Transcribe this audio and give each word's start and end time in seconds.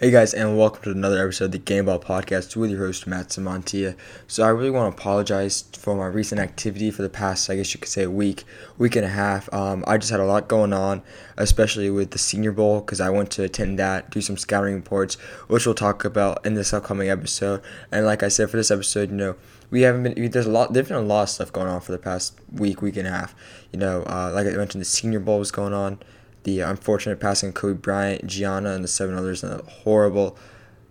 Hey 0.00 0.10
guys, 0.10 0.32
and 0.32 0.56
welcome 0.56 0.82
to 0.84 0.92
another 0.92 1.22
episode 1.22 1.44
of 1.44 1.52
the 1.52 1.58
Game 1.58 1.84
Ball 1.84 1.98
Podcast 1.98 2.56
with 2.56 2.70
your 2.70 2.86
host 2.86 3.06
Matt 3.06 3.28
Samantia. 3.28 3.98
So 4.26 4.42
I 4.42 4.48
really 4.48 4.70
want 4.70 4.90
to 4.90 4.98
apologize 4.98 5.64
for 5.76 5.94
my 5.94 6.06
recent 6.06 6.40
activity 6.40 6.90
for 6.90 7.02
the 7.02 7.10
past, 7.10 7.50
I 7.50 7.56
guess 7.56 7.74
you 7.74 7.80
could 7.80 7.90
say, 7.90 8.06
week, 8.06 8.44
week 8.78 8.96
and 8.96 9.04
a 9.04 9.10
half. 9.10 9.52
Um, 9.52 9.84
I 9.86 9.98
just 9.98 10.10
had 10.10 10.18
a 10.18 10.24
lot 10.24 10.48
going 10.48 10.72
on, 10.72 11.02
especially 11.36 11.90
with 11.90 12.12
the 12.12 12.18
Senior 12.18 12.50
Bowl, 12.50 12.80
because 12.80 12.98
I 12.98 13.10
went 13.10 13.30
to 13.32 13.44
attend 13.44 13.78
that, 13.78 14.08
do 14.08 14.22
some 14.22 14.38
scouting 14.38 14.74
reports, 14.74 15.16
which 15.48 15.66
we'll 15.66 15.74
talk 15.74 16.02
about 16.06 16.46
in 16.46 16.54
this 16.54 16.72
upcoming 16.72 17.10
episode. 17.10 17.60
And 17.92 18.06
like 18.06 18.22
I 18.22 18.28
said, 18.28 18.48
for 18.48 18.56
this 18.56 18.70
episode, 18.70 19.10
you 19.10 19.16
know, 19.16 19.36
we 19.70 19.82
haven't 19.82 20.02
been. 20.02 20.30
There's 20.30 20.46
a 20.46 20.50
lot. 20.50 20.72
There's 20.72 20.88
been 20.88 20.96
a 20.96 21.02
lot 21.02 21.24
of 21.24 21.28
stuff 21.28 21.52
going 21.52 21.68
on 21.68 21.82
for 21.82 21.92
the 21.92 21.98
past 21.98 22.40
week, 22.50 22.80
week 22.80 22.96
and 22.96 23.06
a 23.06 23.10
half. 23.10 23.34
You 23.70 23.78
know, 23.78 24.04
uh, 24.04 24.32
like 24.32 24.46
I 24.46 24.52
mentioned, 24.52 24.80
the 24.80 24.86
Senior 24.86 25.20
Bowl 25.20 25.38
was 25.38 25.50
going 25.50 25.74
on 25.74 25.98
the 26.44 26.60
unfortunate 26.60 27.20
passing 27.20 27.50
of 27.50 27.54
Kobe 27.54 27.78
Bryant, 27.78 28.26
Gianna, 28.26 28.70
and 28.72 28.84
the 28.84 28.88
seven 28.88 29.14
others 29.14 29.42
in 29.42 29.50
a 29.50 29.62
horrible. 29.62 30.36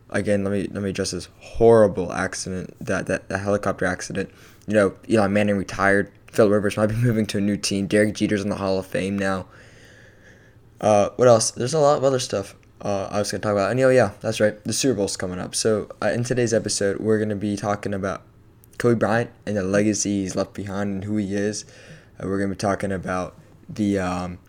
Again, 0.09 0.43
let 0.43 0.52
me 0.52 0.67
let 0.71 0.84
me 0.84 0.90
address 0.90 1.12
this 1.12 1.30
horrible 1.40 2.12
accident 2.13 2.73
that 2.81 3.07
that, 3.07 3.30
that 3.30 3.40
helicopter 3.40 3.85
accident. 3.85 4.30
You 4.67 4.73
know, 4.73 4.93
Eli 5.09 5.27
Manning 5.27 5.57
retired. 5.57 6.12
Phil 6.27 6.49
Rivers 6.49 6.77
might 6.77 6.88
be 6.88 6.95
moving 7.07 7.26
to 7.27 7.38
a 7.38 7.41
new 7.41 7.57
team. 7.57 7.88
Derek 7.88 8.16
Jeter's 8.16 8.43
in 8.43 8.49
the 8.49 8.55
Hall 8.55 8.80
of 8.80 8.85
Fame 8.85 9.17
now. 9.17 9.48
Uh, 10.81 11.09
what 11.16 11.27
else? 11.27 11.52
There's 11.52 11.73
a 11.73 11.79
lot 11.79 11.98
of 11.98 12.04
other 12.04 12.20
stuff. 12.20 12.55
Uh, 12.81 13.09
I 13.12 13.20
was 13.20 13.31
gonna 13.31 13.41
talk 13.41 13.52
about. 13.52 13.71
And 13.71 13.79
oh 13.81 13.90
yeah, 13.90 14.12
that's 14.21 14.40
right. 14.40 14.63
The 14.63 14.73
Super 14.73 14.95
Bowl's 14.95 15.18
coming 15.18 15.40
up. 15.40 15.54
So 15.54 15.90
uh, 16.02 16.07
in 16.07 16.23
today's 16.23 16.54
episode, 16.54 16.99
we're 16.99 17.20
gonna 17.20 17.35
be 17.35 17.57
talking 17.57 17.93
about 17.93 18.23
Kobe 18.77 18.98
Bryant 18.98 19.31
and 19.45 19.57
the 19.57 19.63
legacy 19.63 20.21
he's 20.21 20.35
left 20.35 20.54
behind 20.54 20.90
and 20.90 21.04
who 21.04 21.18
he 21.18 21.35
is. 21.35 21.66
Uh, 22.20 22.27
we're 22.27 22.40
gonna 22.40 22.52
be 22.52 22.55
talking 22.55 22.91
about 22.91 23.35
the 23.68 23.99
um, 23.99 24.40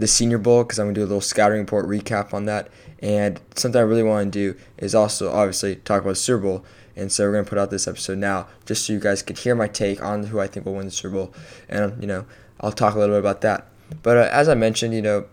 the 0.00 0.06
Senior 0.06 0.38
Bowl 0.38 0.64
because 0.64 0.78
I'm 0.78 0.86
gonna 0.86 0.94
do 0.94 1.02
a 1.02 1.04
little 1.04 1.20
scouting 1.20 1.58
report 1.58 1.86
recap 1.86 2.32
on 2.32 2.46
that. 2.46 2.68
And 3.00 3.40
something 3.54 3.78
I 3.78 3.84
really 3.84 4.02
want 4.02 4.32
to 4.32 4.52
do 4.54 4.58
is 4.78 4.94
also 4.94 5.30
obviously 5.30 5.76
talk 5.76 6.00
about 6.00 6.10
the 6.10 6.16
Super 6.16 6.42
Bowl. 6.42 6.64
And 6.96 7.12
so 7.12 7.24
we're 7.24 7.32
gonna 7.32 7.44
put 7.44 7.58
out 7.58 7.70
this 7.70 7.86
episode 7.86 8.18
now 8.18 8.48
just 8.64 8.86
so 8.86 8.94
you 8.94 8.98
guys 8.98 9.22
can 9.22 9.36
hear 9.36 9.54
my 9.54 9.68
take 9.68 10.02
on 10.02 10.24
who 10.24 10.40
I 10.40 10.46
think 10.46 10.64
will 10.64 10.74
win 10.74 10.86
the 10.86 10.90
Super 10.90 11.14
Bowl. 11.14 11.34
And 11.68 12.00
you 12.00 12.06
know 12.06 12.24
I'll 12.60 12.72
talk 12.72 12.94
a 12.94 12.98
little 12.98 13.14
bit 13.14 13.20
about 13.20 13.42
that. 13.42 13.66
But 14.02 14.16
uh, 14.16 14.28
as 14.32 14.48
I 14.48 14.54
mentioned, 14.54 14.94
you 14.94 15.02
know 15.02 15.26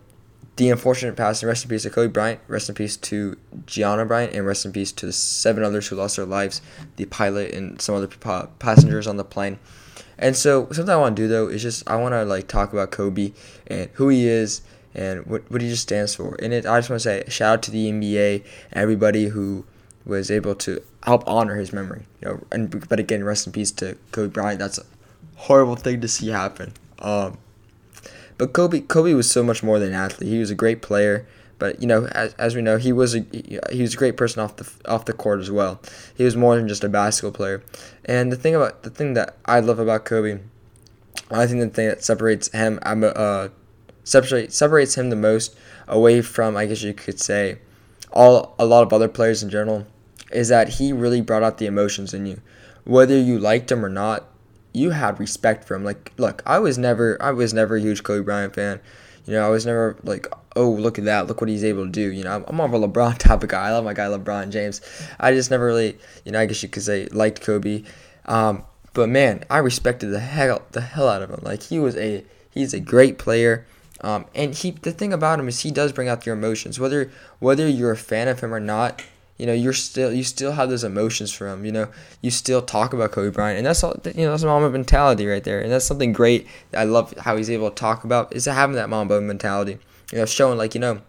the 0.58 0.70
unfortunate 0.70 1.16
passing. 1.16 1.48
Rest 1.48 1.64
in 1.64 1.70
peace 1.70 1.84
to 1.84 1.90
Kobe 1.90 2.12
Bryant. 2.12 2.42
Rest 2.50 2.68
in 2.68 2.76
peace 2.76 2.98
to 2.98 3.38
Gianna 3.66 4.06
Bryant, 4.06 4.34
and 4.34 4.46
rest 4.46 4.66
in 4.66 4.74
peace 4.74 4.92
to 4.92 5.06
the 5.06 5.14
seven 5.14 5.64
others 5.64 5.88
who 5.88 5.96
lost 5.96 6.18
their 6.18 6.26
lives, 6.26 6.62
the 6.98 7.06
pilot 7.06 7.54
and 7.54 7.82
some 7.82 7.96
other 7.96 8.08
passengers 8.60 9.08
on 9.08 9.16
the 9.16 9.24
plane. 9.24 9.60
And 10.20 10.36
so 10.36 10.68
something 10.72 10.90
I 10.90 10.98
want 10.98 11.16
to 11.16 11.22
do 11.22 11.28
though 11.28 11.48
is 11.48 11.62
just 11.62 11.88
I 11.90 11.96
want 11.98 12.14
to 12.14 12.24
like 12.24 12.48
talk 12.48 12.74
about 12.74 12.92
Kobe 12.92 13.34
and 13.68 13.90
who 13.94 14.10
he 14.10 14.28
is 14.28 14.62
and 14.96 15.26
what, 15.28 15.50
what 15.52 15.62
he 15.62 15.70
just 15.70 15.84
stands 15.84 16.16
for. 16.16 16.36
And 16.42 16.54
it, 16.54 16.66
I 16.66 16.80
just 16.80 16.90
want 16.90 17.02
to 17.02 17.04
say 17.04 17.24
shout 17.28 17.54
out 17.54 17.64
to 17.64 17.72
the 17.72 17.92
NBA 17.92 18.44
and 18.72 18.82
everybody 18.82 19.28
who 19.28 19.66
was 20.06 20.32
able 20.32 20.56
to 20.56 20.82
help 21.04 21.24
honor 21.28 21.56
his 21.56 21.72
memory. 21.72 22.06
You 22.22 22.28
know, 22.30 22.40
and 22.52 22.88
but 22.90 23.00
again, 23.00 23.24
rest 23.24 23.46
in 23.46 23.54
peace 23.54 23.72
to 23.74 23.98
Kobe 24.12 24.32
Bryant. 24.32 24.60
That's 24.60 24.80
a 24.80 24.86
horrible 25.36 25.76
thing 25.76 26.02
to 26.02 26.08
see 26.08 26.30
happen. 26.30 26.74
Um, 27.00 27.38
but 28.38 28.54
Kobe 28.54 28.82
Kobe 28.82 29.14
was 29.14 29.30
so 29.30 29.44
much 29.44 29.62
more 29.62 29.80
than 29.80 29.90
an 29.90 29.96
athlete. 29.96 30.30
He 30.30 30.40
was 30.40 30.50
a 30.50 30.56
great 30.56 30.82
player. 30.82 31.28
But 31.60 31.82
you 31.82 31.88
know, 31.88 32.06
as, 32.08 32.34
as 32.36 32.56
we 32.56 32.62
know, 32.62 32.78
he 32.78 32.92
was 32.92 33.16
a 33.16 33.26
he 33.72 33.82
was 33.82 33.94
a 33.94 33.98
great 33.98 34.18
person 34.18 34.42
off 34.42 34.58
the 34.58 34.70
off 34.86 35.06
the 35.06 35.14
court 35.14 35.40
as 35.40 35.50
well. 35.50 35.82
He 36.16 36.24
was 36.24 36.36
more 36.36 36.56
than 36.56 36.68
just 36.68 36.84
a 36.84 36.90
basketball 36.90 37.32
player. 37.32 37.64
And 38.06 38.32
the 38.32 38.36
thing 38.36 38.56
about 38.56 38.84
the 38.84 38.90
thing 38.90 39.14
that 39.14 39.36
I 39.46 39.60
love 39.60 39.80
about 39.80 40.06
Kobe, 40.06 40.40
I 41.32 41.48
think 41.48 41.62
the 41.62 41.70
thing 41.70 41.88
that 41.88 42.04
separates 42.04 42.50
him 42.50 42.80
uh 42.84 43.50
separates 44.04 44.56
separates 44.56 44.96
him 44.96 45.10
the 45.10 45.16
most 45.16 45.56
away 45.88 46.22
from 46.22 46.56
I 46.56 46.66
guess 46.66 46.84
you 46.84 46.94
could 46.94 47.20
say 47.20 47.60
all 48.12 48.56
a 48.60 48.66
lot 48.66 48.84
of 48.84 48.94
other 48.94 49.08
players 49.08 49.42
in 49.44 49.50
general 49.50 49.88
is 50.32 50.50
that 50.50 50.70
he 50.70 50.94
really 50.94 51.22
brought 51.22 51.44
out 51.44 51.58
the 51.58 51.66
emotions 51.66 52.14
in 52.14 52.26
you. 52.26 52.42
Whether 52.84 53.18
you 53.18 53.40
liked 53.40 53.72
him 53.72 53.84
or 53.84 53.90
not, 53.90 54.26
you 54.74 54.92
had 54.92 55.20
respect 55.20 55.66
for 55.66 55.76
him. 55.76 55.84
Like, 55.84 56.12
look, 56.18 56.44
I 56.46 56.60
was 56.60 56.78
never 56.78 57.22
I 57.22 57.32
was 57.32 57.54
never 57.54 57.78
a 57.78 57.82
huge 57.82 58.04
Kobe 58.04 58.24
Bryant 58.24 58.56
fan. 58.56 58.80
You 59.28 59.34
know, 59.34 59.46
I 59.46 59.50
was 59.50 59.66
never 59.66 59.98
like, 60.04 60.26
oh, 60.56 60.72
look 60.72 60.98
at 60.98 61.06
that, 61.06 61.28
look 61.28 61.42
what 61.42 61.50
he's 61.50 61.66
able 61.66 61.86
to 61.86 61.92
do. 61.92 62.12
You 62.12 62.24
know, 62.24 62.44
I'm 62.48 62.56
more 62.56 62.66
of 62.66 62.74
a 62.74 62.80
LeBron 62.80 63.18
type 63.20 63.44
of 63.44 63.50
guy. 63.50 63.68
I 63.68 63.72
love 63.72 63.84
my 63.84 63.94
guy 63.94 64.06
LeBron 64.06 64.50
James. 64.52 64.82
I 65.20 65.34
just 65.34 65.52
never 65.52 65.66
really, 65.66 65.98
you 66.24 66.32
know, 66.32 66.40
I 66.40 66.46
guess 66.46 66.64
you 66.64 66.70
could 66.70 66.84
say 66.84 67.08
liked 67.08 67.42
Kobe. 67.42 67.84
Um, 68.26 68.64
but 68.94 69.10
man, 69.10 69.44
I 69.50 69.60
respected 69.60 70.08
the 70.08 70.20
hell 70.20 70.64
the 70.72 70.82
hell 70.82 71.08
out 71.10 71.22
of 71.22 71.30
him. 71.30 71.42
Like 71.44 71.64
he 71.64 71.78
was 71.78 71.96
a 71.98 72.24
he's 72.50 72.74
a 72.74 72.80
great 72.80 73.20
player. 73.20 73.66
Um, 74.02 74.26
and 74.34 74.56
he 74.56 74.72
the 74.72 74.92
thing 74.92 75.12
about 75.12 75.40
him 75.40 75.48
is 75.48 75.60
he 75.60 75.72
does 75.72 75.92
bring 75.92 76.08
out 76.08 76.26
your 76.26 76.36
emotions. 76.36 76.80
Whether 76.80 77.12
whether 77.40 77.68
you're 77.68 77.92
a 77.92 77.98
fan 77.98 78.28
of 78.28 78.40
him 78.40 78.54
or 78.54 78.60
not, 78.60 79.04
you 79.38 79.46
know 79.46 79.54
you're 79.54 79.74
still 79.74 80.12
you 80.12 80.24
still 80.24 80.54
have 80.54 80.70
those 80.70 80.84
emotions 80.84 81.32
for 81.32 81.48
him. 81.48 81.64
You 81.64 81.72
know 81.72 81.90
you 82.22 82.32
still 82.32 82.62
talk 82.62 82.94
about 82.94 83.12
Kobe 83.12 83.34
Bryant, 83.34 83.58
and 83.58 83.66
that's 83.66 83.84
all. 83.84 83.96
You 84.04 84.26
know 84.26 84.32
that's 84.32 84.44
Mamba 84.44 84.70
mentality 84.70 85.28
right 85.28 85.44
there, 85.44 85.62
and 85.62 85.72
that's 85.72 85.86
something 85.86 86.12
great. 86.12 86.48
I 86.76 86.86
love 86.86 87.14
how 87.20 87.38
he's 87.38 87.50
able 87.50 87.70
to 87.70 87.76
talk 87.76 88.04
about 88.04 88.36
is 88.36 88.46
having 88.46 88.76
that 88.76 88.90
Mamba 88.90 89.22
mentality. 89.22 89.80
You 90.12 90.20
know, 90.20 90.26
showing 90.26 90.58
like 90.58 90.74
you 90.74 90.82
know, 90.82 91.02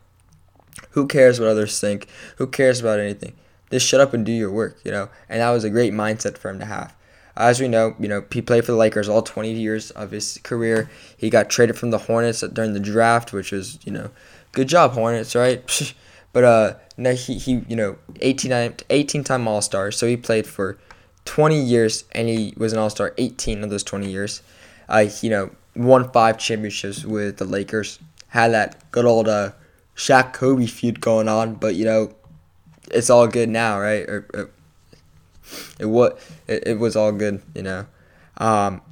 who 0.90 1.06
cares 1.06 1.40
what 1.40 1.48
others 1.48 1.80
think? 1.80 2.06
Who 2.36 2.46
cares 2.46 2.80
about 2.80 3.00
anything? 3.00 3.34
Just 3.70 3.86
shut 3.86 4.00
up 4.00 4.12
and 4.12 4.24
do 4.24 4.32
your 4.32 4.50
work. 4.50 4.78
You 4.84 4.92
know, 4.92 5.08
and 5.28 5.40
that 5.40 5.50
was 5.50 5.64
a 5.64 5.70
great 5.70 5.92
mindset 5.92 6.36
for 6.36 6.50
him 6.50 6.58
to 6.58 6.66
have. 6.66 6.94
As 7.34 7.60
we 7.60 7.68
know, 7.68 7.94
you 7.98 8.08
know 8.08 8.24
he 8.30 8.42
played 8.42 8.66
for 8.66 8.72
the 8.72 8.78
Lakers 8.78 9.08
all 9.08 9.22
20 9.22 9.52
years 9.52 9.90
of 9.92 10.10
his 10.10 10.38
career. 10.42 10.90
He 11.16 11.30
got 11.30 11.48
traded 11.48 11.78
from 11.78 11.90
the 11.90 11.98
Hornets 11.98 12.40
during 12.40 12.74
the 12.74 12.80
draft, 12.80 13.32
which 13.32 13.52
was 13.52 13.78
you 13.86 13.92
know, 13.92 14.10
good 14.52 14.68
job 14.68 14.92
Hornets, 14.92 15.34
right? 15.34 15.94
But 16.32 16.44
uh, 16.44 16.74
he, 17.12 17.38
he 17.38 17.64
you 17.68 17.76
know 17.76 17.96
18 18.20 18.74
18 18.90 19.24
time 19.24 19.48
All 19.48 19.62
Star, 19.62 19.90
so 19.90 20.06
he 20.06 20.16
played 20.16 20.46
for 20.46 20.78
20 21.24 21.60
years 21.60 22.04
and 22.12 22.28
he 22.28 22.54
was 22.56 22.72
an 22.72 22.78
All 22.78 22.90
Star 22.90 23.14
18 23.18 23.64
of 23.64 23.70
those 23.70 23.82
20 23.82 24.10
years. 24.10 24.42
Uh, 24.88 25.06
you 25.20 25.30
know, 25.30 25.50
won 25.76 26.10
five 26.10 26.38
championships 26.38 27.04
with 27.04 27.36
the 27.36 27.44
Lakers. 27.44 27.98
Had 28.28 28.52
that 28.52 28.90
good 28.90 29.04
old 29.04 29.28
uh, 29.28 29.52
Shaq 29.96 30.32
Kobe 30.32 30.66
feud 30.66 31.00
going 31.00 31.28
on, 31.28 31.54
but 31.54 31.74
you 31.74 31.84
know, 31.84 32.14
it's 32.90 33.10
all 33.10 33.26
good 33.26 33.48
now, 33.48 33.78
right? 33.78 34.08
Or, 34.08 34.26
or 34.34 34.50
it 35.78 35.86
what 35.86 36.18
it, 36.46 36.66
it 36.66 36.78
was 36.78 36.96
all 36.96 37.12
good, 37.12 37.42
you 37.54 37.62
know. 37.62 37.86
Um, 38.38 38.82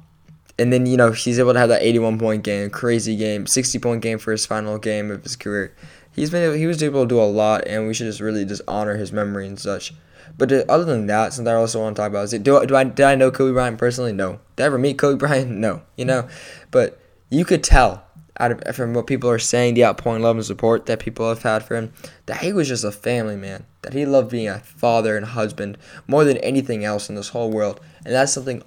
and 0.59 0.73
then 0.73 0.85
you 0.85 0.97
know 0.97 1.11
he's 1.11 1.39
able 1.39 1.53
to 1.53 1.59
have 1.59 1.69
that 1.69 1.83
81 1.83 2.19
point 2.19 2.43
game, 2.43 2.69
crazy 2.69 3.15
game, 3.15 3.45
60 3.45 3.79
point 3.79 4.01
game 4.01 4.17
for 4.17 4.31
his 4.31 4.45
final 4.45 4.77
game 4.77 5.11
of 5.11 5.23
his 5.23 5.35
career 5.35 5.73
he's 6.17 6.31
been 6.31 6.43
able, 6.43 6.55
he 6.55 6.65
was 6.65 6.83
able 6.83 7.03
to 7.03 7.07
do 7.07 7.21
a 7.21 7.23
lot, 7.23 7.65
and 7.65 7.87
we 7.87 7.93
should 7.93 8.07
just 8.07 8.19
really 8.19 8.43
just 8.43 8.61
honor 8.67 8.97
his 8.97 9.13
memory 9.13 9.47
and 9.47 9.57
such. 9.57 9.93
But 10.37 10.51
uh, 10.51 10.63
other 10.67 10.83
than 10.83 11.07
that, 11.07 11.31
something 11.31 11.53
I 11.53 11.55
also 11.55 11.79
want 11.79 11.95
to 11.95 12.01
talk 12.01 12.09
about 12.09 12.25
is 12.25 12.31
do, 12.31 12.65
do 12.65 12.75
I 12.75 12.83
did 12.83 13.05
I 13.05 13.15
know 13.15 13.31
Kobe 13.31 13.53
Bryant 13.53 13.77
personally? 13.77 14.11
No. 14.11 14.39
Did 14.57 14.63
I 14.63 14.65
ever 14.65 14.77
meet 14.77 14.97
Kobe 14.97 15.17
Bryant? 15.25 15.51
No. 15.51 15.83
You 15.95 16.03
know, 16.03 16.27
but 16.71 16.99
you 17.29 17.45
could 17.45 17.63
tell 17.63 18.03
out 18.39 18.51
of 18.51 18.75
from 18.75 18.93
what 18.93 19.07
people 19.07 19.29
are 19.29 19.39
saying, 19.39 19.75
the 19.75 19.85
outpouring 19.85 20.21
love 20.21 20.35
and 20.35 20.45
support 20.45 20.85
that 20.87 20.99
people 20.99 21.27
have 21.29 21.41
had 21.41 21.63
for 21.63 21.75
him, 21.75 21.93
that 22.25 22.41
he 22.41 22.51
was 22.51 22.67
just 22.67 22.83
a 22.83 22.91
family 22.91 23.35
man. 23.35 23.65
That 23.83 23.93
he 23.93 24.05
loved 24.05 24.29
being 24.29 24.49
a 24.49 24.59
father 24.59 25.15
and 25.15 25.25
husband 25.25 25.77
more 26.07 26.23
than 26.23 26.37
anything 26.37 26.83
else 26.83 27.09
in 27.09 27.15
this 27.15 27.29
whole 27.29 27.51
world, 27.51 27.79
and 28.05 28.13
that's 28.13 28.33
something 28.33 28.63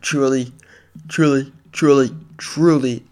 truly, 0.00 0.52
truly, 1.06 1.52
truly, 1.72 2.10
truly, 2.38 3.04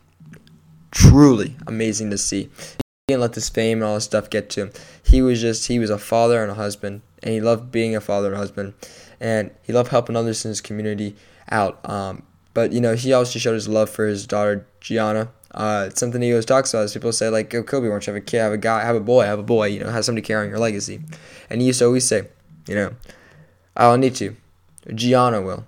truly 0.91 1.57
amazing 1.67 2.11
to 2.11 2.19
see 2.19 2.51
didn't 3.09 3.21
let 3.21 3.35
this 3.35 3.49
fame 3.49 3.79
and 3.79 3.85
all 3.85 3.95
this 3.95 4.03
stuff 4.03 4.29
get 4.29 4.51
to 4.51 4.63
him. 4.63 4.73
He 5.05 5.23
was 5.23 5.41
just 5.41 5.69
he 5.69 5.79
was 5.79 5.91
a 5.91 5.99
father 5.99 6.43
and 6.43 6.51
a 6.51 6.57
husband, 6.57 7.03
and 7.23 7.33
he 7.33 7.41
loved 7.41 7.71
being 7.71 7.95
a 7.95 8.01
father 8.01 8.31
and 8.31 8.37
husband, 8.37 8.75
and 9.21 9.53
he 9.63 9.73
loved 9.73 9.91
helping 9.91 10.17
others 10.17 10.45
in 10.45 10.49
his 10.49 10.61
community 10.61 11.15
out. 11.49 11.89
Um, 11.89 12.25
but 12.53 12.73
you 12.73 12.81
know, 12.81 12.97
he 12.97 13.13
also 13.13 13.39
showed 13.39 13.55
his 13.55 13.69
love 13.69 13.91
for 13.91 14.09
his 14.09 14.27
daughter 14.27 14.67
Gianna. 14.81 15.29
Uh, 15.53 15.85
it's 15.87 16.01
something 16.01 16.21
he 16.21 16.33
always 16.33 16.47
talks 16.47 16.75
about. 16.75 16.83
Is 16.83 16.95
people 16.95 17.13
say 17.13 17.29
like, 17.29 17.55
"Oh, 17.55 17.63
Kobe, 17.63 17.87
why 17.87 17.95
don't 17.95 18.05
you 18.09 18.13
have 18.13 18.21
a 18.21 18.27
kid, 18.27 18.39
have 18.39 18.53
a 18.53 18.59
guy, 18.59 18.83
have 18.83 18.97
a 18.97 19.01
boy, 19.01 19.25
have 19.25 19.39
a 19.39 19.45
boy? 19.45 19.67
You 19.67 19.85
know, 19.85 19.91
have 19.91 20.05
somebody 20.05 20.27
carrying 20.27 20.51
your 20.51 20.59
legacy." 20.59 20.99
And 21.49 21.61
he 21.61 21.69
used 21.69 21.79
to 21.79 21.85
always 21.85 22.09
say, 22.09 22.27
"You 22.67 22.75
know, 22.75 22.95
I 23.77 23.83
don't 23.83 24.01
need 24.01 24.17
to. 24.17 24.35
Gianna 24.93 25.41
will." 25.41 25.65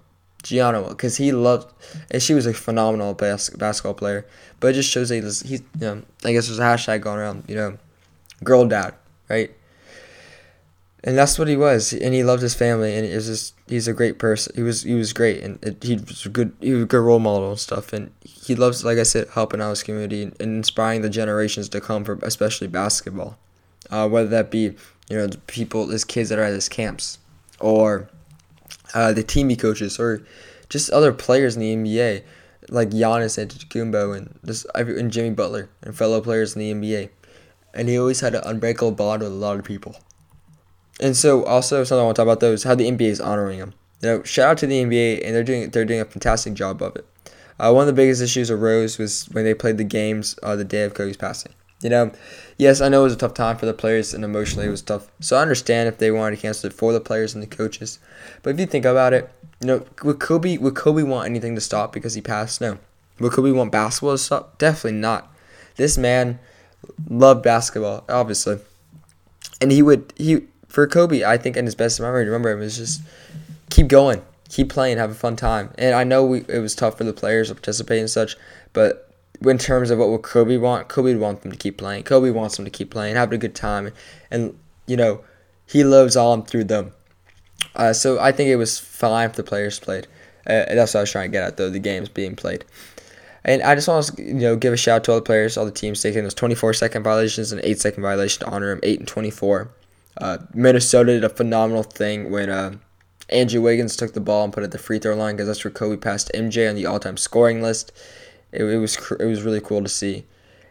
Gianna 0.48 0.82
because 0.88 1.16
he 1.16 1.32
loved, 1.32 1.72
and 2.10 2.22
she 2.22 2.34
was 2.34 2.46
a 2.46 2.54
phenomenal 2.54 3.14
bas- 3.14 3.50
basketball 3.50 3.94
player. 3.94 4.26
But 4.60 4.68
it 4.68 4.72
just 4.74 4.90
shows 4.90 5.10
that 5.10 5.22
he's, 5.22 5.40
he's, 5.40 5.60
you 5.60 5.80
know, 5.80 6.02
I 6.24 6.32
guess 6.32 6.46
there's 6.46 6.58
a 6.58 6.62
hashtag 6.62 7.00
going 7.00 7.18
around, 7.18 7.44
you 7.46 7.54
know, 7.54 7.78
girl 8.42 8.66
dad, 8.66 8.94
right? 9.28 9.50
And 11.04 11.16
that's 11.16 11.38
what 11.38 11.46
he 11.46 11.56
was, 11.56 11.92
and 11.92 12.12
he 12.12 12.24
loved 12.24 12.42
his 12.42 12.54
family, 12.54 12.96
and 12.96 13.06
it 13.06 13.14
was 13.14 13.26
just 13.26 13.54
he's 13.68 13.86
a 13.86 13.92
great 13.92 14.18
person. 14.18 14.52
He 14.56 14.62
was 14.62 14.82
he 14.82 14.94
was 14.94 15.12
great, 15.12 15.42
and 15.44 15.62
it, 15.62 15.82
he 15.82 15.94
was 15.94 16.26
a 16.26 16.28
good 16.28 16.52
he 16.60 16.72
was 16.72 16.82
a 16.82 16.86
good 16.86 17.00
role 17.00 17.20
model 17.20 17.50
and 17.50 17.58
stuff. 17.58 17.92
And 17.92 18.10
he 18.24 18.56
loves, 18.56 18.84
like 18.84 18.98
I 18.98 19.04
said, 19.04 19.28
helping 19.32 19.60
out 19.60 19.70
his 19.70 19.84
community 19.84 20.24
and, 20.24 20.34
inspiring 20.40 21.02
the 21.02 21.10
generations 21.10 21.68
to 21.68 21.80
come 21.80 22.04
for 22.04 22.18
especially 22.22 22.66
basketball, 22.66 23.38
uh, 23.90 24.08
whether 24.08 24.28
that 24.28 24.50
be 24.50 24.74
you 25.08 25.16
know 25.16 25.28
the 25.28 25.38
people, 25.38 25.86
his 25.86 26.04
kids 26.04 26.30
that 26.30 26.38
are 26.38 26.42
at 26.42 26.52
his 26.52 26.68
camps, 26.68 27.18
or 27.60 28.08
uh, 28.94 29.12
the 29.12 29.22
team 29.22 29.48
he 29.48 29.56
coaches, 29.56 29.98
or 29.98 30.22
just 30.68 30.90
other 30.90 31.12
players 31.12 31.56
in 31.56 31.60
the 31.60 31.74
NBA 31.74 32.22
like 32.70 32.90
Giannis 32.90 33.38
Antetokounmpo 33.38 34.16
and 34.16 34.38
just 34.44 34.66
and 34.74 35.10
Jimmy 35.10 35.30
Butler 35.30 35.68
and 35.82 35.96
fellow 35.96 36.20
players 36.20 36.54
in 36.54 36.60
the 36.60 36.72
NBA, 36.74 37.10
and 37.74 37.88
he 37.88 37.98
always 37.98 38.20
had 38.20 38.34
an 38.34 38.42
unbreakable 38.44 38.92
bond 38.92 39.22
with 39.22 39.32
a 39.32 39.34
lot 39.34 39.58
of 39.58 39.64
people. 39.64 39.96
and 41.00 41.16
so 41.16 41.44
also 41.44 41.84
something 41.84 42.02
I 42.02 42.04
want 42.04 42.16
to 42.16 42.20
talk 42.20 42.26
about 42.26 42.40
though 42.40 42.52
is 42.52 42.64
how 42.64 42.74
the 42.74 42.90
NBA 42.90 43.08
is 43.08 43.20
honoring 43.20 43.58
him. 43.58 43.74
You 44.02 44.08
know, 44.08 44.22
shout 44.22 44.50
out 44.50 44.58
to 44.58 44.66
the 44.66 44.84
NBA, 44.84 45.24
and 45.24 45.34
they're 45.34 45.44
doing 45.44 45.70
they're 45.70 45.84
doing 45.84 46.00
a 46.00 46.04
fantastic 46.04 46.54
job 46.54 46.82
of 46.82 46.96
it. 46.96 47.06
Uh, 47.58 47.72
one 47.72 47.82
of 47.82 47.86
the 47.88 47.92
biggest 47.92 48.22
issues 48.22 48.50
arose 48.50 48.98
was 48.98 49.24
when 49.32 49.44
they 49.44 49.54
played 49.54 49.78
the 49.78 49.84
games 49.84 50.38
uh, 50.42 50.54
the 50.54 50.64
day 50.64 50.84
of 50.84 50.94
Kobe's 50.94 51.16
passing. 51.16 51.52
You 51.80 51.90
know, 51.90 52.12
yes, 52.56 52.80
I 52.80 52.88
know 52.88 53.02
it 53.02 53.04
was 53.04 53.12
a 53.12 53.18
tough 53.18 53.34
time 53.34 53.56
for 53.56 53.66
the 53.66 53.74
players 53.74 54.12
and 54.12 54.24
emotionally 54.24 54.66
it 54.66 54.70
was 54.70 54.82
tough. 54.82 55.10
So 55.20 55.36
I 55.36 55.42
understand 55.42 55.88
if 55.88 55.98
they 55.98 56.10
wanted 56.10 56.36
to 56.36 56.42
cancel 56.42 56.68
it 56.68 56.72
for 56.72 56.92
the 56.92 57.00
players 57.00 57.34
and 57.34 57.42
the 57.42 57.46
coaches. 57.46 58.00
But 58.42 58.50
if 58.50 58.60
you 58.60 58.66
think 58.66 58.84
about 58.84 59.12
it, 59.12 59.30
you 59.60 59.66
know, 59.66 59.86
would 60.02 60.18
Kobe 60.18 60.58
would 60.58 60.74
Kobe 60.74 61.02
want 61.02 61.26
anything 61.26 61.54
to 61.54 61.60
stop 61.60 61.92
because 61.92 62.14
he 62.14 62.20
passed? 62.20 62.60
No. 62.60 62.78
Would 63.20 63.32
Kobe 63.32 63.52
want 63.52 63.72
basketball 63.72 64.14
to 64.14 64.18
stop? 64.18 64.58
Definitely 64.58 64.98
not. 64.98 65.32
This 65.76 65.96
man 65.96 66.38
loved 67.08 67.42
basketball, 67.42 68.04
obviously, 68.08 68.58
and 69.60 69.70
he 69.70 69.82
would 69.82 70.12
he 70.16 70.46
for 70.68 70.86
Kobe. 70.86 71.24
I 71.24 71.36
think 71.36 71.56
in 71.56 71.64
his 71.64 71.74
best 71.74 72.00
memory, 72.00 72.24
remember 72.24 72.50
him 72.50 72.60
was 72.60 72.76
just 72.76 73.02
keep 73.70 73.88
going, 73.88 74.22
keep 74.48 74.68
playing, 74.68 74.98
have 74.98 75.10
a 75.10 75.14
fun 75.14 75.36
time. 75.36 75.70
And 75.78 75.94
I 75.94 76.04
know 76.04 76.24
we, 76.24 76.44
it 76.48 76.60
was 76.60 76.74
tough 76.74 76.98
for 76.98 77.04
the 77.04 77.12
players 77.12 77.48
to 77.48 77.54
participate 77.54 78.00
and 78.00 78.10
such, 78.10 78.36
but 78.72 79.07
in 79.42 79.58
terms 79.58 79.90
of 79.90 79.98
what 79.98 80.08
would 80.08 80.22
Kobe 80.22 80.56
want, 80.56 80.88
Kobe 80.88 81.12
would 81.12 81.20
want 81.20 81.42
them 81.42 81.52
to 81.52 81.58
keep 81.58 81.78
playing. 81.78 82.04
Kobe 82.04 82.30
wants 82.30 82.56
them 82.56 82.64
to 82.64 82.70
keep 82.70 82.90
playing, 82.90 83.16
having 83.16 83.34
a 83.34 83.38
good 83.38 83.54
time, 83.54 83.92
and 84.30 84.58
you 84.86 84.96
know 84.96 85.22
he 85.66 85.84
loves 85.84 86.16
on 86.16 86.44
through 86.44 86.64
them. 86.64 86.92
Uh, 87.76 87.92
so 87.92 88.18
I 88.18 88.32
think 88.32 88.48
it 88.48 88.56
was 88.56 88.78
fine 88.78 89.28
if 89.30 89.36
the 89.36 89.42
players 89.42 89.78
played. 89.78 90.06
Uh, 90.46 90.64
that's 90.74 90.94
what 90.94 91.00
I 91.00 91.02
was 91.02 91.12
trying 91.12 91.30
to 91.30 91.32
get 91.32 91.44
at, 91.44 91.56
though 91.56 91.70
the 91.70 91.78
games 91.78 92.08
being 92.08 92.36
played. 92.36 92.64
And 93.44 93.62
I 93.62 93.74
just 93.74 93.86
want 93.86 94.06
to 94.06 94.22
you 94.22 94.34
know 94.34 94.56
give 94.56 94.72
a 94.72 94.76
shout 94.76 94.96
out 94.96 95.04
to 95.04 95.12
all 95.12 95.18
the 95.18 95.22
players, 95.22 95.56
all 95.56 95.64
the 95.64 95.70
teams 95.70 96.02
taking 96.02 96.22
those 96.22 96.34
24 96.34 96.74
second 96.74 97.02
violations 97.02 97.52
and 97.52 97.60
8 97.62 97.80
second 97.80 98.02
violation 98.02 98.44
to 98.44 98.50
honor 98.50 98.72
him, 98.72 98.80
8 98.82 98.98
and 99.00 99.08
24. 99.08 99.70
Uh, 100.20 100.38
Minnesota 100.52 101.12
did 101.12 101.24
a 101.24 101.28
phenomenal 101.28 101.84
thing 101.84 102.30
when 102.30 102.50
uh, 102.50 102.74
Andrew 103.28 103.60
Wiggins 103.60 103.94
took 103.94 104.14
the 104.14 104.20
ball 104.20 104.44
and 104.44 104.52
put 104.52 104.64
it 104.64 104.66
at 104.66 104.72
the 104.72 104.78
free 104.78 104.98
throw 104.98 105.14
line 105.14 105.36
because 105.36 105.46
that's 105.46 105.64
where 105.64 105.70
Kobe 105.70 105.96
passed 105.96 106.30
MJ 106.34 106.68
on 106.68 106.74
the 106.74 106.86
all 106.86 106.98
time 106.98 107.16
scoring 107.16 107.62
list 107.62 107.92
it, 108.52 108.64
it 108.64 108.78
was 108.78 108.96
it 109.18 109.26
was 109.26 109.42
really 109.42 109.60
cool 109.60 109.82
to 109.82 109.88
see. 109.88 110.24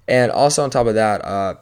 And 0.08 0.32
also 0.32 0.64
on 0.64 0.70
top 0.70 0.88
of 0.88 0.96
that, 0.96 1.24
uh, 1.26 1.56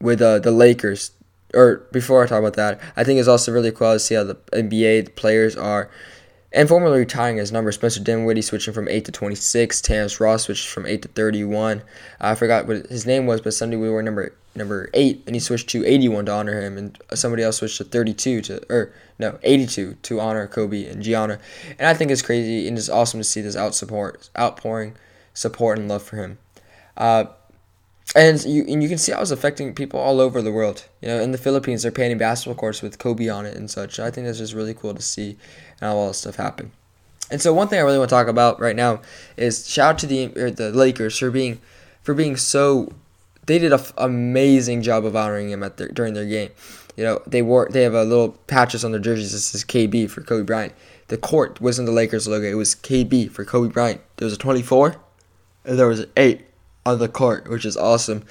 with 0.00 0.20
uh, 0.20 0.40
the 0.40 0.50
Lakers, 0.50 1.12
or 1.54 1.86
before 1.92 2.24
I 2.24 2.26
talk 2.26 2.40
about 2.40 2.54
that, 2.54 2.80
I 2.96 3.04
think 3.04 3.20
it's 3.20 3.28
also 3.28 3.52
really 3.52 3.70
cool 3.70 3.92
to 3.92 3.98
see 3.98 4.16
how 4.16 4.24
the 4.24 4.34
NBA 4.52 5.06
the 5.06 5.10
players 5.12 5.56
are, 5.56 5.88
and 6.52 6.68
formally 6.68 6.98
retiring 6.98 7.36
his 7.36 7.52
number. 7.52 7.70
Spencer 7.72 8.00
Dinwiddie 8.00 8.42
switching 8.42 8.74
from 8.74 8.88
eight 8.88 9.04
to 9.04 9.12
twenty 9.12 9.36
six. 9.36 9.80
Terrence 9.80 10.20
Ross 10.20 10.44
switched 10.44 10.68
from 10.68 10.86
eight 10.86 11.02
to 11.02 11.08
thirty 11.08 11.44
one. 11.44 11.82
I 12.20 12.34
forgot 12.34 12.66
what 12.66 12.86
his 12.86 13.06
name 13.06 13.26
was, 13.26 13.40
but 13.40 13.54
Sunday 13.54 13.76
we 13.76 13.88
were 13.88 14.02
number 14.02 14.34
number 14.54 14.90
eight, 14.94 15.22
and 15.26 15.34
he 15.34 15.40
switched 15.40 15.68
to 15.70 15.84
eighty 15.84 16.08
one 16.08 16.26
to 16.26 16.32
honor 16.32 16.60
him, 16.60 16.76
and 16.78 16.98
somebody 17.14 17.42
else 17.42 17.58
switched 17.58 17.78
to 17.78 17.84
thirty 17.84 18.14
two 18.14 18.40
to 18.42 18.72
or 18.72 18.92
no, 19.18 19.38
82 19.42 19.96
to 20.02 20.20
honor 20.20 20.46
Kobe 20.46 20.86
and 20.86 21.02
Gianna. 21.02 21.38
And 21.78 21.86
I 21.86 21.94
think 21.94 22.10
it's 22.10 22.22
crazy 22.22 22.66
and 22.66 22.76
it's 22.76 22.88
awesome 22.88 23.20
to 23.20 23.24
see 23.24 23.40
this 23.40 23.56
out 23.56 23.74
support, 23.74 24.28
outpouring 24.36 24.96
support 25.34 25.78
and 25.78 25.88
love 25.88 26.02
for 26.02 26.16
him. 26.16 26.38
Uh, 26.96 27.26
and 28.16 28.44
you 28.44 28.64
and 28.68 28.82
you 28.82 28.88
can 28.88 28.98
see 28.98 29.12
how 29.12 29.20
it's 29.20 29.30
affecting 29.30 29.74
people 29.74 29.98
all 29.98 30.20
over 30.20 30.42
the 30.42 30.52
world. 30.52 30.86
You 31.00 31.08
know, 31.08 31.20
in 31.20 31.32
the 31.32 31.38
Philippines, 31.38 31.82
they're 31.82 31.92
painting 31.92 32.18
basketball 32.18 32.54
courts 32.54 32.82
with 32.82 32.98
Kobe 32.98 33.28
on 33.28 33.46
it 33.46 33.56
and 33.56 33.70
such. 33.70 33.98
I 33.98 34.10
think 34.10 34.26
that's 34.26 34.38
just 34.38 34.52
really 34.52 34.74
cool 34.74 34.94
to 34.94 35.02
see 35.02 35.30
and 35.80 35.90
how 35.90 35.96
all 35.96 36.08
this 36.08 36.18
stuff 36.18 36.36
happen. 36.36 36.72
And 37.30 37.40
so 37.40 37.54
one 37.54 37.68
thing 37.68 37.78
I 37.78 37.82
really 37.82 37.98
want 37.98 38.10
to 38.10 38.14
talk 38.14 38.28
about 38.28 38.60
right 38.60 38.76
now 38.76 39.00
is 39.36 39.68
shout 39.68 39.94
out 39.94 39.98
to 40.00 40.06
the 40.06 40.26
the 40.26 40.70
Lakers 40.70 41.18
for 41.18 41.30
being 41.30 41.60
for 42.02 42.14
being 42.14 42.36
so. 42.36 42.92
They 43.46 43.58
did 43.58 43.72
an 43.72 43.80
f- 43.80 43.92
amazing 43.96 44.82
job 44.82 45.04
of 45.04 45.14
honoring 45.16 45.50
him 45.50 45.62
at 45.62 45.76
their, 45.76 45.88
during 45.88 46.14
their 46.14 46.26
game. 46.26 46.50
You 46.96 47.04
know, 47.04 47.22
they 47.26 47.42
wore 47.42 47.68
they 47.70 47.82
have 47.82 47.94
a 47.94 48.04
little 48.04 48.30
patches 48.46 48.84
on 48.84 48.92
their 48.92 49.00
jerseys 49.00 49.32
that 49.32 49.40
says 49.40 49.64
KB 49.64 50.08
for 50.10 50.22
Kobe 50.22 50.44
Bryant. 50.44 50.72
The 51.08 51.18
court 51.18 51.60
wasn't 51.60 51.86
the 51.86 51.92
Lakers 51.92 52.28
logo; 52.28 52.46
it 52.46 52.54
was 52.54 52.74
KB 52.74 53.30
for 53.30 53.44
Kobe 53.44 53.72
Bryant. 53.72 54.00
There 54.16 54.26
was 54.26 54.34
a 54.34 54.38
24, 54.38 54.96
and 55.64 55.78
there 55.78 55.88
was 55.88 56.00
an 56.00 56.10
eight 56.16 56.46
on 56.86 56.98
the 56.98 57.08
court, 57.08 57.48
which 57.48 57.64
is 57.64 57.76
awesome. 57.76 58.24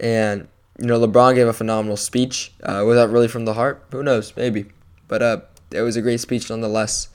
And 0.00 0.48
you 0.78 0.86
know, 0.86 0.98
LeBron 0.98 1.34
gave 1.34 1.48
a 1.48 1.52
phenomenal 1.52 1.96
speech. 1.96 2.52
Uh, 2.62 2.84
was 2.86 2.96
that 2.96 3.10
really 3.10 3.28
from 3.28 3.44
the 3.44 3.54
heart? 3.54 3.84
Who 3.90 4.02
knows? 4.02 4.34
Maybe. 4.36 4.66
But 5.08 5.22
uh, 5.22 5.40
it 5.72 5.82
was 5.82 5.96
a 5.96 6.02
great 6.02 6.20
speech 6.20 6.50
nonetheless. 6.50 7.08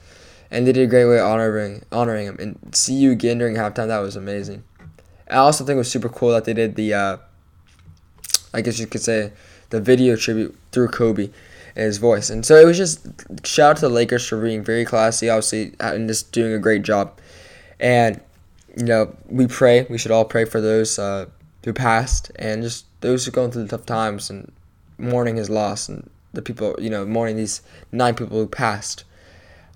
And 0.50 0.66
they 0.66 0.72
did 0.72 0.84
a 0.84 0.86
great 0.86 1.06
way 1.06 1.18
honoring 1.18 1.84
honoring 1.90 2.26
him. 2.26 2.36
And 2.38 2.74
see 2.74 2.94
you 2.94 3.10
again 3.10 3.38
during 3.38 3.56
halftime. 3.56 3.88
That 3.88 3.98
was 3.98 4.16
amazing. 4.16 4.62
I 5.28 5.36
also 5.36 5.64
think 5.64 5.76
it 5.76 5.78
was 5.78 5.90
super 5.90 6.08
cool 6.08 6.30
that 6.30 6.44
they 6.44 6.54
did 6.54 6.76
the. 6.76 6.94
Uh, 6.94 7.16
I 8.54 8.60
guess 8.60 8.78
you 8.78 8.86
could 8.86 9.02
say 9.02 9.32
the 9.70 9.80
video 9.80 10.16
tribute 10.16 10.56
through 10.72 10.88
Kobe 10.88 11.30
and 11.76 11.84
his 11.84 11.98
voice. 11.98 12.30
And 12.30 12.46
so 12.46 12.56
it 12.56 12.64
was 12.64 12.76
just 12.76 13.06
shout 13.44 13.70
out 13.70 13.76
to 13.78 13.88
the 13.88 13.94
Lakers 13.94 14.26
for 14.26 14.40
being 14.40 14.62
very 14.62 14.84
classy, 14.84 15.28
obviously, 15.28 15.74
and 15.80 16.08
just 16.08 16.32
doing 16.32 16.52
a 16.52 16.58
great 16.58 16.82
job. 16.82 17.18
And 17.80 18.20
you 18.76 18.84
know, 18.84 19.14
we 19.28 19.46
pray. 19.46 19.86
We 19.88 19.98
should 19.98 20.10
all 20.10 20.24
pray 20.24 20.44
for 20.44 20.60
those 20.60 20.98
uh, 20.98 21.26
who 21.64 21.72
passed 21.72 22.30
and 22.36 22.62
just 22.62 22.86
those 23.00 23.24
who 23.24 23.30
are 23.30 23.32
going 23.32 23.50
through 23.50 23.64
the 23.64 23.76
tough 23.76 23.86
times 23.86 24.30
and 24.30 24.50
mourning 24.98 25.36
his 25.36 25.50
loss 25.50 25.88
and 25.88 26.08
the 26.32 26.42
people, 26.42 26.74
you 26.78 26.90
know, 26.90 27.06
mourning 27.06 27.36
these 27.36 27.62
nine 27.92 28.14
people 28.14 28.36
who 28.36 28.46
passed, 28.46 29.04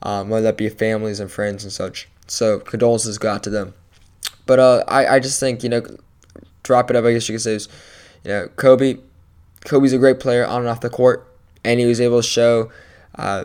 um, 0.02 0.28
whether 0.28 0.44
that 0.44 0.56
be 0.56 0.68
families 0.68 1.20
and 1.20 1.30
friends 1.30 1.62
and 1.62 1.72
such. 1.72 2.08
So 2.26 2.58
condolences 2.58 3.18
go 3.18 3.30
out 3.30 3.42
to 3.44 3.50
them. 3.50 3.74
But 4.46 4.58
uh, 4.58 4.84
I, 4.88 5.06
I 5.06 5.20
just 5.20 5.38
think, 5.38 5.62
you 5.62 5.68
know, 5.68 5.82
drop 6.62 6.90
it 6.90 6.96
up, 6.96 7.04
I 7.04 7.12
guess 7.12 7.28
you 7.28 7.34
could 7.34 7.42
say, 7.42 7.70
know, 8.28 8.48
Kobe 8.56 8.98
Kobe's 9.64 9.92
a 9.92 9.98
great 9.98 10.20
player 10.20 10.46
on 10.46 10.60
and 10.60 10.68
off 10.68 10.80
the 10.80 10.90
court, 10.90 11.26
and 11.64 11.80
he 11.80 11.86
was 11.86 12.00
able 12.00 12.22
to 12.22 12.26
show, 12.26 12.70
uh, 13.16 13.44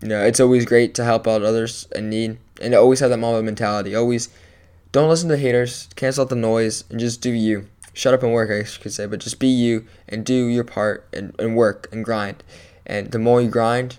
you 0.00 0.08
know, 0.08 0.24
it's 0.24 0.40
always 0.40 0.64
great 0.64 0.94
to 0.94 1.04
help 1.04 1.26
out 1.26 1.42
others 1.42 1.86
in 1.94 2.08
need, 2.08 2.38
and 2.60 2.72
to 2.72 2.78
always 2.78 3.00
have 3.00 3.10
that 3.10 3.18
Mamba 3.18 3.42
mentality. 3.42 3.94
Always 3.94 4.28
don't 4.92 5.08
listen 5.08 5.28
to 5.28 5.36
haters, 5.36 5.88
cancel 5.96 6.22
out 6.22 6.30
the 6.30 6.36
noise, 6.36 6.84
and 6.90 6.98
just 6.98 7.20
do 7.20 7.30
you. 7.30 7.66
Shut 7.92 8.14
up 8.14 8.22
and 8.22 8.32
work, 8.32 8.50
I 8.50 8.62
could 8.80 8.92
say, 8.92 9.06
but 9.06 9.18
just 9.18 9.40
be 9.40 9.48
you 9.48 9.86
and 10.08 10.24
do 10.24 10.46
your 10.46 10.64
part 10.64 11.06
and, 11.12 11.34
and 11.40 11.56
work 11.56 11.88
and 11.90 12.04
grind. 12.04 12.42
And 12.86 13.10
the 13.10 13.18
more 13.18 13.42
you 13.42 13.48
grind, 13.48 13.98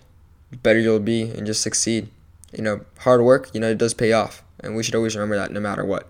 the 0.50 0.58
better 0.58 0.80
you'll 0.80 1.00
be 1.00 1.24
and 1.24 1.46
just 1.46 1.62
succeed. 1.62 2.10
You 2.54 2.64
know, 2.64 2.82
hard 3.00 3.22
work, 3.22 3.50
you 3.54 3.60
know, 3.60 3.70
it 3.70 3.78
does 3.78 3.94
pay 3.94 4.14
off, 4.14 4.44
and 4.62 4.76
we 4.76 4.84
should 4.84 4.96
always 4.96 5.16
remember 5.16 5.36
that 5.36 5.52
no 5.52 5.60
matter 5.60 5.86
what 5.86 6.10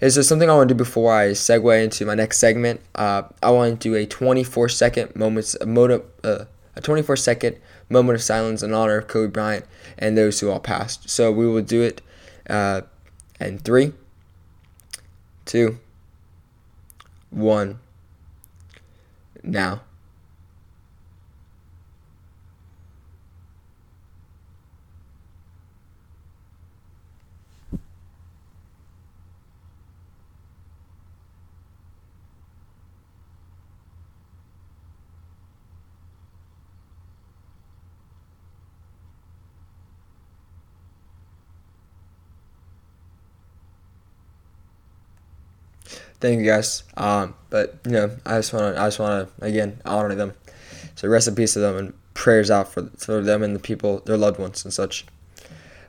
is 0.00 0.14
there 0.14 0.24
something 0.24 0.48
I 0.48 0.54
want 0.54 0.68
to 0.68 0.74
do 0.74 0.78
before 0.78 1.14
I 1.14 1.28
segue 1.28 1.84
into 1.84 2.06
my 2.06 2.14
next 2.14 2.38
segment? 2.38 2.80
Uh, 2.94 3.22
I 3.42 3.50
want 3.50 3.80
to 3.80 3.90
do 3.90 3.94
a 3.94 4.06
24 4.06 4.68
second 4.70 5.14
moments 5.14 5.54
uh, 5.56 6.44
a 6.76 6.80
24 6.80 7.16
second 7.16 7.56
moment 7.88 8.16
of 8.16 8.22
silence 8.22 8.62
in 8.62 8.72
honor 8.72 8.98
of 8.98 9.08
Kobe 9.08 9.30
Bryant 9.30 9.66
and 9.98 10.16
those 10.16 10.40
who 10.40 10.50
all 10.50 10.60
passed. 10.60 11.10
So 11.10 11.30
we 11.30 11.46
will 11.46 11.62
do 11.62 11.82
it 11.82 12.00
uh, 12.48 12.82
in 13.38 13.58
three, 13.58 13.92
two, 15.44 15.78
one, 17.30 17.78
now. 19.42 19.82
Thank 46.20 46.40
you 46.40 46.46
guys. 46.46 46.84
Um, 46.96 47.34
but 47.50 47.78
you 47.84 47.92
know, 47.92 48.16
I 48.24 48.38
just 48.38 48.52
want 48.52 48.74
to, 48.74 48.80
I 48.80 48.86
just 48.86 48.98
want 48.98 49.28
to 49.38 49.44
again 49.44 49.80
honor 49.84 50.14
them. 50.14 50.34
So 50.94 51.08
rest 51.08 51.28
in 51.28 51.34
peace 51.34 51.54
to 51.54 51.60
them 51.60 51.76
and 51.76 51.94
prayers 52.14 52.50
out 52.50 52.72
for 52.72 52.90
for 52.96 53.22
them 53.22 53.42
and 53.42 53.54
the 53.54 53.60
people, 53.60 54.00
their 54.00 54.16
loved 54.16 54.38
ones 54.38 54.64
and 54.64 54.72
such. 54.72 55.06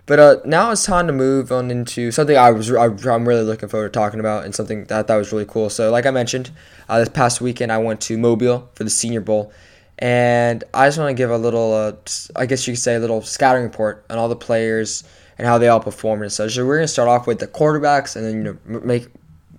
But 0.05 0.19
uh, 0.19 0.37
now 0.45 0.71
it's 0.71 0.85
time 0.85 1.07
to 1.07 1.13
move 1.13 1.51
on 1.51 1.69
into 1.69 2.11
something 2.11 2.35
I 2.35 2.51
was 2.51 2.71
I, 2.71 2.85
am 2.85 3.27
really 3.27 3.43
looking 3.43 3.69
forward 3.69 3.93
to 3.93 3.99
talking 3.99 4.19
about 4.19 4.45
and 4.45 4.53
something 4.53 4.85
that 4.85 5.07
that 5.07 5.15
was 5.15 5.31
really 5.31 5.45
cool. 5.45 5.69
So 5.69 5.91
like 5.91 6.05
I 6.05 6.11
mentioned, 6.11 6.51
uh, 6.89 6.99
this 6.99 7.09
past 7.09 7.39
weekend 7.39 7.71
I 7.71 7.77
went 7.77 8.01
to 8.01 8.17
Mobile 8.17 8.69
for 8.73 8.83
the 8.83 8.89
Senior 8.89 9.21
Bowl, 9.21 9.53
and 9.99 10.63
I 10.73 10.87
just 10.87 10.97
want 10.97 11.09
to 11.09 11.13
give 11.13 11.29
a 11.29 11.37
little, 11.37 11.73
uh, 11.73 11.93
I 12.35 12.45
guess 12.45 12.67
you 12.67 12.73
could 12.73 12.81
say, 12.81 12.95
a 12.95 12.99
little 12.99 13.21
scouting 13.21 13.63
report 13.63 14.03
on 14.09 14.17
all 14.17 14.27
the 14.27 14.35
players 14.35 15.03
and 15.37 15.47
how 15.47 15.57
they 15.57 15.67
all 15.67 15.79
performed 15.79 16.23
and. 16.23 16.31
So 16.31 16.47
we're 16.65 16.77
gonna 16.77 16.87
start 16.87 17.07
off 17.07 17.27
with 17.27 17.39
the 17.39 17.47
quarterbacks 17.47 18.15
and 18.15 18.25
then 18.25 18.35
you 18.35 18.43
know 18.43 18.79
make 18.81 19.07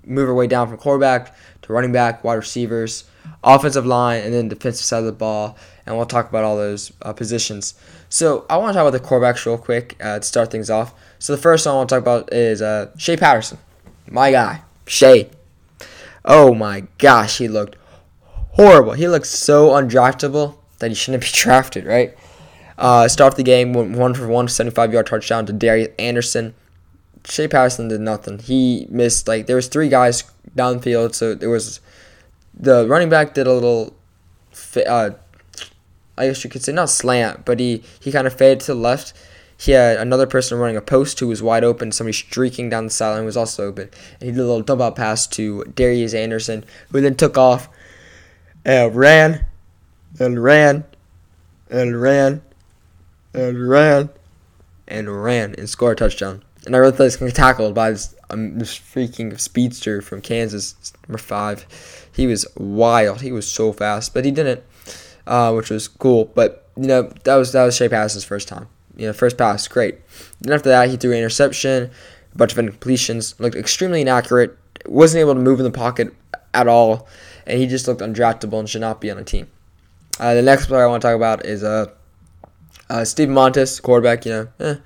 move 0.05 0.29
our 0.29 0.35
way 0.35 0.47
down 0.47 0.69
from 0.69 0.79
quarterback 0.79 1.35
to 1.63 1.73
running 1.73 1.93
back, 1.93 2.25
wide 2.25 2.35
receivers, 2.35 3.05
offensive 3.45 3.87
line, 3.87 4.23
and 4.23 4.33
then 4.33 4.49
defensive 4.49 4.85
side 4.85 5.01
of 5.01 5.07
the 5.07 5.13
ball. 5.13 5.57
And 5.87 5.97
we'll 5.97 6.07
talk 6.07 6.29
about 6.29 6.45
all 6.45 6.57
those 6.57 6.93
uh, 7.03 7.13
positions. 7.13 7.75
So 8.09 8.47
I 8.49 8.57
want 8.57 8.73
to 8.73 8.79
talk 8.79 8.89
about 8.89 9.03
the 9.03 9.09
quarterbacks 9.09 9.47
real 9.47 9.59
quick 9.59 9.97
uh, 10.01 10.19
to 10.19 10.25
start 10.25 10.51
things 10.51 10.71
off. 10.71 10.95
So 11.19 11.35
the 11.35 11.43
first 11.43 11.67
one 11.67 11.75
I 11.75 11.79
want 11.79 11.89
to 11.89 11.95
talk 11.95 12.03
about 12.03 12.33
is 12.33 12.63
uh, 12.63 12.91
Shea 12.97 13.17
Patterson, 13.17 13.59
my 14.09 14.31
guy, 14.31 14.63
Shea. 14.87 15.31
Oh 16.25 16.55
my 16.55 16.85
gosh, 16.99 17.39
he 17.39 17.49
looked 17.49 17.77
horrible. 18.53 18.93
He 18.93 19.09
looked 19.09 19.27
so 19.27 19.71
undraftable 19.71 20.57
that 20.79 20.91
he 20.91 20.95
shouldn't 20.95 21.23
be 21.25 21.29
drafted, 21.33 21.85
right? 21.85 22.17
Uh, 22.79 23.09
start 23.09 23.37
the 23.37 23.43
game, 23.43 23.73
went 23.73 23.97
one 23.97 24.15
for 24.15 24.27
one, 24.27 24.49
75 24.49 24.93
yard 24.93 25.07
touchdown 25.07 25.47
to 25.47 25.53
Darius 25.53 25.89
Anderson. 25.99 26.55
Shea 27.25 27.49
Patterson 27.49 27.89
did 27.89 28.01
nothing. 28.01 28.39
He 28.39 28.87
missed 28.91 29.29
like 29.29 29.47
there 29.47 29.57
was 29.57 29.69
three 29.69 29.89
guys 29.89 30.25
downfield, 30.57 31.15
so 31.15 31.35
there 31.35 31.51
was 31.51 31.81
the 32.55 32.87
running 32.89 33.09
back 33.09 33.35
did 33.35 33.47
a 33.47 33.53
little, 33.53 33.95
uh, 34.87 35.11
I 36.19 36.27
guess 36.27 36.45
you 36.45 36.51
could 36.51 36.63
say 36.63 36.73
not 36.73 36.91
slant, 36.91 37.45
but 37.45 37.61
he 37.61 37.83
he 38.01 38.13
kind 38.13 38.27
of 38.27 38.35
faded 38.35 38.61
to 38.61 38.75
the 38.75 38.75
left. 38.75 39.13
He 39.57 39.73
had 39.73 39.99
another 39.99 40.27
person 40.27 40.59
running 40.59 40.77
a 40.77 40.83
post 40.83 41.21
who 41.21 41.29
was 41.29 41.41
wide 41.41 41.63
open. 41.63 41.93
Somebody 41.93 42.15
streaking 42.15 42.69
down 42.69 42.85
the 42.87 42.91
sideline 42.91 43.25
was 43.25 43.37
also 43.37 43.67
open, 43.67 43.91
and 44.19 44.23
he 44.23 44.31
did 44.33 44.41
a 44.41 44.45
little 44.45 44.63
dump 44.63 44.81
out 44.81 44.97
pass 44.97 45.27
to 45.29 45.65
Darius 45.77 46.15
Anderson, 46.15 46.65
who 46.91 47.01
then 47.01 47.15
took 47.15 47.39
off 47.39 47.69
and 48.65 48.95
ran 48.95 49.47
and 50.19 50.43
ran 50.43 50.85
and 51.71 52.03
ran 52.03 52.43
and 53.33 53.69
ran 53.69 54.11
and 54.89 55.23
ran 55.23 55.55
and 55.57 55.69
scored 55.69 55.99
a 55.99 56.05
touchdown. 56.05 56.43
And 56.65 56.77
I 56.77 56.79
really 56.79 56.93
thought 56.93 57.05
he 57.05 57.05
was 57.05 57.17
going 57.17 57.31
to 57.31 57.35
get 57.35 57.43
tackled 57.43 57.75
by 57.75 57.91
this, 57.91 58.15
um, 58.31 58.59
this 58.59 58.79
freaking 58.79 59.39
speedster 59.39 60.01
from 60.01 60.21
Kansas, 60.21 60.93
number 61.09 61.19
five. 61.19 61.67
He 62.15 62.27
was 62.27 62.47
wild. 62.57 63.21
He 63.21 63.33
was 63.33 63.49
so 63.49 63.73
fast, 63.73 64.15
but 64.15 64.25
he 64.25 64.31
didn't, 64.31 64.63
uh, 65.27 65.53
which 65.53 65.71
was 65.71 65.89
cool. 65.89 66.27
But 66.27 66.69
you 66.77 66.87
know 66.87 67.13
that 67.25 67.37
was 67.37 67.53
that 67.53 67.65
was 67.65 67.77
Shea 67.77 67.89
Patterson's 67.89 68.25
first 68.25 68.49
time. 68.49 68.69
You 68.97 69.07
know, 69.09 69.13
first 69.13 69.39
pass, 69.39 69.67
great. 69.69 69.99
Then 70.41 70.53
after 70.53 70.69
that, 70.69 70.91
he 70.91 70.97
threw 70.97 71.13
an 71.13 71.19
interception, 71.19 71.91
a 72.35 72.39
bunch 72.39 72.57
of 72.57 72.59
incompletions, 72.59 73.39
looked 73.41 73.57
extremely 73.57 74.03
inaccurate, 74.03 74.57
wasn't 74.87 75.21
able 75.21 75.35
to 75.35 75.41
move 75.41 75.59
in 75.59 75.65
the 75.65 75.71
pocket 75.71 76.15
at 76.55 76.69
all, 76.69 77.09
and 77.47 77.59
he 77.59 77.67
just 77.67 77.89
looked 77.89 78.03
undraftable 78.03 78.59
and 78.59 78.69
should 78.69 78.83
not 78.83 79.01
be 79.01 79.11
on 79.11 79.19
a 79.19 79.25
team. 79.25 79.49
Uh, 80.21 80.35
the 80.35 80.43
next 80.43 80.67
player 80.67 80.85
I 80.85 80.87
want 80.87 81.01
to 81.03 81.09
talk 81.09 81.17
about 81.17 81.47
is 81.47 81.65
uh, 81.65 81.87
uh, 82.91 83.05
Steven 83.05 83.35
Montez, 83.35 83.81
quarterback. 83.81 84.27
You 84.27 84.33
know, 84.33 84.49
eh, 84.61 84.77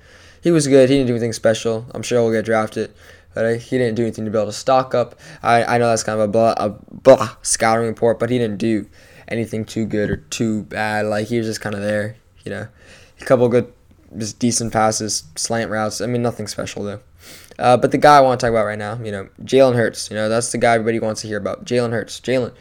he 0.47 0.51
was 0.51 0.65
good. 0.65 0.89
He 0.89 0.95
didn't 0.95 1.07
do 1.07 1.13
anything 1.13 1.33
special. 1.33 1.85
I'm 1.93 2.01
sure 2.01 2.21
he'll 2.21 2.31
get 2.31 2.45
drafted, 2.45 2.93
but 3.33 3.43
uh, 3.43 3.53
he 3.55 3.77
didn't 3.77 3.95
do 3.95 4.03
anything 4.03 4.23
to 4.23 4.31
build 4.31 4.47
a 4.47 4.53
stock 4.53 4.95
up. 4.95 5.19
I, 5.43 5.75
I 5.75 5.77
know 5.77 5.89
that's 5.89 6.03
kind 6.03 6.17
of 6.17 6.23
a 6.23 6.31
blah, 6.31 6.53
a 6.55 6.69
blah 6.69 7.35
scouting 7.41 7.85
report, 7.85 8.17
but 8.17 8.29
he 8.29 8.37
didn't 8.37 8.55
do 8.55 8.87
anything 9.27 9.65
too 9.65 9.85
good 9.85 10.09
or 10.09 10.15
too 10.15 10.63
bad. 10.63 11.05
Like 11.05 11.27
he 11.27 11.37
was 11.37 11.47
just 11.47 11.59
kind 11.59 11.75
of 11.75 11.81
there. 11.81 12.15
You 12.45 12.51
know, 12.51 12.67
a 13.19 13.25
couple 13.25 13.49
good, 13.49 13.73
just 14.17 14.39
decent 14.39 14.71
passes, 14.71 15.25
slant 15.35 15.69
routes. 15.69 15.99
I 15.99 16.05
mean, 16.05 16.21
nothing 16.21 16.47
special 16.47 16.81
though. 16.81 17.01
Uh, 17.59 17.75
but 17.75 17.91
the 17.91 17.97
guy 17.97 18.15
I 18.15 18.21
want 18.21 18.39
to 18.39 18.45
talk 18.45 18.51
about 18.51 18.67
right 18.67 18.79
now, 18.79 18.97
you 19.03 19.11
know, 19.11 19.27
Jalen 19.43 19.75
Hurts. 19.75 20.09
You 20.09 20.15
know, 20.15 20.29
that's 20.29 20.53
the 20.53 20.59
guy 20.59 20.75
everybody 20.75 21.01
wants 21.01 21.23
to 21.23 21.27
hear 21.27 21.39
about. 21.39 21.65
Jalen 21.65 21.91
Hurts. 21.91 22.21
Jalen. 22.21 22.53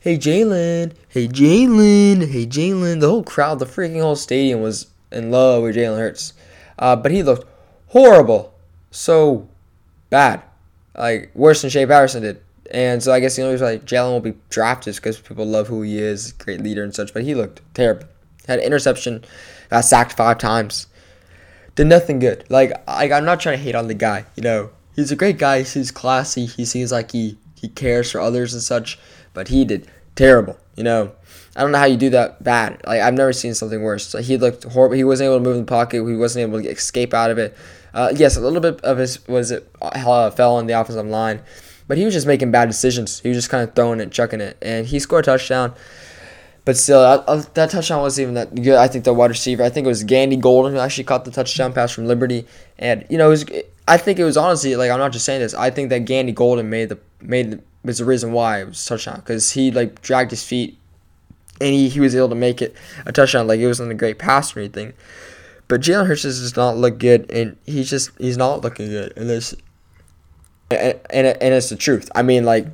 Hey, 0.00 0.16
Jalen. 0.16 0.94
Hey, 1.10 1.28
Jalen. 1.28 2.30
Hey, 2.30 2.46
Jalen. 2.46 3.00
The 3.00 3.10
whole 3.10 3.24
crowd, 3.24 3.58
the 3.58 3.66
freaking 3.66 4.00
whole 4.00 4.16
stadium 4.16 4.62
was 4.62 4.86
in 5.12 5.30
love 5.30 5.64
with 5.64 5.76
Jalen 5.76 5.98
Hurts. 5.98 6.32
Uh, 6.78 6.96
but 6.96 7.12
he 7.12 7.22
looked 7.22 7.46
horrible. 7.88 8.54
So 8.90 9.48
bad. 10.10 10.42
Like, 10.96 11.30
worse 11.34 11.62
than 11.62 11.70
Shea 11.70 11.86
Patterson 11.86 12.22
did. 12.22 12.40
And 12.70 13.02
so 13.02 13.12
I 13.12 13.20
guess 13.20 13.36
the 13.36 13.42
only 13.42 13.52
reason 13.52 13.66
like 13.66 13.84
Jalen 13.84 14.12
will 14.12 14.20
be 14.20 14.34
drafted 14.50 14.90
is 14.90 14.96
because 14.96 15.20
people 15.20 15.46
love 15.46 15.68
who 15.68 15.82
he 15.82 15.98
is, 15.98 16.32
great 16.32 16.60
leader 16.60 16.82
and 16.82 16.94
such. 16.94 17.14
But 17.14 17.22
he 17.22 17.34
looked 17.34 17.60
terrible. 17.74 18.06
Had 18.48 18.60
interception, 18.60 19.24
got 19.70 19.84
sacked 19.84 20.14
five 20.14 20.38
times 20.38 20.86
did 21.76 21.86
nothing 21.86 22.18
good. 22.18 22.44
Like, 22.48 22.72
I'm 22.88 23.24
not 23.24 23.38
trying 23.38 23.58
to 23.58 23.62
hate 23.62 23.74
on 23.74 23.86
the 23.86 23.94
guy. 23.94 24.24
You 24.34 24.42
know, 24.42 24.70
he's 24.96 25.12
a 25.12 25.16
great 25.16 25.38
guy. 25.38 25.62
He's 25.62 25.90
classy. 25.92 26.46
He 26.46 26.64
seems 26.64 26.90
like 26.90 27.12
he 27.12 27.38
he 27.54 27.68
cares 27.68 28.10
for 28.10 28.20
others 28.20 28.52
and 28.52 28.62
such. 28.62 28.98
But 29.32 29.48
he 29.48 29.64
did 29.64 29.86
terrible. 30.16 30.58
You 30.74 30.84
know, 30.84 31.12
I 31.56 31.62
don't 31.62 31.72
know 31.72 31.78
how 31.78 31.86
you 31.86 31.96
do 31.96 32.10
that 32.10 32.44
bad. 32.44 32.82
Like 32.86 33.00
I've 33.00 33.14
never 33.14 33.32
seen 33.32 33.54
something 33.54 33.82
worse. 33.82 34.12
Like, 34.12 34.24
he 34.24 34.36
looked 34.36 34.64
horrible. 34.64 34.94
He 34.94 35.04
wasn't 35.04 35.28
able 35.28 35.38
to 35.38 35.44
move 35.44 35.56
in 35.56 35.64
the 35.64 35.68
pocket. 35.68 36.06
He 36.06 36.14
wasn't 36.14 36.42
able 36.42 36.62
to 36.62 36.68
escape 36.68 37.14
out 37.14 37.30
of 37.30 37.38
it. 37.38 37.56
Uh, 37.94 38.12
yes, 38.14 38.36
a 38.36 38.40
little 38.40 38.60
bit 38.60 38.78
of 38.82 38.98
his 38.98 39.26
was 39.26 39.50
it 39.50 39.68
uh, 39.80 40.30
fell 40.30 40.56
on 40.56 40.66
the 40.66 40.78
offensive 40.78 41.06
line, 41.06 41.40
but 41.88 41.96
he 41.96 42.04
was 42.04 42.12
just 42.12 42.26
making 42.26 42.50
bad 42.50 42.66
decisions. 42.66 43.20
He 43.20 43.28
was 43.28 43.38
just 43.38 43.48
kind 43.48 43.66
of 43.66 43.74
throwing 43.74 44.00
it, 44.00 44.12
chucking 44.12 44.42
it, 44.42 44.58
and 44.60 44.86
he 44.86 44.98
scored 44.98 45.24
a 45.24 45.32
touchdown. 45.32 45.72
But 46.66 46.76
still, 46.76 47.00
that, 47.00 47.54
that 47.54 47.70
touchdown 47.70 48.02
wasn't 48.02 48.22
even 48.24 48.34
that 48.34 48.54
good. 48.54 48.74
I 48.74 48.88
think 48.88 49.04
the 49.04 49.14
wide 49.14 49.30
receiver, 49.30 49.62
I 49.62 49.70
think 49.70 49.86
it 49.86 49.88
was 49.88 50.04
Gandy 50.04 50.36
Golden 50.36 50.72
who 50.72 50.78
actually 50.78 51.04
caught 51.04 51.24
the 51.24 51.30
touchdown 51.30 51.72
pass 51.72 51.92
from 51.92 52.06
Liberty, 52.06 52.44
and 52.78 53.06
you 53.08 53.16
know, 53.16 53.28
it 53.28 53.30
was. 53.30 53.44
I 53.88 53.96
think 53.96 54.18
it 54.18 54.24
was 54.24 54.36
honestly 54.36 54.76
like 54.76 54.90
I'm 54.90 54.98
not 54.98 55.12
just 55.12 55.24
saying 55.24 55.40
this. 55.40 55.54
I 55.54 55.70
think 55.70 55.90
that 55.90 56.00
Gandy 56.00 56.32
Golden 56.32 56.68
made 56.68 56.90
the 56.90 56.98
made 57.22 57.50
the, 57.52 57.60
was 57.84 57.98
the 57.98 58.04
reason 58.04 58.32
why 58.32 58.60
it 58.60 58.66
was 58.66 58.84
touchdown 58.84 59.20
because 59.20 59.52
he 59.52 59.70
like 59.70 60.02
dragged 60.02 60.32
his 60.32 60.42
feet, 60.42 60.76
and 61.60 61.74
he, 61.74 61.88
he 61.88 62.00
was 62.00 62.14
able 62.14 62.28
to 62.28 62.34
make 62.34 62.62
it 62.62 62.74
a 63.04 63.12
touchdown. 63.12 63.46
Like 63.46 63.60
it 63.60 63.66
wasn't 63.66 63.92
a 63.92 63.94
great 63.94 64.18
pass 64.18 64.56
or 64.56 64.60
anything. 64.60 64.92
But 65.68 65.80
Jalen 65.80 66.06
Hurts 66.06 66.22
does 66.22 66.56
not 66.56 66.76
look 66.76 66.98
good, 66.98 67.30
and 67.30 67.56
he's 67.66 67.90
just 67.90 68.10
he's 68.18 68.36
not 68.36 68.60
looking 68.60 68.88
good, 68.88 69.12
and 69.16 69.28
this, 69.28 69.54
and, 70.70 71.00
and 71.10 71.26
and 71.26 71.54
it's 71.54 71.70
the 71.70 71.76
truth. 71.76 72.08
I 72.14 72.22
mean, 72.22 72.44
like 72.44 72.66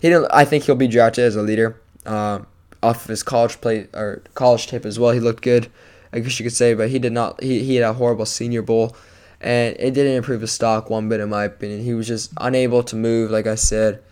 he 0.00 0.08
didn't. 0.08 0.26
I 0.32 0.44
think 0.44 0.64
he'll 0.64 0.74
be 0.74 0.88
drafted 0.88 1.24
as 1.24 1.36
a 1.36 1.42
leader. 1.42 1.80
Um, 2.04 2.46
off 2.82 3.04
of 3.04 3.08
his 3.08 3.22
college 3.22 3.60
play 3.60 3.86
or 3.94 4.22
college 4.34 4.66
tape 4.66 4.84
as 4.84 4.98
well. 4.98 5.12
He 5.12 5.20
looked 5.20 5.42
good, 5.42 5.70
I 6.12 6.18
guess 6.18 6.38
you 6.38 6.44
could 6.44 6.52
say, 6.52 6.74
but 6.74 6.90
he 6.90 6.98
did 6.98 7.12
not. 7.12 7.42
He, 7.42 7.62
he 7.62 7.76
had 7.76 7.88
a 7.88 7.92
horrible 7.92 8.26
Senior 8.26 8.62
Bowl, 8.62 8.96
and 9.40 9.76
it 9.78 9.94
didn't 9.94 10.16
improve 10.16 10.40
his 10.40 10.52
stock 10.52 10.90
one 10.90 11.08
bit 11.08 11.20
in 11.20 11.30
my 11.30 11.44
opinion. 11.44 11.84
He 11.84 11.94
was 11.94 12.08
just 12.08 12.32
unable 12.38 12.82
to 12.84 12.96
move, 12.96 13.30
like 13.30 13.46
I 13.46 13.54
said. 13.54 14.02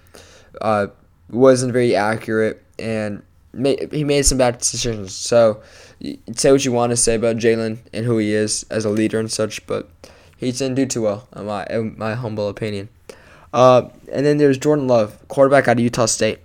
Uh, 0.60 0.88
wasn't 1.28 1.72
very 1.72 1.94
accurate, 1.96 2.62
and 2.78 3.22
he 3.52 4.04
made 4.04 4.22
some 4.22 4.38
bad 4.38 4.58
decisions. 4.58 5.14
So, 5.14 5.62
say 6.34 6.52
what 6.52 6.64
you 6.64 6.72
want 6.72 6.90
to 6.90 6.96
say 6.96 7.14
about 7.16 7.36
Jalen 7.36 7.78
and 7.92 8.06
who 8.06 8.18
he 8.18 8.32
is 8.32 8.64
as 8.70 8.84
a 8.84 8.90
leader 8.90 9.18
and 9.18 9.30
such, 9.30 9.66
but 9.66 9.88
he 10.36 10.52
didn't 10.52 10.76
do 10.76 10.86
too 10.86 11.02
well, 11.02 11.28
in 11.34 11.46
my 11.46 11.66
in 11.66 11.98
my 11.98 12.14
humble 12.14 12.48
opinion. 12.48 12.88
Uh, 13.52 13.88
and 14.12 14.24
then 14.24 14.38
there's 14.38 14.58
Jordan 14.58 14.86
Love, 14.86 15.18
quarterback 15.28 15.66
out 15.66 15.76
of 15.76 15.80
Utah 15.80 16.06
State. 16.06 16.38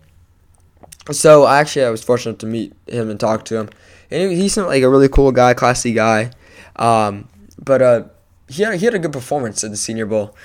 So 1.11 1.47
actually, 1.47 1.85
I 1.85 1.91
was 1.91 2.03
fortunate 2.03 2.39
to 2.39 2.47
meet 2.47 2.73
him 2.87 3.09
and 3.09 3.19
talk 3.19 3.45
to 3.45 3.57
him, 3.57 3.69
and 4.09 4.31
he, 4.31 4.49
like 4.61 4.81
a 4.81 4.89
really 4.89 5.09
cool 5.09 5.31
guy, 5.31 5.53
classy 5.53 5.93
guy. 5.93 6.31
Um, 6.77 7.29
but 7.63 7.81
uh, 7.81 8.03
he 8.49 8.63
had 8.63 8.75
he 8.79 8.85
had 8.85 8.95
a 8.95 8.99
good 8.99 9.13
performance 9.13 9.63
at 9.63 9.69
the 9.69 9.77
Senior 9.77 10.07
Bowl. 10.07 10.35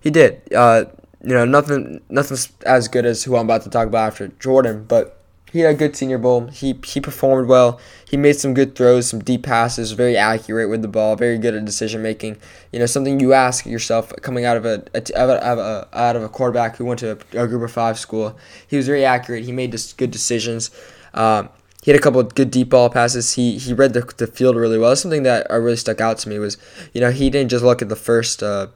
He 0.00 0.10
did. 0.10 0.40
Uh, 0.54 0.84
you 1.22 1.34
know, 1.34 1.44
nothing 1.44 2.00
nothing 2.08 2.38
as 2.64 2.86
good 2.86 3.04
as 3.04 3.24
who 3.24 3.36
I'm 3.36 3.46
about 3.46 3.62
to 3.62 3.70
talk 3.70 3.88
about 3.88 4.06
after 4.06 4.28
Jordan, 4.28 4.84
but 4.84 5.15
he 5.56 5.62
had 5.62 5.74
a 5.74 5.78
good 5.78 5.96
Senior 5.96 6.18
Bowl. 6.18 6.48
He 6.48 6.78
he 6.84 7.00
performed 7.00 7.48
well. 7.48 7.80
He 8.08 8.18
made 8.18 8.36
some 8.36 8.52
good 8.52 8.76
throws, 8.76 9.08
some 9.08 9.20
deep 9.20 9.42
passes, 9.42 9.92
very 9.92 10.16
accurate 10.16 10.68
with 10.68 10.82
the 10.82 10.88
ball, 10.88 11.16
very 11.16 11.38
good 11.38 11.54
at 11.54 11.64
decision 11.64 12.02
making. 12.02 12.36
You 12.72 12.78
know, 12.78 12.86
something 12.86 13.18
you 13.20 13.32
ask 13.32 13.64
yourself 13.64 14.12
coming 14.20 14.44
out 14.44 14.58
of 14.58 14.66
a, 14.66 14.84
a, 14.94 15.18
out, 15.18 15.30
of 15.30 15.58
a 15.58 15.88
out 15.94 16.14
of 16.14 16.22
a 16.22 16.28
quarterback 16.28 16.76
who 16.76 16.84
went 16.84 17.00
to 17.00 17.12
a, 17.12 17.44
a, 17.44 17.48
group 17.48 17.62
of 17.62 17.72
five 17.72 17.98
school. 17.98 18.36
He 18.68 18.76
was 18.76 18.86
very 18.86 19.04
accurate. 19.04 19.44
He 19.44 19.52
made 19.52 19.74
good 19.96 20.10
decisions. 20.10 20.70
Um, 21.14 21.48
he 21.82 21.90
had 21.90 21.98
a 21.98 22.02
couple 22.02 22.20
of 22.20 22.34
good 22.34 22.50
deep 22.50 22.68
ball 22.68 22.90
passes. 22.90 23.32
He 23.32 23.56
he 23.56 23.72
read 23.72 23.94
the, 23.94 24.02
the 24.18 24.26
field 24.26 24.56
really 24.56 24.78
well. 24.78 24.94
Something 24.94 25.22
that 25.22 25.46
really 25.50 25.76
stuck 25.76 26.02
out 26.02 26.18
to 26.18 26.28
me 26.28 26.38
was, 26.38 26.58
you 26.92 27.00
know, 27.00 27.10
he 27.10 27.30
didn't 27.30 27.50
just 27.50 27.64
look 27.64 27.80
at 27.80 27.88
the 27.88 27.96
first 27.96 28.42
uh, 28.42 28.66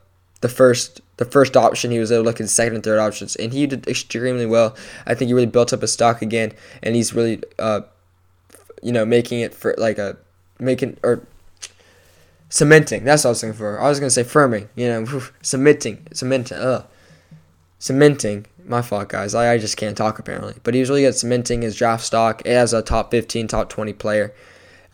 the 0.40 0.48
first 0.48 1.02
the 1.20 1.26
first 1.26 1.54
option. 1.54 1.90
He 1.90 1.98
was 1.98 2.10
able 2.10 2.22
to 2.22 2.26
look 2.26 2.40
at 2.40 2.48
second 2.48 2.76
and 2.76 2.82
third 2.82 2.98
options, 2.98 3.36
and 3.36 3.52
he 3.52 3.66
did 3.66 3.86
extremely 3.86 4.46
well. 4.46 4.74
I 5.06 5.14
think 5.14 5.28
he 5.28 5.34
really 5.34 5.46
built 5.46 5.72
up 5.72 5.82
his 5.82 5.92
stock 5.92 6.22
again, 6.22 6.52
and 6.82 6.96
he's 6.96 7.14
really, 7.14 7.42
uh, 7.58 7.82
you 8.82 8.90
know, 8.90 9.04
making 9.04 9.40
it 9.40 9.52
for 9.52 9.74
like 9.76 9.98
a 9.98 10.16
making 10.58 10.96
or 11.02 11.26
cementing. 12.48 13.04
That's 13.04 13.24
what 13.24 13.28
I 13.28 13.32
was 13.32 13.42
looking 13.42 13.58
for. 13.58 13.78
I 13.78 13.90
was 13.90 14.00
gonna 14.00 14.08
say 14.08 14.24
firming. 14.24 14.68
You 14.74 14.88
know, 14.88 15.22
cementing, 15.42 16.08
cementing. 16.14 16.56
Ugh, 16.56 16.86
cementing. 17.78 18.46
My 18.64 18.80
fault, 18.80 19.10
guys. 19.10 19.34
I, 19.34 19.52
I 19.52 19.58
just 19.58 19.76
can't 19.76 19.96
talk 19.96 20.18
apparently. 20.18 20.54
But 20.62 20.72
he 20.72 20.80
was 20.80 20.88
really 20.88 21.02
good 21.02 21.08
at 21.08 21.16
cementing 21.16 21.60
his 21.60 21.76
draft 21.76 22.04
stock 22.04 22.40
as 22.46 22.72
a 22.72 22.80
top 22.80 23.10
15, 23.10 23.46
top 23.48 23.68
20 23.68 23.92
player. 23.92 24.32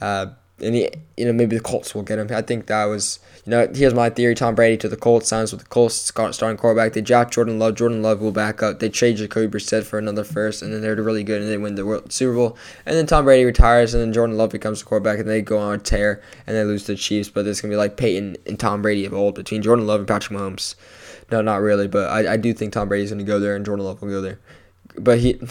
Uh, 0.00 0.26
and 0.60 0.74
he, 0.74 0.88
you 1.16 1.24
know, 1.26 1.32
maybe 1.32 1.56
the 1.56 1.62
Colts 1.62 1.94
will 1.94 2.02
get 2.02 2.18
him. 2.18 2.28
I 2.30 2.42
think 2.42 2.66
that 2.66 2.84
was 2.84 3.20
you 3.46 3.50
know, 3.50 3.68
here's 3.72 3.94
my 3.94 4.10
theory: 4.10 4.34
Tom 4.34 4.56
Brady 4.56 4.76
to 4.78 4.88
the 4.88 4.96
Colts 4.96 5.28
signs 5.28 5.52
with 5.52 5.62
the 5.62 5.68
Colts 5.68 5.94
starting 5.94 6.56
quarterback. 6.56 6.94
They 6.94 7.00
draft 7.00 7.32
Jordan 7.32 7.60
Love. 7.60 7.76
Jordan 7.76 8.02
Love 8.02 8.20
will 8.20 8.32
back 8.32 8.60
up. 8.60 8.80
They 8.80 8.88
trade 8.88 9.18
Jacoby 9.18 9.46
Brissett 9.46 9.84
for 9.84 10.00
another 10.00 10.24
first, 10.24 10.62
and 10.62 10.72
then 10.72 10.80
they're 10.80 10.96
really 10.96 11.22
good, 11.22 11.40
and 11.40 11.48
they 11.48 11.56
win 11.56 11.76
the 11.76 11.86
World 11.86 12.12
Super 12.12 12.34
Bowl. 12.34 12.58
And 12.84 12.96
then 12.96 13.06
Tom 13.06 13.24
Brady 13.24 13.44
retires, 13.44 13.94
and 13.94 14.02
then 14.02 14.12
Jordan 14.12 14.36
Love 14.36 14.50
becomes 14.50 14.80
the 14.80 14.86
quarterback, 14.86 15.20
and 15.20 15.28
they 15.28 15.42
go 15.42 15.58
on 15.58 15.74
a 15.74 15.78
tear, 15.78 16.20
and 16.44 16.56
they 16.56 16.64
lose 16.64 16.82
to 16.84 16.92
the 16.92 16.98
Chiefs. 16.98 17.28
But 17.28 17.46
it's 17.46 17.60
gonna 17.60 17.70
be 17.70 17.76
like 17.76 17.96
Peyton 17.96 18.36
and 18.46 18.58
Tom 18.58 18.82
Brady 18.82 19.04
of 19.04 19.14
old 19.14 19.36
between 19.36 19.62
Jordan 19.62 19.86
Love 19.86 20.00
and 20.00 20.08
Patrick 20.08 20.36
Mahomes. 20.36 20.74
No, 21.30 21.40
not 21.40 21.60
really, 21.60 21.86
but 21.86 22.10
I, 22.10 22.32
I 22.32 22.36
do 22.36 22.52
think 22.52 22.72
Tom 22.72 22.88
Brady's 22.88 23.10
gonna 23.10 23.22
go 23.22 23.38
there, 23.38 23.54
and 23.54 23.64
Jordan 23.64 23.84
Love 23.84 24.02
will 24.02 24.08
go 24.08 24.20
there. 24.20 24.40
But 24.98 25.20
he. 25.20 25.40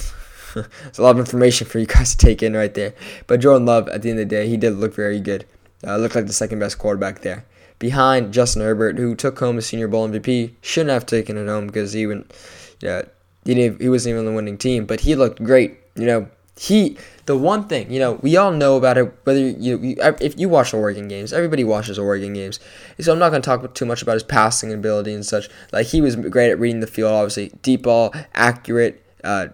It's 0.86 0.98
a 0.98 1.02
lot 1.04 1.12
of 1.12 1.20
information 1.20 1.68
for 1.68 1.80
you 1.80 1.86
guys 1.86 2.12
to 2.12 2.18
take 2.18 2.42
in 2.42 2.54
right 2.54 2.74
there. 2.74 2.94
But 3.28 3.42
Jordan 3.42 3.66
Love, 3.66 3.90
at 3.90 4.02
the 4.02 4.10
end 4.10 4.20
of 4.20 4.30
the 4.30 4.36
day, 4.36 4.48
he 4.48 4.58
did 4.58 4.76
look 4.76 4.94
very 4.94 5.20
good. 5.20 5.46
Uh, 5.86 5.98
looked 5.98 6.16
like 6.16 6.28
the 6.28 6.34
second 6.34 6.60
best 6.60 6.78
quarterback 6.78 7.22
there 7.22 7.46
behind 7.80 8.34
Justin 8.34 8.62
Herbert, 8.62 8.98
who 8.98 9.16
took 9.16 9.38
home 9.40 9.58
a 9.58 9.62
Senior 9.62 9.88
Bowl 9.88 10.08
MVP. 10.08 10.54
Shouldn't 10.62 10.92
have 10.92 11.06
taken 11.06 11.38
it 11.38 11.48
home 11.48 11.68
because 11.68 11.94
he 11.94 12.08
went, 12.08 12.34
yeah, 12.80 13.04
he 13.44 13.54
didn't, 13.54 13.82
he 13.82 13.90
wasn't 13.90 14.12
even 14.12 14.20
on 14.20 14.26
the 14.26 14.36
winning 14.36 14.58
team, 14.58 14.86
but 14.86 15.02
he 15.02 15.16
looked 15.16 15.44
great. 15.44 15.78
You 15.96 16.06
know, 16.06 16.30
he 16.58 16.98
the 17.26 17.36
one 17.36 17.68
thing 17.68 17.92
you 17.92 18.00
know 18.00 18.14
we 18.22 18.38
all 18.38 18.52
know 18.52 18.78
about 18.78 18.98
it 18.98 19.14
whether 19.26 19.40
you, 19.40 19.78
you 19.78 19.96
if 20.22 20.40
you 20.40 20.48
watch 20.48 20.72
the 20.72 20.78
Oregon 20.78 21.08
games 21.10 21.34
everybody 21.34 21.66
watches 21.66 22.00
Oregon 22.00 22.34
games 22.34 22.62
so 23.00 23.12
I'm 23.12 23.20
not 23.20 23.30
going 23.30 23.42
to 23.42 23.46
talk 23.46 23.74
too 23.74 23.86
much 23.86 24.02
about 24.02 24.14
his 24.14 24.24
passing 24.24 24.72
ability 24.72 25.14
and 25.14 25.26
such 25.26 25.50
like 25.74 25.88
he 25.88 26.00
was 26.02 26.16
great 26.16 26.52
at 26.52 26.60
reading 26.60 26.80
the 26.80 26.88
field 26.88 27.12
obviously 27.12 27.52
deep 27.62 27.84
ball 27.84 28.14
accurate 28.34 29.04
uh, 29.24 29.48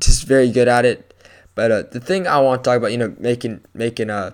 just 0.00 0.24
very 0.24 0.50
good 0.50 0.68
at 0.68 0.84
it 0.84 1.14
but 1.54 1.70
uh, 1.70 1.82
the 1.90 2.00
thing 2.00 2.26
I 2.26 2.40
want 2.40 2.62
to 2.62 2.70
talk 2.70 2.76
about 2.76 2.92
you 2.92 2.98
know 2.98 3.14
making 3.18 3.60
making 3.74 4.10
uh 4.10 4.32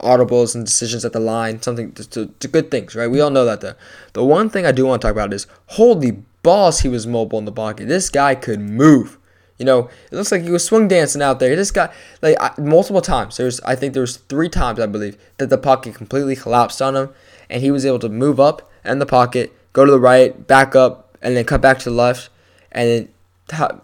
audibles 0.00 0.54
and 0.54 0.64
decisions 0.64 1.04
at 1.04 1.12
the 1.12 1.20
line 1.20 1.60
something 1.60 1.92
to, 1.92 2.08
to, 2.08 2.26
to 2.26 2.48
good 2.48 2.70
things 2.70 2.94
right 2.94 3.10
we 3.10 3.20
all 3.20 3.30
know 3.30 3.44
that 3.44 3.60
the 3.60 3.76
the 4.14 4.24
one 4.24 4.48
thing 4.48 4.64
I 4.64 4.72
do 4.72 4.86
want 4.86 5.02
to 5.02 5.06
talk 5.06 5.12
about 5.12 5.32
is 5.32 5.46
holy 5.66 6.22
balls 6.42 6.80
he 6.80 6.88
was 6.88 7.06
mobile 7.06 7.38
in 7.38 7.44
the 7.44 7.52
pocket 7.52 7.86
this 7.86 8.08
guy 8.08 8.34
could 8.34 8.60
move 8.60 9.18
you 9.60 9.66
know, 9.66 9.90
it 10.10 10.16
looks 10.16 10.32
like 10.32 10.40
he 10.40 10.50
was 10.50 10.64
swing 10.64 10.88
dancing 10.88 11.20
out 11.20 11.38
there. 11.38 11.54
This 11.54 11.70
guy, 11.70 11.92
like 12.22 12.58
multiple 12.58 13.02
times. 13.02 13.36
There's, 13.36 13.60
I 13.60 13.76
think 13.76 13.92
there 13.92 14.00
was 14.00 14.16
three 14.16 14.48
times 14.48 14.80
I 14.80 14.86
believe 14.86 15.18
that 15.36 15.50
the 15.50 15.58
pocket 15.58 15.94
completely 15.94 16.34
collapsed 16.34 16.80
on 16.80 16.96
him, 16.96 17.10
and 17.50 17.62
he 17.62 17.70
was 17.70 17.84
able 17.84 17.98
to 17.98 18.08
move 18.08 18.40
up 18.40 18.70
in 18.86 19.00
the 19.00 19.06
pocket, 19.06 19.52
go 19.74 19.84
to 19.84 19.92
the 19.92 20.00
right, 20.00 20.46
back 20.46 20.74
up, 20.74 21.14
and 21.20 21.36
then 21.36 21.44
cut 21.44 21.60
back 21.60 21.78
to 21.80 21.90
the 21.90 21.94
left, 21.94 22.30
and 22.72 22.88
then 22.88 23.08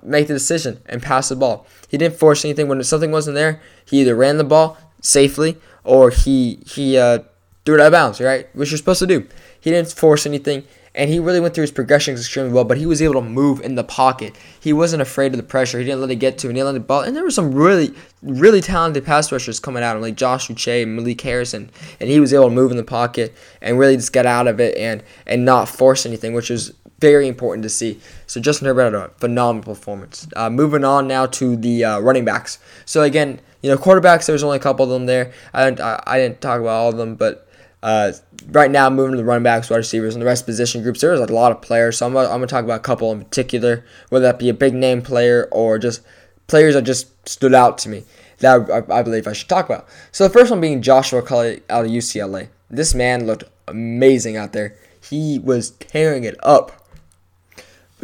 make 0.02 0.28
the 0.28 0.34
decision 0.34 0.80
and 0.86 1.02
pass 1.02 1.28
the 1.28 1.36
ball. 1.36 1.66
He 1.88 1.98
didn't 1.98 2.18
force 2.18 2.44
anything 2.44 2.68
when 2.68 2.82
something 2.82 3.10
wasn't 3.10 3.34
there. 3.34 3.60
He 3.84 4.00
either 4.00 4.14
ran 4.14 4.38
the 4.38 4.44
ball 4.44 4.78
safely 5.00 5.56
or 5.84 6.10
he 6.10 6.60
he 6.66 6.98
uh, 6.98 7.20
threw 7.64 7.74
it 7.74 7.80
out 7.80 7.86
of 7.86 7.92
bounds, 7.92 8.20
right? 8.20 8.48
Which 8.54 8.70
you're 8.70 8.78
supposed 8.78 9.00
to 9.00 9.06
do. 9.06 9.26
He 9.60 9.70
didn't 9.70 9.92
force 9.92 10.26
anything 10.26 10.64
and 10.96 11.10
he 11.10 11.18
really 11.18 11.40
went 11.40 11.54
through 11.54 11.62
his 11.62 11.70
progressions 11.70 12.20
extremely 12.20 12.52
well. 12.52 12.64
But 12.64 12.78
he 12.78 12.86
was 12.86 13.02
able 13.02 13.14
to 13.14 13.20
move 13.20 13.60
in 13.60 13.74
the 13.74 13.84
pocket. 13.84 14.34
He 14.58 14.72
wasn't 14.72 15.02
afraid 15.02 15.32
of 15.32 15.36
the 15.36 15.42
pressure. 15.42 15.78
He 15.78 15.84
didn't 15.84 16.00
let 16.00 16.10
it 16.10 16.16
get 16.16 16.38
to 16.38 16.46
him. 16.46 16.54
He 16.54 16.60
didn't 16.60 16.72
let 16.72 16.72
the 16.72 16.80
ball. 16.80 17.02
And 17.02 17.14
there 17.14 17.22
were 17.22 17.30
some 17.30 17.54
really, 17.54 17.94
really 18.22 18.62
talented 18.62 19.04
pass 19.04 19.30
rushers 19.30 19.60
coming 19.60 19.82
out, 19.82 20.00
like 20.00 20.16
Josh 20.16 20.48
Uche, 20.48 20.82
and 20.82 20.96
Malik 20.96 21.20
Harrison, 21.20 21.70
and 22.00 22.08
he 22.08 22.18
was 22.18 22.32
able 22.32 22.48
to 22.48 22.54
move 22.54 22.70
in 22.70 22.78
the 22.78 22.82
pocket 22.82 23.34
and 23.60 23.78
really 23.78 23.96
just 23.96 24.12
get 24.14 24.24
out 24.24 24.48
of 24.48 24.58
it 24.58 24.76
and 24.78 25.02
and 25.26 25.44
not 25.44 25.68
force 25.68 26.06
anything, 26.06 26.32
which 26.32 26.48
was 26.48 26.72
very 27.00 27.28
important 27.28 27.62
to 27.62 27.68
see. 27.68 28.00
So 28.26 28.40
Justin 28.40 28.66
Herbert 28.66 28.84
had 28.84 28.94
a 28.94 29.08
phenomenal 29.18 29.74
performance. 29.74 30.26
Uh, 30.34 30.50
moving 30.50 30.84
on 30.84 31.06
now 31.06 31.26
to 31.26 31.56
the 31.56 31.84
uh, 31.84 31.98
running 32.00 32.24
backs. 32.24 32.58
So 32.84 33.02
again, 33.02 33.40
you 33.62 33.70
know, 33.70 33.76
quarterbacks. 33.76 34.26
There's 34.26 34.42
only 34.42 34.56
a 34.56 34.60
couple 34.60 34.84
of 34.84 34.90
them 34.90 35.06
there. 35.06 35.32
I 35.52 35.64
didn't 35.64 35.80
I, 35.80 36.02
I 36.06 36.18
didn't 36.18 36.40
talk 36.40 36.60
about 36.60 36.70
all 36.70 36.88
of 36.88 36.96
them, 36.96 37.16
but 37.16 37.48
uh, 37.82 38.12
right 38.48 38.70
now, 38.70 38.88
moving 38.90 39.12
to 39.12 39.18
the 39.18 39.24
running 39.24 39.44
backs, 39.44 39.70
wide 39.70 39.76
receivers, 39.76 40.14
and 40.14 40.22
the 40.22 40.26
rest 40.26 40.46
position 40.46 40.82
groups, 40.82 41.00
there's 41.00 41.20
a 41.20 41.26
lot 41.26 41.52
of 41.52 41.62
players. 41.62 41.98
So 41.98 42.06
I'm 42.06 42.12
gonna, 42.12 42.28
I'm 42.28 42.36
gonna 42.36 42.46
talk 42.46 42.64
about 42.64 42.80
a 42.80 42.82
couple 42.82 43.12
in 43.12 43.18
particular, 43.20 43.84
whether 44.08 44.24
that 44.24 44.38
be 44.38 44.48
a 44.48 44.54
big 44.54 44.74
name 44.74 45.02
player 45.02 45.48
or 45.52 45.78
just 45.78 46.02
players 46.46 46.74
that 46.74 46.82
just 46.82 47.28
stood 47.28 47.54
out 47.54 47.78
to 47.78 47.88
me 47.88 48.04
that 48.38 48.70
I, 48.70 48.98
I 48.98 49.02
believe 49.02 49.26
I 49.26 49.32
should 49.32 49.48
talk 49.48 49.66
about. 49.66 49.86
So 50.12 50.24
the 50.24 50.32
first 50.32 50.50
one 50.50 50.60
being 50.60 50.82
Joshua 50.82 51.22
Kelley 51.22 51.62
out 51.70 51.84
of 51.84 51.90
UCLA. 51.90 52.48
This 52.68 52.94
man 52.94 53.26
looked 53.26 53.44
amazing 53.68 54.36
out 54.36 54.52
there. 54.52 54.76
He 55.00 55.38
was 55.38 55.70
tearing 55.70 56.24
it 56.24 56.36
up. 56.42 56.85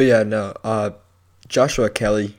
But 0.02 0.08
yeah, 0.08 0.22
no, 0.24 0.52
uh, 0.64 0.90
Joshua 1.46 1.88
Kelley 1.88 2.36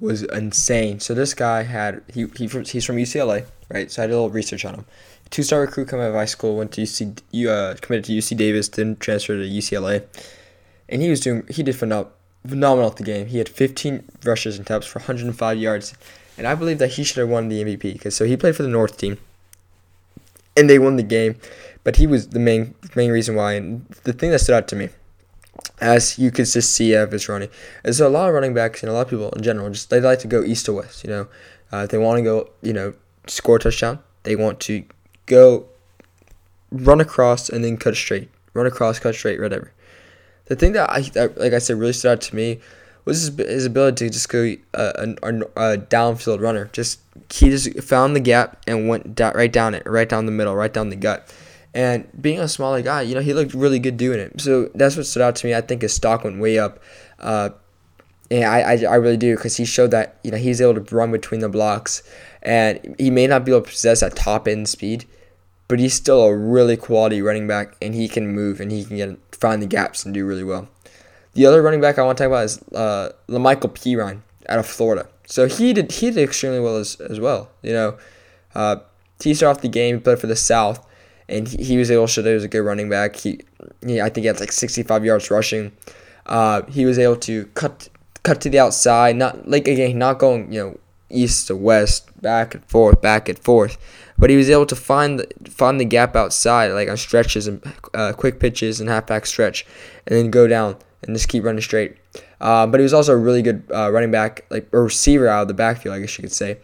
was 0.00 0.24
insane. 0.24 0.98
So 0.98 1.14
this 1.14 1.32
guy 1.32 1.62
had 1.62 2.02
he, 2.12 2.26
he 2.36 2.48
he's 2.48 2.84
from 2.84 2.96
UCLA, 2.96 3.46
right? 3.72 3.88
So 3.90 4.02
I 4.02 4.06
did 4.06 4.12
a 4.12 4.16
little 4.16 4.30
research 4.30 4.64
on 4.64 4.74
him 4.74 4.84
two 5.30 5.42
star 5.42 5.60
recruit 5.60 5.88
coming 5.88 6.04
out 6.04 6.10
of 6.10 6.14
high 6.14 6.24
school, 6.24 6.56
went 6.56 6.72
to 6.72 6.82
UC, 6.82 7.46
uh, 7.48 7.74
committed 7.80 8.04
to 8.04 8.12
UC 8.12 8.36
Davis, 8.36 8.68
then 8.68 8.96
transferred 8.96 9.38
to 9.38 9.48
UCLA, 9.48 10.04
and 10.88 11.02
he 11.02 11.10
was 11.10 11.20
doing 11.20 11.44
he 11.48 11.62
did 11.62 11.74
phenom- 11.74 12.08
phenomenal 12.46 12.90
at 12.90 12.96
the 12.96 13.04
game. 13.04 13.26
He 13.26 13.38
had 13.38 13.48
15 13.48 14.04
rushes 14.24 14.56
and 14.56 14.66
taps 14.66 14.86
for 14.86 15.00
105 15.00 15.58
yards, 15.58 15.94
and 16.38 16.46
I 16.46 16.54
believe 16.54 16.78
that 16.78 16.92
he 16.92 17.04
should 17.04 17.18
have 17.18 17.28
won 17.28 17.48
the 17.48 17.64
MVP 17.64 17.94
because 17.94 18.14
so 18.14 18.24
he 18.24 18.36
played 18.36 18.56
for 18.56 18.62
the 18.62 18.68
North 18.68 18.96
team, 18.96 19.18
and 20.56 20.68
they 20.70 20.78
won 20.78 20.96
the 20.96 21.02
game, 21.02 21.36
but 21.82 21.96
he 21.96 22.06
was 22.06 22.28
the 22.28 22.40
main 22.40 22.74
main 22.94 23.10
reason 23.10 23.34
why. 23.34 23.54
And 23.54 23.86
the 24.04 24.12
thing 24.12 24.30
that 24.30 24.38
stood 24.40 24.54
out 24.54 24.68
to 24.68 24.76
me, 24.76 24.88
as 25.80 26.18
you 26.18 26.30
could 26.30 26.46
just 26.46 26.72
see 26.72 26.94
of 26.94 27.12
his 27.12 27.28
running, 27.28 27.50
is 27.84 28.00
a 28.00 28.08
lot 28.08 28.28
of 28.28 28.34
running 28.34 28.54
backs 28.54 28.82
and 28.82 28.90
a 28.90 28.92
lot 28.92 29.02
of 29.02 29.10
people 29.10 29.30
in 29.30 29.42
general 29.42 29.68
just 29.70 29.90
they 29.90 30.00
like 30.00 30.18
to 30.20 30.28
go 30.28 30.42
east 30.42 30.66
to 30.66 30.72
west. 30.72 31.04
You 31.04 31.10
know, 31.10 31.28
uh, 31.72 31.86
they 31.86 31.98
want 31.98 32.18
to 32.18 32.22
go 32.22 32.50
you 32.62 32.72
know 32.72 32.94
score 33.26 33.56
a 33.56 33.60
touchdown. 33.60 33.98
They 34.22 34.36
want 34.36 34.60
to 34.60 34.84
go 35.26 35.66
run 36.70 37.00
across 37.00 37.48
and 37.48 37.64
then 37.64 37.76
cut 37.76 37.94
straight, 37.94 38.30
run 38.52 38.66
across, 38.66 38.98
cut 38.98 39.14
straight, 39.14 39.40
whatever. 39.40 39.72
The 40.46 40.56
thing 40.56 40.72
that 40.72 40.90
I 40.90 41.00
that, 41.00 41.38
like 41.38 41.52
I 41.52 41.58
said 41.58 41.76
really 41.76 41.92
stood 41.92 42.12
out 42.12 42.20
to 42.22 42.36
me 42.36 42.60
was 43.04 43.22
his, 43.22 43.36
his 43.36 43.66
ability 43.66 44.06
to 44.06 44.12
just 44.12 44.28
go 44.28 44.54
uh, 44.74 44.92
a, 45.22 45.78
downfield 45.78 46.40
runner. 46.40 46.70
Just 46.72 47.00
he 47.32 47.50
just 47.50 47.82
found 47.82 48.16
the 48.16 48.20
gap 48.20 48.62
and 48.66 48.88
went 48.88 49.14
da- 49.14 49.30
right 49.30 49.52
down 49.52 49.74
it, 49.74 49.82
right 49.86 50.08
down 50.08 50.26
the 50.26 50.32
middle, 50.32 50.54
right 50.54 50.72
down 50.72 50.90
the 50.90 50.96
gut. 50.96 51.32
And 51.74 52.08
being 52.20 52.38
a 52.38 52.48
smaller 52.48 52.82
guy, 52.82 53.02
you 53.02 53.14
know, 53.14 53.20
he 53.20 53.34
looked 53.34 53.52
really 53.52 53.80
good 53.80 53.96
doing 53.96 54.20
it. 54.20 54.40
So 54.40 54.70
that's 54.74 54.96
what 54.96 55.06
stood 55.06 55.22
out 55.22 55.36
to 55.36 55.46
me. 55.46 55.54
I 55.54 55.60
think 55.60 55.82
his 55.82 55.92
stock 55.92 56.22
went 56.22 56.40
way 56.40 56.58
up. 56.58 56.78
Uh, 57.18 57.50
and 58.30 58.44
I, 58.44 58.60
I, 58.60 58.84
I 58.84 58.94
really 58.96 59.16
do 59.16 59.36
because 59.36 59.56
he 59.56 59.64
showed 59.64 59.90
that 59.90 60.18
you 60.22 60.30
know 60.30 60.36
he's 60.36 60.60
able 60.60 60.82
to 60.82 60.94
run 60.94 61.12
between 61.12 61.40
the 61.40 61.48
blocks, 61.48 62.02
and 62.42 62.94
he 62.98 63.10
may 63.10 63.26
not 63.26 63.44
be 63.44 63.52
able 63.52 63.62
to 63.62 63.70
possess 63.70 64.00
that 64.00 64.16
top 64.16 64.48
end 64.48 64.68
speed, 64.68 65.04
but 65.68 65.78
he's 65.78 65.94
still 65.94 66.22
a 66.22 66.36
really 66.36 66.76
quality 66.76 67.20
running 67.22 67.46
back, 67.46 67.76
and 67.82 67.94
he 67.94 68.08
can 68.08 68.28
move 68.28 68.60
and 68.60 68.72
he 68.72 68.84
can 68.84 68.96
get 68.96 69.18
find 69.34 69.62
the 69.62 69.66
gaps 69.66 70.04
and 70.04 70.14
do 70.14 70.24
really 70.26 70.44
well. 70.44 70.68
The 71.34 71.46
other 71.46 71.62
running 71.62 71.80
back 71.80 71.98
I 71.98 72.02
want 72.02 72.16
to 72.18 72.24
talk 72.24 72.28
about 72.28 72.44
is 72.44 72.62
uh, 72.74 73.10
Lamical 73.28 73.72
Perine 73.72 74.20
out 74.48 74.58
of 74.58 74.66
Florida. 74.66 75.08
So 75.26 75.46
he 75.46 75.72
did 75.72 75.92
he 75.92 76.10
did 76.10 76.22
extremely 76.22 76.60
well 76.60 76.76
as, 76.76 76.96
as 76.96 77.20
well. 77.20 77.50
You 77.62 77.72
know, 77.72 77.98
uh, 78.54 78.76
he 79.22 79.34
started 79.34 79.58
off 79.58 79.62
the 79.62 79.68
game, 79.68 79.96
he 79.96 80.00
played 80.00 80.18
for 80.18 80.26
the 80.26 80.36
South, 80.36 80.86
and 81.28 81.48
he, 81.48 81.62
he 81.62 81.76
was 81.76 81.90
able 81.90 82.06
to 82.06 82.12
show 82.12 82.22
that 82.22 82.30
he 82.30 82.34
was 82.34 82.44
a 82.44 82.48
good 82.48 82.60
running 82.60 82.88
back. 82.88 83.16
He, 83.16 83.40
he 83.84 84.00
I 84.00 84.08
think 84.08 84.22
he 84.22 84.26
had 84.26 84.40
like 84.40 84.52
65 84.52 85.04
yards 85.04 85.30
rushing. 85.30 85.72
Uh, 86.26 86.62
he 86.62 86.86
was 86.86 86.98
able 86.98 87.16
to 87.16 87.46
cut 87.54 87.88
cut 88.22 88.40
to 88.40 88.50
the 88.50 88.58
outside, 88.58 89.16
not 89.16 89.48
like 89.48 89.68
again, 89.68 89.98
not 89.98 90.18
going 90.18 90.52
you 90.52 90.60
know 90.62 90.78
east 91.10 91.46
to 91.48 91.56
west, 91.56 92.08
back 92.20 92.54
and 92.54 92.64
forth, 92.64 93.00
back 93.00 93.28
and 93.28 93.38
forth, 93.38 93.78
but 94.18 94.30
he 94.30 94.36
was 94.36 94.50
able 94.50 94.66
to 94.66 94.76
find 94.76 95.20
the, 95.20 95.50
find 95.50 95.80
the 95.80 95.84
gap 95.84 96.16
outside, 96.16 96.68
like 96.68 96.88
on 96.88 96.96
stretches 96.96 97.46
and 97.46 97.62
uh, 97.94 98.12
quick 98.12 98.40
pitches 98.40 98.80
and 98.80 98.88
halfback 98.88 99.26
stretch, 99.26 99.66
and 100.06 100.16
then 100.16 100.30
go 100.30 100.46
down 100.46 100.76
and 101.02 101.14
just 101.14 101.28
keep 101.28 101.44
running 101.44 101.60
straight. 101.60 101.96
Uh, 102.40 102.66
but 102.66 102.80
he 102.80 102.82
was 102.82 102.92
also 102.92 103.12
a 103.12 103.16
really 103.16 103.42
good 103.42 103.62
uh, 103.72 103.90
running 103.90 104.10
back, 104.10 104.44
like 104.50 104.68
a 104.72 104.80
receiver 104.80 105.28
out 105.28 105.42
of 105.42 105.48
the 105.48 105.54
backfield, 105.54 105.94
I 105.94 106.00
guess 106.00 106.18
you 106.18 106.22
could 106.22 106.32
say. 106.32 106.58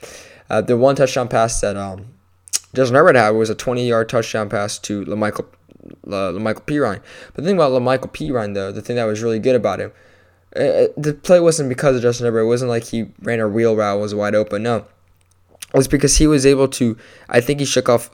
Uh, 0.49 0.61
the 0.61 0.77
one 0.77 0.97
touchdown 0.97 1.29
pass 1.29 1.61
that 1.61 1.77
um, 1.77 2.07
Justin 2.75 2.95
Herbert 2.95 3.17
had 3.17 3.31
was 3.31 3.51
a 3.51 3.55
20-yard 3.55 4.09
touchdown 4.09 4.49
pass 4.49 4.79
to 4.79 5.05
Lamical 5.05 5.47
uh, 6.07 6.33
Lamical 6.33 6.63
Perine. 6.63 7.01
But 7.35 7.43
the 7.43 7.49
thing 7.49 7.57
about 7.57 7.73
Lamical 7.73 8.13
Perine, 8.13 8.55
though, 8.55 8.71
the 8.71 8.83
thing 8.83 8.97
that 8.97 9.05
was 9.05 9.23
really 9.23 9.39
good 9.39 9.57
about 9.57 9.81
him 9.81 9.93
uh, 10.57 10.91
the 10.97 11.15
play 11.23 11.39
wasn't 11.39 11.69
because 11.69 11.97
of 11.97 12.03
Justin 12.03 12.27
Herbert. 12.27 12.41
It 12.41 12.47
wasn't 12.47 12.71
like 12.71 12.85
he 12.85 13.07
ran 13.23 13.41
a 13.41 13.49
wheel 13.49 13.77
route 13.77 14.01
was 14.01 14.15
wide 14.15 14.35
open. 14.35 14.65
No, 14.65 14.79
it 14.79 15.77
was 15.77 15.89
because 15.89 16.17
he 16.17 16.27
was 16.27 16.45
able 16.45 16.67
to. 16.69 16.97
I 17.29 17.41
think 17.41 17.61
he 17.61 17.67
shook 17.67 17.89
off 17.89 18.11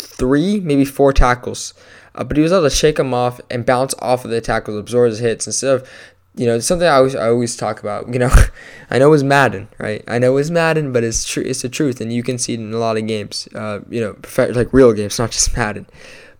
three, 0.00 0.58
maybe 0.60 0.84
four 0.84 1.12
tackles, 1.12 1.74
uh, 2.16 2.24
but 2.24 2.36
he 2.36 2.42
was 2.42 2.52
able 2.52 2.64
to 2.64 2.70
shake 2.70 2.96
them 2.96 3.14
off 3.14 3.40
and 3.48 3.64
bounce 3.64 3.94
off 4.00 4.24
of 4.24 4.32
the 4.32 4.40
tackles, 4.40 4.76
absorb 4.76 5.10
his 5.10 5.20
hits 5.20 5.46
instead 5.46 5.74
of. 5.74 5.88
You 6.38 6.46
know, 6.46 6.60
something 6.60 6.86
I 6.86 6.92
always 6.92 7.16
I 7.16 7.28
always 7.28 7.56
talk 7.56 7.80
about. 7.80 8.12
You 8.12 8.20
know, 8.20 8.30
I 8.90 8.98
know 8.98 9.12
it's 9.12 9.24
Madden, 9.24 9.68
right? 9.78 10.04
I 10.06 10.18
know 10.18 10.36
it's 10.36 10.50
Madden, 10.50 10.92
but 10.92 11.02
it's 11.02 11.24
true. 11.24 11.42
It's 11.44 11.62
the 11.62 11.68
truth, 11.68 12.00
and 12.00 12.12
you 12.12 12.22
can 12.22 12.38
see 12.38 12.54
it 12.54 12.60
in 12.60 12.72
a 12.72 12.78
lot 12.78 12.96
of 12.96 13.06
games. 13.06 13.48
Uh, 13.54 13.80
you 13.90 14.00
know, 14.00 14.16
like 14.54 14.72
real 14.72 14.92
games, 14.92 15.18
not 15.18 15.32
just 15.32 15.56
Madden. 15.56 15.86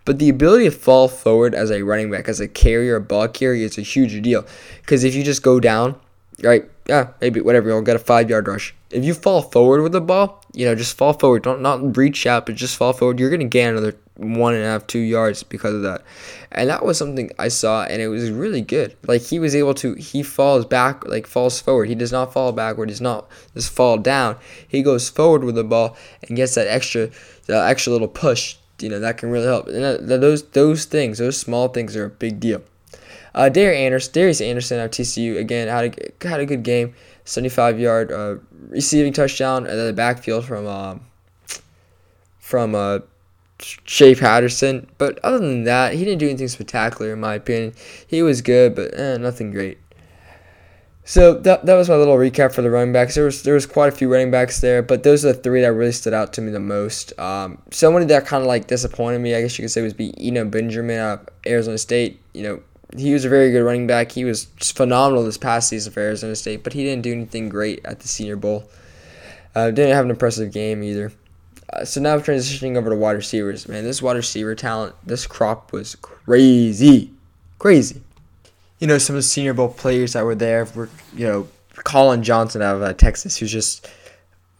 But 0.05 0.17
the 0.17 0.29
ability 0.29 0.63
to 0.63 0.71
fall 0.71 1.07
forward 1.07 1.53
as 1.53 1.69
a 1.69 1.83
running 1.83 2.09
back, 2.09 2.29
as 2.29 2.39
a 2.39 2.47
carrier, 2.47 2.95
a 2.95 3.01
ball 3.01 3.27
carrier, 3.27 3.65
is 3.65 3.77
a 3.77 3.81
huge 3.81 4.19
deal. 4.23 4.45
Because 4.81 5.03
if 5.03 5.13
you 5.13 5.23
just 5.23 5.43
go 5.43 5.59
down, 5.59 5.99
right, 6.41 6.63
yeah, 6.87 7.09
maybe 7.21 7.41
whatever, 7.41 7.69
you'll 7.69 7.81
get 7.81 7.97
a 7.97 7.99
five 7.99 8.29
yard 8.29 8.47
rush. 8.47 8.73
If 8.89 9.03
you 9.03 9.13
fall 9.13 9.41
forward 9.41 9.81
with 9.81 9.91
the 9.91 10.01
ball, 10.01 10.41
you 10.53 10.65
know, 10.65 10.73
just 10.75 10.97
fall 10.97 11.13
forward. 11.13 11.43
Don't 11.43 11.61
not 11.61 11.97
reach 11.97 12.25
out, 12.25 12.45
but 12.45 12.55
just 12.55 12.77
fall 12.77 12.93
forward. 12.93 13.19
You're 13.19 13.29
gonna 13.29 13.45
gain 13.45 13.67
another 13.67 13.97
one 14.19 14.53
and 14.53 14.63
a 14.63 14.67
half, 14.67 14.87
two 14.87 14.99
yards 14.99 15.43
because 15.43 15.73
of 15.73 15.81
that. 15.83 16.03
And 16.51 16.69
that 16.69 16.85
was 16.85 16.97
something 16.97 17.31
I 17.39 17.47
saw, 17.47 17.83
and 17.83 18.01
it 18.01 18.07
was 18.07 18.31
really 18.31 18.61
good. 18.61 18.95
Like 19.07 19.21
he 19.21 19.39
was 19.39 19.55
able 19.55 19.73
to, 19.75 19.93
he 19.95 20.23
falls 20.23 20.65
back, 20.65 21.05
like 21.05 21.27
falls 21.27 21.59
forward. 21.59 21.89
He 21.89 21.95
does 21.95 22.11
not 22.11 22.33
fall 22.33 22.51
backward. 22.51 22.89
He's 22.89 23.01
not 23.01 23.29
just 23.53 23.71
fall 23.71 23.97
down. 23.97 24.37
He 24.67 24.81
goes 24.81 25.09
forward 25.09 25.43
with 25.43 25.55
the 25.55 25.63
ball 25.63 25.95
and 26.27 26.35
gets 26.35 26.55
that 26.55 26.67
extra, 26.67 27.09
that 27.47 27.69
extra 27.69 27.91
little 27.93 28.07
push 28.07 28.57
you 28.81 28.89
know 28.89 28.99
that 28.99 29.17
can 29.17 29.29
really 29.29 29.45
help. 29.45 29.67
And 29.67 29.83
that, 29.83 30.21
those 30.21 30.43
those 30.49 30.85
things, 30.85 31.17
those 31.17 31.37
small 31.37 31.67
things, 31.67 31.95
are 31.95 32.05
a 32.05 32.09
big 32.09 32.39
deal. 32.39 32.61
Uh, 33.33 33.49
Darius 33.49 33.79
Anderson, 33.79 34.13
Darius 34.13 34.41
Anderson 34.41 34.79
of 34.79 34.91
TCU 34.91 35.37
again 35.37 35.67
had 35.67 35.97
a 36.21 36.27
had 36.27 36.39
a 36.39 36.45
good 36.45 36.63
game, 36.63 36.95
75 37.25 37.79
yard 37.79 38.11
uh, 38.11 38.35
receiving 38.69 39.13
touchdown, 39.13 39.65
and 39.65 39.77
then 39.77 39.87
the 39.87 39.93
backfield 39.93 40.45
from 40.45 40.67
um, 40.67 41.01
from 42.39 42.75
uh, 42.75 42.99
Shea 43.59 44.15
Patterson. 44.15 44.89
But 44.97 45.19
other 45.23 45.39
than 45.39 45.63
that, 45.65 45.93
he 45.93 46.03
didn't 46.05 46.19
do 46.19 46.27
anything 46.27 46.47
spectacular 46.47 47.13
in 47.13 47.19
my 47.19 47.35
opinion. 47.35 47.73
He 48.05 48.21
was 48.21 48.41
good, 48.41 48.75
but 48.75 48.97
eh, 48.97 49.17
nothing 49.17 49.51
great. 49.51 49.77
So 51.09 51.33
that, 51.33 51.65
that 51.65 51.73
was 51.73 51.89
my 51.89 51.95
little 51.95 52.17
recap 52.17 52.53
for 52.53 52.61
the 52.61 52.69
running 52.69 52.93
backs. 52.93 53.15
There 53.15 53.25
was 53.25 53.41
there 53.41 53.55
was 53.55 53.65
quite 53.65 53.91
a 53.91 53.95
few 53.95 54.11
running 54.11 54.29
backs 54.29 54.61
there, 54.61 54.83
but 54.83 55.01
those 55.01 55.25
are 55.25 55.33
the 55.33 55.39
three 55.39 55.61
that 55.61 55.73
really 55.73 55.91
stood 55.91 56.13
out 56.13 56.33
to 56.33 56.41
me 56.41 56.51
the 56.51 56.59
most. 56.59 57.17
Um, 57.19 57.59
somebody 57.71 58.05
that 58.05 58.27
kind 58.27 58.43
of 58.43 58.47
like 58.47 58.67
disappointed 58.67 59.17
me, 59.19 59.33
I 59.33 59.41
guess 59.41 59.57
you 59.57 59.63
could 59.63 59.71
say, 59.71 59.81
was 59.81 59.95
be 59.95 60.13
Eno 60.19 60.45
Benjamin 60.45 60.99
of 60.99 61.27
Arizona 61.47 61.79
State. 61.79 62.21
You 62.33 62.43
know, 62.43 62.61
he 62.95 63.11
was 63.11 63.25
a 63.25 63.29
very 63.29 63.51
good 63.51 63.63
running 63.63 63.87
back. 63.87 64.11
He 64.11 64.23
was 64.23 64.45
phenomenal 64.59 65.23
this 65.23 65.39
past 65.39 65.69
season 65.69 65.91
for 65.91 65.99
Arizona 65.99 66.35
State, 66.35 66.63
but 66.63 66.73
he 66.73 66.83
didn't 66.83 67.01
do 67.01 67.11
anything 67.11 67.49
great 67.49 67.83
at 67.85 68.01
the 68.01 68.07
Senior 68.07 68.35
Bowl. 68.35 68.69
Uh, 69.55 69.71
didn't 69.71 69.95
have 69.95 70.05
an 70.05 70.11
impressive 70.11 70.51
game 70.51 70.83
either. 70.83 71.11
Uh, 71.71 71.85
so 71.85 72.01
now 72.01 72.17
transitioning 72.17 72.75
over 72.75 72.89
to 72.89 72.95
wide 72.95 73.11
receivers, 73.11 73.67
man, 73.67 73.83
this 73.83 74.01
wide 74.01 74.15
receiver 74.15 74.55
talent, 74.55 74.95
this 75.05 75.27
crop 75.27 75.71
was 75.71 75.95
crazy, 75.95 77.11
crazy 77.59 78.01
you 78.79 78.87
know, 78.87 78.97
some 78.97 79.15
of 79.15 79.19
the 79.19 79.23
Senior 79.23 79.53
Bowl 79.53 79.69
players 79.69 80.13
that 80.13 80.23
were 80.23 80.35
there 80.35 80.65
were, 80.73 80.89
you 81.13 81.27
know, 81.27 81.47
Collin 81.75 82.23
Johnson 82.23 82.61
out 82.61 82.75
of 82.77 82.81
uh, 82.81 82.93
Texas, 82.93 83.37
who's 83.37 83.51
just 83.51 83.87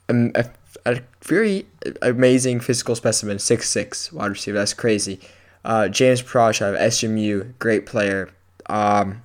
a, 0.10 0.32
a, 0.36 0.46
a, 0.86 1.02
very 1.24 1.66
amazing 2.02 2.60
physical 2.60 2.96
specimen, 2.96 3.40
six 3.40 3.70
six 3.70 4.12
wide 4.12 4.28
receiver. 4.28 4.58
That's 4.58 4.74
crazy. 4.74 5.20
Uh, 5.64 5.88
James 5.88 6.22
Proche 6.22 6.62
out 6.62 6.76
of 6.76 6.94
SMU, 6.94 7.46
great 7.60 7.86
player. 7.86 8.30
Um, 8.68 9.24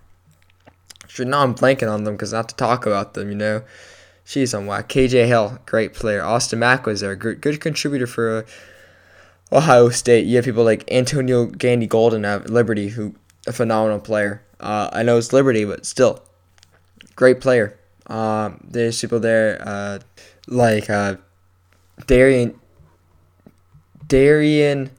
now 1.18 1.42
I'm 1.42 1.54
blanking 1.54 1.92
on 1.92 2.04
them 2.04 2.14
because 2.14 2.32
not 2.32 2.48
to 2.48 2.56
talk 2.56 2.86
about 2.86 3.14
them, 3.14 3.28
you 3.28 3.36
know. 3.36 3.62
She's 4.24 4.54
on 4.54 4.66
whack. 4.66 4.88
KJ 4.88 5.26
Hill, 5.26 5.58
great 5.66 5.92
player. 5.92 6.22
Austin 6.22 6.58
Mack 6.58 6.86
was 6.86 7.00
there, 7.00 7.14
good, 7.14 7.40
good 7.40 7.60
contributor 7.60 8.06
for 8.06 8.38
uh, 8.38 8.42
Ohio 9.56 9.90
State. 9.90 10.26
You 10.26 10.36
have 10.36 10.46
people 10.46 10.64
like 10.64 10.90
Antonio 10.90 11.46
Gandy 11.46 11.86
Golden 11.86 12.24
of 12.24 12.48
Liberty, 12.48 12.88
who 12.88 13.14
a 13.46 13.52
phenomenal 13.52 14.00
player. 14.00 14.42
Uh, 14.58 14.88
I 14.92 15.02
know 15.02 15.18
it's 15.18 15.32
Liberty, 15.32 15.64
but 15.64 15.84
still, 15.84 16.22
great 17.16 17.40
player. 17.40 17.78
Um, 18.06 18.60
there's 18.64 19.00
people 19.00 19.20
there 19.20 19.60
uh, 19.60 19.98
like 20.46 20.88
uh, 20.88 21.16
Darian, 22.06 22.58
Darian, 24.06 24.90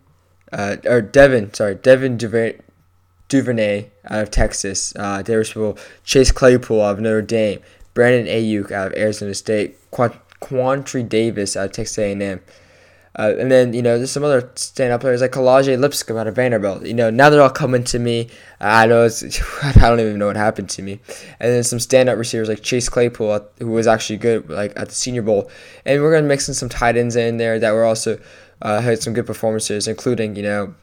uh, 0.52 0.78
or 0.86 1.02
Devin, 1.02 1.54
sorry, 1.54 1.76
Devin 1.76 2.18
Duvernay, 2.18 2.60
Duvernay 3.28 3.90
out 4.06 4.22
of 4.22 4.32
Texas. 4.32 4.94
Uh, 4.96 5.22
there's 5.22 5.50
people 5.50 5.78
Chase 6.04 6.32
Claypool 6.32 6.82
of 6.82 7.00
Notre 7.00 7.22
Dame, 7.22 7.60
Brandon 7.96 8.28
Aiyuk 8.28 8.72
out 8.72 8.88
of 8.88 8.94
Arizona 8.98 9.34
State, 9.34 9.78
Quandre 9.92 11.10
Davis 11.10 11.58
out 11.58 11.66
of 11.66 11.72
Texas 11.72 11.98
A&M. 11.98 12.42
Uh, 13.18 13.34
and 13.40 13.50
then, 13.50 13.74
you 13.74 13.82
know, 13.82 13.98
there's 13.98 14.12
some 14.12 14.26
other 14.26 14.52
stand-up 14.56 15.00
players 15.00 15.22
like 15.22 15.32
Kalija 15.32 15.80
Lipscomb 15.80 16.18
out 16.18 16.28
of 16.28 16.36
Vanderbilt. 16.36 16.86
You 16.86 16.94
know, 16.94 17.10
now 17.10 17.30
they're 17.30 17.42
all 17.42 17.50
coming 17.50 17.86
to 17.86 17.98
me. 17.98 18.30
I 18.60 18.86
know 18.88 19.06
I 19.64 19.72
don't 19.74 20.02
even 20.02 20.20
know 20.20 20.28
what 20.28 20.36
happened 20.36 20.70
to 20.72 20.82
me. 20.82 21.00
And 21.40 21.52
then 21.52 21.64
some 21.64 21.80
stand-up 21.80 22.18
receivers 22.18 22.50
like 22.50 22.62
Chase 22.62 22.90
Claypool, 22.90 23.48
who 23.60 23.68
was 23.68 23.88
actually 23.88 24.18
good 24.18 24.50
like 24.50 24.74
at 24.76 24.90
the 24.90 24.96
Senior 24.96 25.22
Bowl. 25.22 25.50
And 25.86 26.02
we're 26.02 26.14
gonna 26.14 26.28
mix 26.28 26.50
in 26.50 26.54
some 26.54 26.68
tight 26.68 26.98
ends 26.98 27.16
in 27.16 27.38
there 27.38 27.58
that 27.58 27.72
were 27.72 27.86
also 27.86 28.20
uh, 28.62 28.82
had 28.82 29.02
some 29.02 29.14
good 29.14 29.26
performances, 29.26 29.88
including 29.88 30.36
you 30.36 30.44
know, 30.44 30.76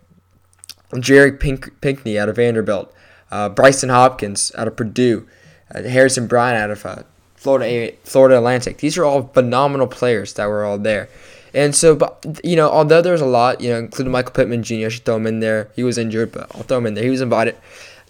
Jerry 1.00 1.32
Pink- 1.32 1.82
Pinkney 1.82 2.18
out 2.18 2.30
of 2.30 2.36
Vanderbilt, 2.36 2.94
uh, 3.30 3.50
Brycen 3.50 3.90
Hopkins 3.90 4.52
out 4.56 4.68
of 4.68 4.76
Purdue, 4.76 5.26
uh, 5.26 5.30
Harrison 5.74 6.26
Bryant 6.26 6.58
out 6.58 6.70
of 6.70 6.86
uh, 6.86 7.02
Florida 7.36 7.92
Florida 8.04 8.36
Atlantic. 8.36 8.78
These 8.78 8.96
are 8.98 9.04
all 9.04 9.24
phenomenal 9.28 9.86
players 9.86 10.34
that 10.34 10.46
were 10.46 10.64
all 10.64 10.78
there. 10.78 11.08
And 11.54 11.74
so, 11.74 11.94
but 11.94 12.24
you 12.42 12.56
know, 12.56 12.70
although 12.70 13.02
there's 13.02 13.20
a 13.20 13.26
lot, 13.26 13.60
you 13.60 13.70
know, 13.70 13.78
including 13.78 14.12
Michael 14.12 14.32
Pittman 14.32 14.62
Jr., 14.62 14.86
I 14.86 14.88
should 14.88 15.04
throw 15.04 15.16
him 15.16 15.26
in 15.26 15.40
there. 15.40 15.70
He 15.76 15.84
was 15.84 15.98
injured, 15.98 16.32
but 16.32 16.54
I'll 16.54 16.62
throw 16.62 16.78
him 16.78 16.86
in 16.86 16.94
there. 16.94 17.04
He 17.04 17.10
was 17.10 17.20
invited. 17.20 17.56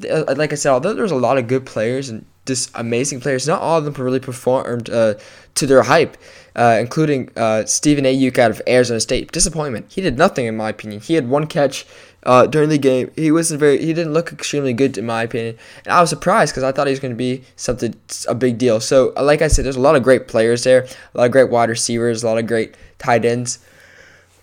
Uh, 0.09 0.35
like 0.37 0.53
I 0.53 0.57
said, 0.57 0.73
although 0.73 0.95
there's 0.95 1.11
a 1.11 1.17
lot 1.17 1.39
of 1.39 1.49
good 1.49 1.67
players 1.67 2.09
and 2.09 2.25
just 2.47 2.71
amazing 2.75 3.21
players, 3.21 3.47
not 3.47 3.61
all 3.61 3.79
of 3.79 3.85
them 3.85 3.95
really 3.95 4.21
performed 4.21 4.91
uh, 4.91 5.15
to 5.55 5.67
their 5.67 5.83
hype, 5.83 6.17
uh, 6.57 6.79
including 6.81 7.31
uh, 7.37 7.65
Stephen 7.65 8.05
Aiyuk 8.05 8.39
out 8.39 8.51
of 8.51 8.63
Arizona 8.67 9.01
State. 9.01 9.33
Disappointment. 9.33 9.87
He 9.91 10.01
did 10.01 10.19
nothing, 10.19 10.47
in 10.47 10.57
my 10.57 10.71
opinion. 10.71 11.01
He 11.01 11.15
had 11.15 11.29
one 11.29 11.47
catch 11.47 11.87
uh, 12.25 12.47
during 12.47 12.69
the 12.69 12.79
game. 12.79 13.11
He 13.17 13.33
wasn't 13.33 13.61
very. 13.61 13.79
He 13.79 13.93
didn't 13.93 14.13
look 14.13 14.33
extremely 14.33 14.73
good, 14.73 14.97
in 14.99 15.07
my 15.07 15.23
opinion. 15.23 15.59
And 15.85 15.93
I 15.93 16.01
was 16.01 16.11
surprised 16.11 16.53
because 16.53 16.63
I 16.63 16.73
thought 16.73 16.87
he 16.87 16.93
was 16.93 17.01
going 17.01 17.13
to 17.13 17.17
be 17.17 17.45
something 17.57 17.95
a 18.29 18.35
big 18.35 18.59
deal. 18.59 18.81
So, 18.81 19.13
uh, 19.17 19.23
like 19.23 19.43
I 19.43 19.49
said, 19.49 19.65
there's 19.65 19.77
a 19.77 19.81
lot 19.81 19.97
of 19.97 20.03
great 20.03 20.29
players 20.29 20.65
there, 20.65 20.87
a 21.15 21.19
lot 21.19 21.25
of 21.25 21.33
great 21.33 21.51
wide 21.51 21.69
receivers, 21.69 22.23
a 22.23 22.27
lot 22.27 22.39
of 22.39 22.47
great 22.47 22.77
tight 22.99 23.25
ends. 23.25 23.59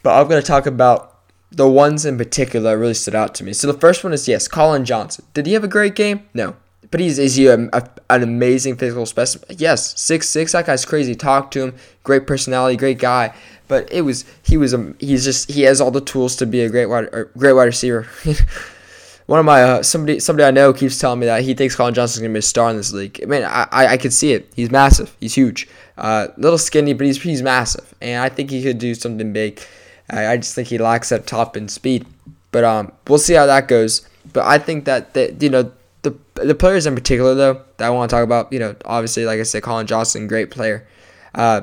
But 0.03 0.19
I'm 0.19 0.27
going 0.27 0.41
to 0.41 0.47
talk 0.47 0.65
about 0.65 1.17
the 1.51 1.67
ones 1.67 2.05
in 2.05 2.17
particular 2.17 2.71
that 2.71 2.77
really 2.77 2.93
stood 2.93 3.15
out 3.15 3.33
to 3.35 3.43
me. 3.43 3.53
So 3.53 3.71
the 3.71 3.79
first 3.79 4.03
one 4.03 4.13
is 4.13 4.27
yes, 4.27 4.47
Collin 4.47 4.85
Johnson. 4.85 5.25
Did 5.33 5.45
he 5.45 5.53
have 5.53 5.63
a 5.63 5.69
great 5.69 5.95
game? 5.95 6.27
No. 6.33 6.55
But 6.91 7.01
he's 7.01 7.19
is 7.19 7.35
he 7.35 7.47
a, 7.47 7.69
a, 7.71 7.87
an 8.09 8.23
amazing 8.23 8.77
physical 8.77 9.05
specimen? 9.05 9.57
Yes, 9.59 9.99
six 9.99 10.27
six. 10.27 10.53
That 10.53 10.65
guy's 10.65 10.85
crazy. 10.85 11.13
Talk 11.13 11.51
to 11.51 11.61
him. 11.61 11.75
Great 12.03 12.25
personality. 12.25 12.77
Great 12.77 12.97
guy. 12.97 13.33
But 13.69 13.89
it 13.93 14.01
was 14.01 14.25
he 14.43 14.57
was 14.57 14.73
a 14.73 14.93
he's 14.99 15.23
just 15.23 15.49
he 15.49 15.61
has 15.61 15.79
all 15.79 15.91
the 15.91 16.01
tools 16.01 16.35
to 16.37 16.45
be 16.45 16.61
a 16.61 16.69
great 16.69 16.87
wide 16.87 17.07
great 17.37 17.53
wide 17.53 17.65
receiver. 17.65 18.07
One 19.27 19.39
of 19.39 19.45
my 19.45 19.61
uh, 19.61 19.83
somebody 19.83 20.19
somebody 20.19 20.43
I 20.43 20.51
know 20.51 20.73
keeps 20.73 20.97
telling 20.97 21.19
me 21.19 21.27
that 21.27 21.43
he 21.43 21.53
thinks 21.53 21.75
Collin 21.75 21.93
Johnson's 21.93 22.23
gonna 22.23 22.33
be 22.33 22.39
a 22.39 22.41
star 22.41 22.71
in 22.71 22.77
this 22.77 22.91
league. 22.91 23.19
I 23.21 23.27
mean, 23.27 23.43
I 23.43 23.67
I, 23.71 23.87
I 23.89 23.97
could 23.97 24.11
see 24.11 24.33
it. 24.33 24.51
He's 24.55 24.71
massive. 24.71 25.15
He's 25.19 25.35
huge. 25.35 25.69
Uh, 25.97 26.29
little 26.35 26.57
skinny, 26.57 26.93
but 26.93 27.05
he's 27.05 27.21
he's 27.21 27.43
massive, 27.43 27.93
and 28.01 28.23
I 28.23 28.29
think 28.29 28.49
he 28.49 28.63
could 28.63 28.79
do 28.79 28.95
something 28.95 29.31
big. 29.31 29.61
I, 30.09 30.27
I 30.27 30.37
just 30.37 30.55
think 30.55 30.67
he 30.67 30.79
lacks 30.79 31.09
that 31.09 31.27
top 31.27 31.55
end 31.55 31.69
speed. 31.69 32.07
But 32.51 32.63
um, 32.63 32.91
we'll 33.07 33.19
see 33.19 33.35
how 33.35 33.45
that 33.45 33.67
goes. 33.67 34.07
But 34.33 34.45
I 34.45 34.57
think 34.57 34.85
that 34.85 35.13
that 35.13 35.41
you 35.41 35.49
know 35.49 35.71
the 36.01 36.15
the 36.35 36.55
players 36.55 36.85
in 36.85 36.95
particular 36.95 37.35
though 37.35 37.61
that 37.77 37.85
I 37.85 37.89
want 37.89 38.09
to 38.09 38.15
talk 38.15 38.23
about, 38.23 38.51
you 38.51 38.59
know, 38.59 38.75
obviously 38.85 39.25
like 39.25 39.39
I 39.39 39.43
said, 39.43 39.63
Collin 39.63 39.87
Johnson, 39.87 40.27
great 40.27 40.51
player. 40.51 40.87
Uh, 41.35 41.61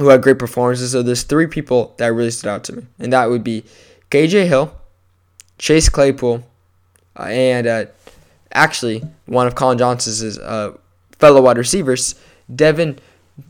who 0.00 0.08
had 0.08 0.22
great 0.22 0.38
performances. 0.38 0.92
So 0.92 1.02
there's 1.02 1.22
three 1.22 1.46
people 1.46 1.94
that 1.98 2.08
really 2.08 2.30
stood 2.30 2.48
out 2.48 2.64
to 2.64 2.72
me, 2.72 2.86
and 2.98 3.12
that 3.12 3.28
would 3.28 3.44
be 3.44 3.64
KJ 4.10 4.46
Hill, 4.46 4.74
Chase 5.58 5.88
Claypool, 5.88 6.42
uh, 7.18 7.24
and 7.24 7.66
uh, 7.66 7.84
actually 8.52 9.04
one 9.26 9.46
of 9.46 9.54
Collin 9.54 9.78
Johnson's 9.78 10.38
uh, 10.38 10.76
fellow 11.18 11.42
wide 11.42 11.58
receivers, 11.58 12.14
Devin 12.54 12.98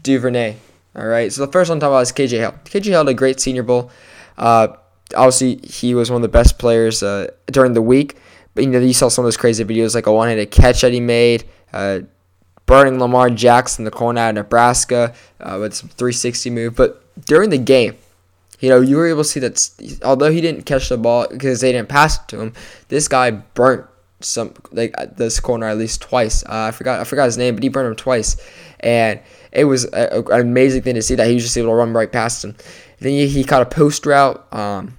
Duvernay. 0.02 0.56
All 0.96 1.06
right, 1.06 1.32
so 1.32 1.46
the 1.46 1.52
first 1.52 1.70
one 1.70 1.76
I'm 1.76 1.80
talking 1.80 1.94
about 1.94 2.00
is 2.00 2.12
KJ 2.12 2.38
Hill. 2.38 2.54
KJ 2.64 2.84
Hill 2.86 2.98
had 2.98 3.08
a 3.08 3.14
great 3.14 3.38
Senior 3.38 3.62
Bowl. 3.62 3.92
Uh, 4.36 4.68
obviously, 5.14 5.56
he 5.58 5.94
was 5.94 6.10
one 6.10 6.16
of 6.16 6.22
the 6.22 6.28
best 6.28 6.58
players 6.58 7.02
uh, 7.02 7.28
during 7.46 7.74
the 7.74 7.82
week. 7.82 8.16
But 8.54 8.64
you 8.64 8.70
know, 8.70 8.80
you 8.80 8.92
saw 8.92 9.08
some 9.08 9.24
of 9.24 9.26
those 9.26 9.36
crazy 9.36 9.64
videos, 9.64 9.94
like 9.94 10.06
a 10.06 10.12
one-handed 10.12 10.50
catch 10.50 10.80
that 10.80 10.92
he 10.92 10.98
made. 10.98 11.44
Burning 12.70 13.00
Lamar 13.00 13.30
Jackson, 13.30 13.84
the 13.84 13.90
corner 13.90 14.20
out 14.20 14.28
of 14.28 14.34
Nebraska, 14.36 15.12
uh, 15.40 15.58
with 15.60 15.74
some 15.74 15.88
360 15.88 16.50
move. 16.50 16.76
But 16.76 17.02
during 17.26 17.50
the 17.50 17.58
game, 17.58 17.96
you 18.60 18.68
know, 18.68 18.80
you 18.80 18.96
were 18.96 19.08
able 19.08 19.24
to 19.24 19.28
see 19.28 19.40
that 19.40 19.98
although 20.04 20.30
he 20.30 20.40
didn't 20.40 20.66
catch 20.66 20.88
the 20.88 20.96
ball 20.96 21.26
because 21.28 21.60
they 21.60 21.72
didn't 21.72 21.88
pass 21.88 22.20
it 22.20 22.28
to 22.28 22.40
him, 22.40 22.52
this 22.86 23.08
guy 23.08 23.32
burnt 23.32 23.86
some 24.20 24.54
like 24.70 24.94
uh, 24.98 25.06
this 25.16 25.40
corner 25.40 25.66
at 25.66 25.78
least 25.78 26.00
twice. 26.00 26.44
Uh, 26.44 26.68
I 26.68 26.70
forgot 26.70 27.00
I 27.00 27.04
forgot 27.04 27.24
his 27.24 27.36
name, 27.36 27.56
but 27.56 27.64
he 27.64 27.70
burned 27.70 27.88
him 27.88 27.96
twice, 27.96 28.36
and 28.78 29.18
it 29.50 29.64
was 29.64 29.86
a, 29.86 30.18
a, 30.18 30.22
an 30.26 30.40
amazing 30.40 30.82
thing 30.82 30.94
to 30.94 31.02
see 31.02 31.16
that 31.16 31.26
he 31.26 31.34
was 31.34 31.42
just 31.42 31.58
able 31.58 31.70
to 31.70 31.74
run 31.74 31.92
right 31.92 32.12
past 32.12 32.44
him. 32.44 32.54
Then 33.00 33.10
he, 33.10 33.26
he 33.26 33.42
caught 33.42 33.62
a 33.62 33.66
post 33.66 34.06
route. 34.06 34.46
Um, 34.54 34.96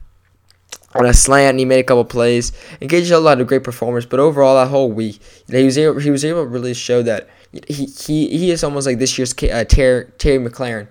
on 0.93 1.05
a 1.05 1.13
slant, 1.13 1.51
and 1.51 1.59
he 1.59 1.63
made 1.63 1.79
a 1.79 1.83
couple 1.83 2.03
plays. 2.03 2.51
And 2.81 2.89
KJ 2.89 3.07
Hill 3.07 3.25
had 3.25 3.39
a 3.39 3.45
great 3.45 3.63
performance, 3.63 4.05
but 4.05 4.19
overall, 4.19 4.55
that 4.55 4.69
whole 4.69 4.91
week, 4.91 5.21
you 5.47 5.53
know, 5.53 5.59
he 5.59 5.63
was 5.63 5.77
able 5.77 5.99
he 6.01 6.11
was 6.11 6.25
able 6.25 6.43
to 6.43 6.49
really 6.49 6.73
show 6.73 7.01
that 7.03 7.29
he 7.67 7.85
he, 7.85 8.27
he 8.37 8.51
is 8.51 8.63
almost 8.63 8.87
like 8.87 8.99
this 8.99 9.17
year's 9.17 9.33
uh, 9.43 9.63
Terry, 9.65 10.05
Terry 10.17 10.37
McLaurin. 10.37 10.87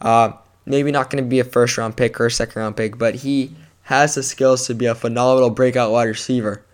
Uh, 0.00 0.32
maybe 0.66 0.90
not 0.90 1.10
going 1.10 1.22
to 1.22 1.28
be 1.28 1.40
a 1.40 1.44
first 1.44 1.76
round 1.78 1.96
pick 1.96 2.20
or 2.20 2.26
a 2.26 2.30
second 2.30 2.60
round 2.60 2.76
pick, 2.76 2.98
but 2.98 3.14
he 3.16 3.54
has 3.82 4.14
the 4.14 4.22
skills 4.22 4.66
to 4.66 4.74
be 4.74 4.86
a 4.86 4.94
phenomenal 4.94 5.50
breakout 5.50 5.90
wide 5.90 6.04
receiver 6.04 6.64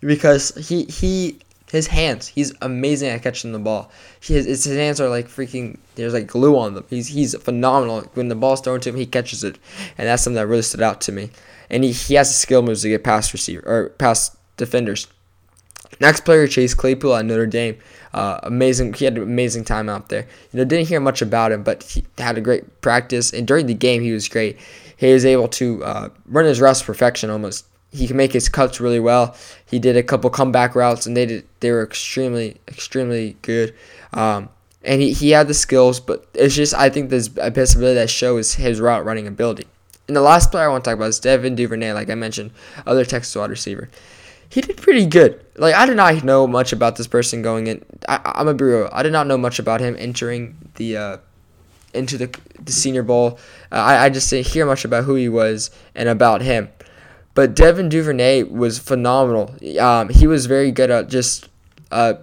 because 0.00 0.54
he 0.56 0.84
he 0.84 1.38
his 1.70 1.86
hands 1.86 2.26
he's 2.26 2.52
amazing 2.62 3.08
at 3.08 3.22
catching 3.22 3.52
the 3.52 3.58
ball. 3.58 3.90
His 4.20 4.46
his 4.46 4.66
hands 4.66 5.00
are 5.00 5.08
like 5.08 5.28
freaking 5.28 5.78
there's 5.94 6.12
like 6.12 6.26
glue 6.26 6.58
on 6.58 6.74
them. 6.74 6.84
He's 6.88 7.08
he's 7.08 7.34
phenomenal 7.36 8.02
when 8.14 8.28
the 8.28 8.34
ball's 8.34 8.60
thrown 8.60 8.80
to 8.80 8.88
him 8.88 8.96
he 8.96 9.06
catches 9.06 9.44
it, 9.44 9.58
and 9.98 10.08
that's 10.08 10.22
something 10.22 10.36
that 10.36 10.46
really 10.46 10.62
stood 10.62 10.82
out 10.82 11.00
to 11.02 11.12
me. 11.12 11.30
And 11.68 11.84
he, 11.84 11.92
he 11.92 12.14
has 12.14 12.28
the 12.28 12.34
skill 12.34 12.62
moves 12.62 12.82
to 12.82 12.88
get 12.88 13.04
past 13.04 13.32
receiver 13.32 13.62
or 13.64 13.90
past 13.90 14.36
defenders. 14.56 15.06
Next 15.98 16.24
player, 16.24 16.46
Chase 16.46 16.74
Claypool 16.74 17.16
at 17.16 17.24
Notre 17.24 17.46
Dame. 17.46 17.78
Uh, 18.14 18.38
amazing. 18.42 18.92
He 18.94 19.04
had 19.04 19.16
an 19.16 19.22
amazing 19.22 19.64
time 19.64 19.88
out 19.88 20.08
there. 20.08 20.26
You 20.52 20.58
know, 20.58 20.64
didn't 20.64 20.88
hear 20.88 21.00
much 21.00 21.20
about 21.20 21.52
him, 21.52 21.62
but 21.62 21.82
he 21.82 22.04
had 22.18 22.38
a 22.38 22.40
great 22.40 22.80
practice. 22.80 23.32
And 23.32 23.46
during 23.46 23.66
the 23.66 23.74
game, 23.74 24.02
he 24.02 24.12
was 24.12 24.28
great. 24.28 24.58
He 24.96 25.12
was 25.12 25.24
able 25.24 25.48
to 25.48 25.84
uh, 25.84 26.08
run 26.26 26.44
his 26.44 26.60
routes 26.60 26.82
perfection 26.82 27.30
almost. 27.30 27.66
He 27.92 28.06
can 28.06 28.16
make 28.16 28.32
his 28.32 28.48
cuts 28.48 28.80
really 28.80 29.00
well. 29.00 29.36
He 29.66 29.78
did 29.78 29.96
a 29.96 30.02
couple 30.02 30.30
comeback 30.30 30.74
routes, 30.74 31.06
and 31.06 31.16
they 31.16 31.26
did. 31.26 31.46
They 31.58 31.72
were 31.72 31.82
extremely, 31.82 32.60
extremely 32.68 33.36
good. 33.42 33.74
Um, 34.12 34.48
and 34.82 35.02
he, 35.02 35.12
he 35.12 35.30
had 35.30 35.48
the 35.48 35.54
skills, 35.54 36.00
but 36.00 36.26
it's 36.34 36.54
just 36.54 36.72
I 36.74 36.88
think 36.88 37.10
this 37.10 37.28
best 37.28 37.74
ability 37.74 37.96
that 37.96 38.10
shows 38.10 38.54
his 38.54 38.80
route 38.80 39.04
running 39.04 39.26
ability. 39.26 39.66
And 40.06 40.16
the 40.16 40.22
last 40.22 40.50
player 40.50 40.64
I 40.64 40.68
want 40.68 40.84
to 40.84 40.90
talk 40.90 40.96
about 40.96 41.10
is 41.10 41.20
Devin 41.20 41.54
Duvernay, 41.54 41.92
like 41.92 42.10
I 42.10 42.14
mentioned, 42.14 42.52
other 42.86 43.04
Texas 43.04 43.34
wide 43.36 43.50
receiver 43.50 43.88
he 44.50 44.60
did 44.60 44.76
pretty 44.76 45.06
good. 45.06 45.42
Like 45.56 45.74
I 45.74 45.86
did 45.86 45.96
not 45.96 46.22
know 46.24 46.46
much 46.46 46.72
about 46.72 46.96
this 46.96 47.06
person 47.06 47.40
going 47.40 47.68
in. 47.68 47.84
I, 48.08 48.20
I'm 48.34 48.48
a 48.48 48.54
real. 48.54 48.88
I 48.92 49.02
did 49.02 49.12
not 49.12 49.26
know 49.26 49.38
much 49.38 49.58
about 49.58 49.80
him 49.80 49.96
entering 49.98 50.56
the 50.74 50.96
uh, 50.96 51.16
into 51.94 52.18
the 52.18 52.36
the 52.60 52.72
Senior 52.72 53.04
Bowl. 53.04 53.38
Uh, 53.70 53.76
I 53.76 54.04
I 54.04 54.10
just 54.10 54.28
didn't 54.28 54.48
hear 54.48 54.66
much 54.66 54.84
about 54.84 55.04
who 55.04 55.14
he 55.14 55.28
was 55.28 55.70
and 55.94 56.08
about 56.08 56.42
him. 56.42 56.68
But 57.34 57.54
Devin 57.54 57.88
Duvernay 57.88 58.42
was 58.42 58.80
phenomenal. 58.80 59.54
Um, 59.78 60.08
he 60.08 60.26
was 60.26 60.46
very 60.46 60.72
good 60.72 60.90
at 60.90 61.08
just 61.08 61.48
uh, 61.92 62.14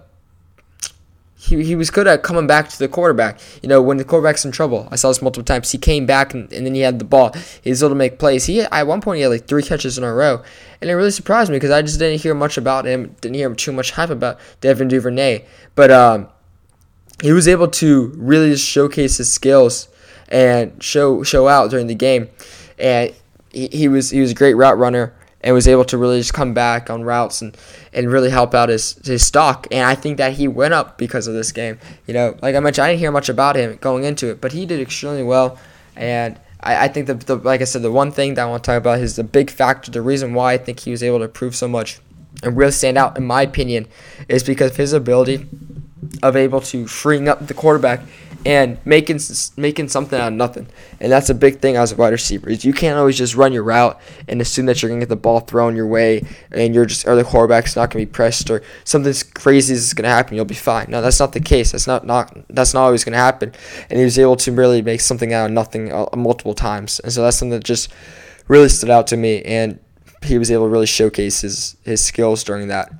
he, 1.40 1.62
he 1.62 1.76
was 1.76 1.90
good 1.90 2.08
at 2.08 2.24
coming 2.24 2.48
back 2.48 2.68
to 2.68 2.78
the 2.78 2.88
quarterback. 2.88 3.38
You 3.62 3.68
know, 3.68 3.80
when 3.80 3.96
the 3.96 4.04
quarterback's 4.04 4.44
in 4.44 4.50
trouble, 4.50 4.88
I 4.90 4.96
saw 4.96 5.08
this 5.08 5.22
multiple 5.22 5.44
times. 5.44 5.70
He 5.70 5.78
came 5.78 6.04
back 6.04 6.34
and, 6.34 6.52
and 6.52 6.66
then 6.66 6.74
he 6.74 6.80
had 6.80 6.98
the 6.98 7.04
ball. 7.04 7.32
He 7.62 7.70
was 7.70 7.80
able 7.80 7.90
to 7.90 7.94
make 7.94 8.18
plays. 8.18 8.46
He 8.46 8.60
at 8.60 8.86
one 8.88 9.00
point 9.00 9.18
he 9.18 9.22
had 9.22 9.28
like 9.28 9.46
three 9.46 9.62
catches 9.62 9.96
in 9.96 10.02
a 10.02 10.12
row, 10.12 10.42
and 10.80 10.90
it 10.90 10.94
really 10.94 11.12
surprised 11.12 11.48
me 11.48 11.56
because 11.56 11.70
I 11.70 11.80
just 11.80 12.00
didn't 12.00 12.20
hear 12.20 12.34
much 12.34 12.58
about 12.58 12.86
him. 12.86 13.14
Didn't 13.20 13.36
hear 13.36 13.54
too 13.54 13.70
much 13.70 13.92
hype 13.92 14.10
about 14.10 14.40
Devin 14.60 14.88
Duvernay, 14.88 15.44
but 15.76 15.92
um, 15.92 16.28
he 17.22 17.30
was 17.30 17.46
able 17.46 17.68
to 17.68 18.12
really 18.16 18.50
just 18.50 18.66
showcase 18.66 19.18
his 19.18 19.32
skills 19.32 19.88
and 20.28 20.82
show 20.82 21.22
show 21.22 21.46
out 21.46 21.70
during 21.70 21.86
the 21.86 21.94
game, 21.94 22.30
and 22.80 23.14
he, 23.52 23.68
he 23.68 23.86
was 23.86 24.10
he 24.10 24.20
was 24.20 24.32
a 24.32 24.34
great 24.34 24.54
route 24.54 24.76
runner 24.76 25.14
and 25.40 25.54
was 25.54 25.68
able 25.68 25.84
to 25.84 25.96
really 25.96 26.18
just 26.18 26.34
come 26.34 26.52
back 26.52 26.90
on 26.90 27.02
routes 27.02 27.40
and, 27.42 27.56
and 27.92 28.10
really 28.10 28.30
help 28.30 28.54
out 28.54 28.68
his, 28.68 28.94
his 29.04 29.24
stock. 29.24 29.66
And 29.70 29.86
I 29.86 29.94
think 29.94 30.16
that 30.18 30.32
he 30.32 30.48
went 30.48 30.74
up 30.74 30.98
because 30.98 31.26
of 31.26 31.34
this 31.34 31.52
game. 31.52 31.78
You 32.06 32.14
know, 32.14 32.36
like 32.42 32.56
I 32.56 32.60
mentioned, 32.60 32.84
I 32.84 32.88
didn't 32.90 33.00
hear 33.00 33.12
much 33.12 33.28
about 33.28 33.56
him 33.56 33.76
going 33.80 34.04
into 34.04 34.30
it, 34.30 34.40
but 34.40 34.52
he 34.52 34.66
did 34.66 34.80
extremely 34.80 35.22
well. 35.22 35.58
And 35.94 36.38
I, 36.60 36.84
I 36.84 36.88
think 36.88 37.06
that, 37.06 37.20
the, 37.20 37.36
like 37.36 37.60
I 37.60 37.64
said, 37.64 37.82
the 37.82 37.92
one 37.92 38.10
thing 38.10 38.34
that 38.34 38.42
I 38.42 38.46
want 38.46 38.64
to 38.64 38.68
talk 38.68 38.78
about 38.78 38.98
is 39.00 39.16
the 39.16 39.24
big 39.24 39.50
factor, 39.50 39.90
the 39.90 40.02
reason 40.02 40.34
why 40.34 40.54
I 40.54 40.58
think 40.58 40.80
he 40.80 40.90
was 40.90 41.02
able 41.02 41.20
to 41.20 41.28
prove 41.28 41.54
so 41.54 41.68
much 41.68 42.00
and 42.42 42.56
really 42.56 42.72
stand 42.72 42.98
out, 42.98 43.16
in 43.16 43.26
my 43.26 43.42
opinion, 43.42 43.86
is 44.28 44.42
because 44.42 44.72
of 44.72 44.76
his 44.76 44.92
ability 44.92 45.46
of 46.22 46.36
able 46.36 46.60
to 46.60 46.86
freeing 46.86 47.28
up 47.28 47.46
the 47.46 47.54
quarterback 47.54 48.00
and 48.46 48.78
making 48.84 49.20
making 49.56 49.88
something 49.88 50.18
out 50.18 50.28
of 50.28 50.34
nothing. 50.34 50.66
And 51.00 51.10
that's 51.10 51.28
a 51.28 51.34
big 51.34 51.60
thing 51.60 51.76
as 51.76 51.92
a 51.92 51.96
wide 51.96 52.12
receiver. 52.12 52.48
Is 52.48 52.64
you 52.64 52.72
can't 52.72 52.98
always 52.98 53.18
just 53.18 53.34
run 53.34 53.52
your 53.52 53.64
route 53.64 54.00
and 54.28 54.40
assume 54.40 54.66
that 54.66 54.80
you're 54.80 54.90
gonna 54.90 55.00
get 55.00 55.08
the 55.08 55.16
ball 55.16 55.40
thrown 55.40 55.74
your 55.74 55.86
way 55.86 56.24
and 56.52 56.74
you're 56.74 56.86
just 56.86 57.06
or 57.06 57.16
the 57.16 57.24
quarterback's 57.24 57.74
not 57.74 57.90
gonna 57.90 58.04
be 58.04 58.10
pressed 58.10 58.48
or 58.50 58.62
something 58.84 59.12
crazy 59.34 59.74
is 59.74 59.92
gonna 59.92 60.08
happen. 60.08 60.36
You'll 60.36 60.44
be 60.44 60.54
fine. 60.54 60.86
No, 60.88 61.02
that's 61.02 61.18
not 61.18 61.32
the 61.32 61.40
case. 61.40 61.72
That's 61.72 61.86
not 61.86 62.06
not 62.06 62.36
that's 62.48 62.74
not 62.74 62.84
always 62.84 63.04
gonna 63.04 63.16
happen. 63.16 63.52
And 63.90 63.98
he 63.98 64.04
was 64.04 64.18
able 64.18 64.36
to 64.36 64.52
really 64.52 64.82
make 64.82 65.00
something 65.00 65.32
out 65.32 65.46
of 65.46 65.52
nothing 65.52 65.92
uh, 65.92 66.06
multiple 66.16 66.54
times. 66.54 67.00
And 67.00 67.12
so 67.12 67.22
that's 67.22 67.36
something 67.36 67.58
that 67.58 67.64
just 67.64 67.92
really 68.46 68.68
stood 68.68 68.90
out 68.90 69.08
to 69.08 69.16
me. 69.16 69.42
And 69.42 69.80
he 70.22 70.38
was 70.38 70.50
able 70.50 70.66
to 70.66 70.70
really 70.70 70.86
showcase 70.86 71.40
his 71.40 71.76
his 71.84 72.04
skills 72.04 72.44
during 72.44 72.68
that. 72.68 72.92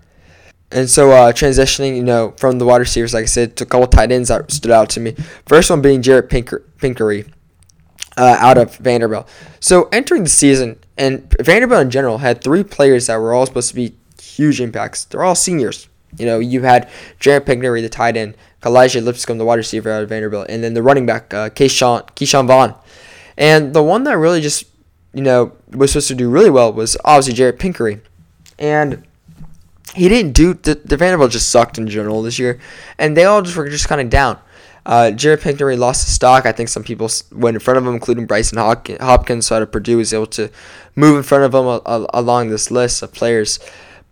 And 0.71 0.89
so 0.89 1.11
uh, 1.13 1.33
transitioning, 1.33 1.97
you 1.97 2.03
know, 2.03 2.35
from 2.37 2.59
the 2.59 2.67
wide 2.67 2.79
receivers, 2.79 3.15
like 3.15 3.23
I 3.23 3.27
said, 3.27 3.57
to 3.57 3.65
a 3.65 3.67
couple 3.67 3.87
tight 3.87 4.13
ends 4.13 4.29
that 4.29 4.51
stood 4.51 4.71
out 4.71 4.91
to 4.91 5.01
me. 5.01 5.15
First 5.47 5.71
one 5.71 5.81
being 5.81 6.03
Jared 6.03 6.29
Pinker, 6.29 6.63
Pinkery 6.79 7.31
uh, 8.19 8.37
out 8.39 8.59
of 8.59 8.77
Vanderbilt. 8.77 9.29
So 9.61 9.89
entering 9.93 10.25
the 10.25 10.29
season, 10.29 10.79
and 10.99 11.35
Vanderbilt 11.41 11.83
in 11.83 11.91
general 11.91 12.19
had 12.19 12.43
three 12.43 12.65
players 12.65 13.07
that 13.07 13.17
were 13.17 13.33
all 13.33 13.47
supposed 13.47 13.71
to 13.71 13.75
be 13.75 13.95
huge 14.21 14.61
impacts. 14.61 15.05
They're 15.05 15.25
all 15.25 15.35
seniors. 15.35 15.89
You 16.19 16.27
know, 16.27 16.39
you 16.39 16.63
had 16.63 16.91
Jared 17.21 17.47
Pinkery, 17.47 17.81
the 17.81 17.89
tight 17.89 18.17
end, 18.17 18.37
Elijah 18.65 19.01
Lipscomb, 19.01 19.39
the 19.39 19.45
wide 19.45 19.57
receiver 19.57 19.91
out 19.91 20.03
of 20.03 20.09
Vanderbilt, 20.09 20.47
and 20.49 20.63
then 20.63 20.75
the 20.75 20.83
running 20.83 21.07
back, 21.07 21.33
uh, 21.33 21.49
Keyshawn, 21.51 22.07
Keyshawn 22.11 22.47
Vaughn. 22.47 22.75
And 23.37 23.73
the 23.73 23.83
one 23.83 24.05
that 24.05 24.19
really 24.19 24.41
just, 24.41 24.65
you 25.15 25.23
know, 25.23 25.53
was 25.71 25.93
supposed 25.93 26.09
to 26.09 26.15
do 26.15 26.29
really 26.29 26.51
well 26.51 26.73
was 26.73 26.97
obviously 27.05 27.35
Jared 27.35 27.59
Pinkery. 27.59 28.01
And 28.59 29.07
he 29.99 30.09
didn't 30.09 30.33
do 30.33 30.55
the, 30.55 30.75
the 30.77 30.97
Vanderbilt 30.97 31.33
just 31.33 31.51
sucked 31.51 31.79
in 31.79 31.89
general 31.89 32.23
this 32.23 32.39
year, 32.39 32.61
and 32.99 33.17
they 33.17 33.25
all 33.25 33.43
just 33.43 33.57
were 33.57 33.69
just 33.69 33.89
kind 33.89 34.01
of 34.01 34.09
down. 34.09 34.39
Uh, 34.87 35.11
Jared 35.11 35.41
Pinkery 35.41 35.77
lost 35.77 36.07
his 36.07 36.15
stock. 36.15 36.47
I 36.47 36.53
think 36.53 36.71
some 36.71 36.83
people 36.83 37.11
went 37.31 37.57
in 37.57 37.61
front 37.61 37.77
of 37.77 37.87
him, 37.87 37.93
including 37.93 38.27
Brycen 38.27 38.57
Hopkins, 39.01 39.53
out 39.53 39.61
of 39.61 39.71
Purdue 39.71 39.99
was 39.99 40.15
able 40.15 40.27
to 40.29 40.51
move 40.97 41.19
in 41.19 41.23
front 41.23 41.45
of 41.45 41.55
him 41.55 41.81
along 42.15 42.49
this 42.49 42.71
list 42.71 43.03
of 43.03 43.13
players. 43.13 43.59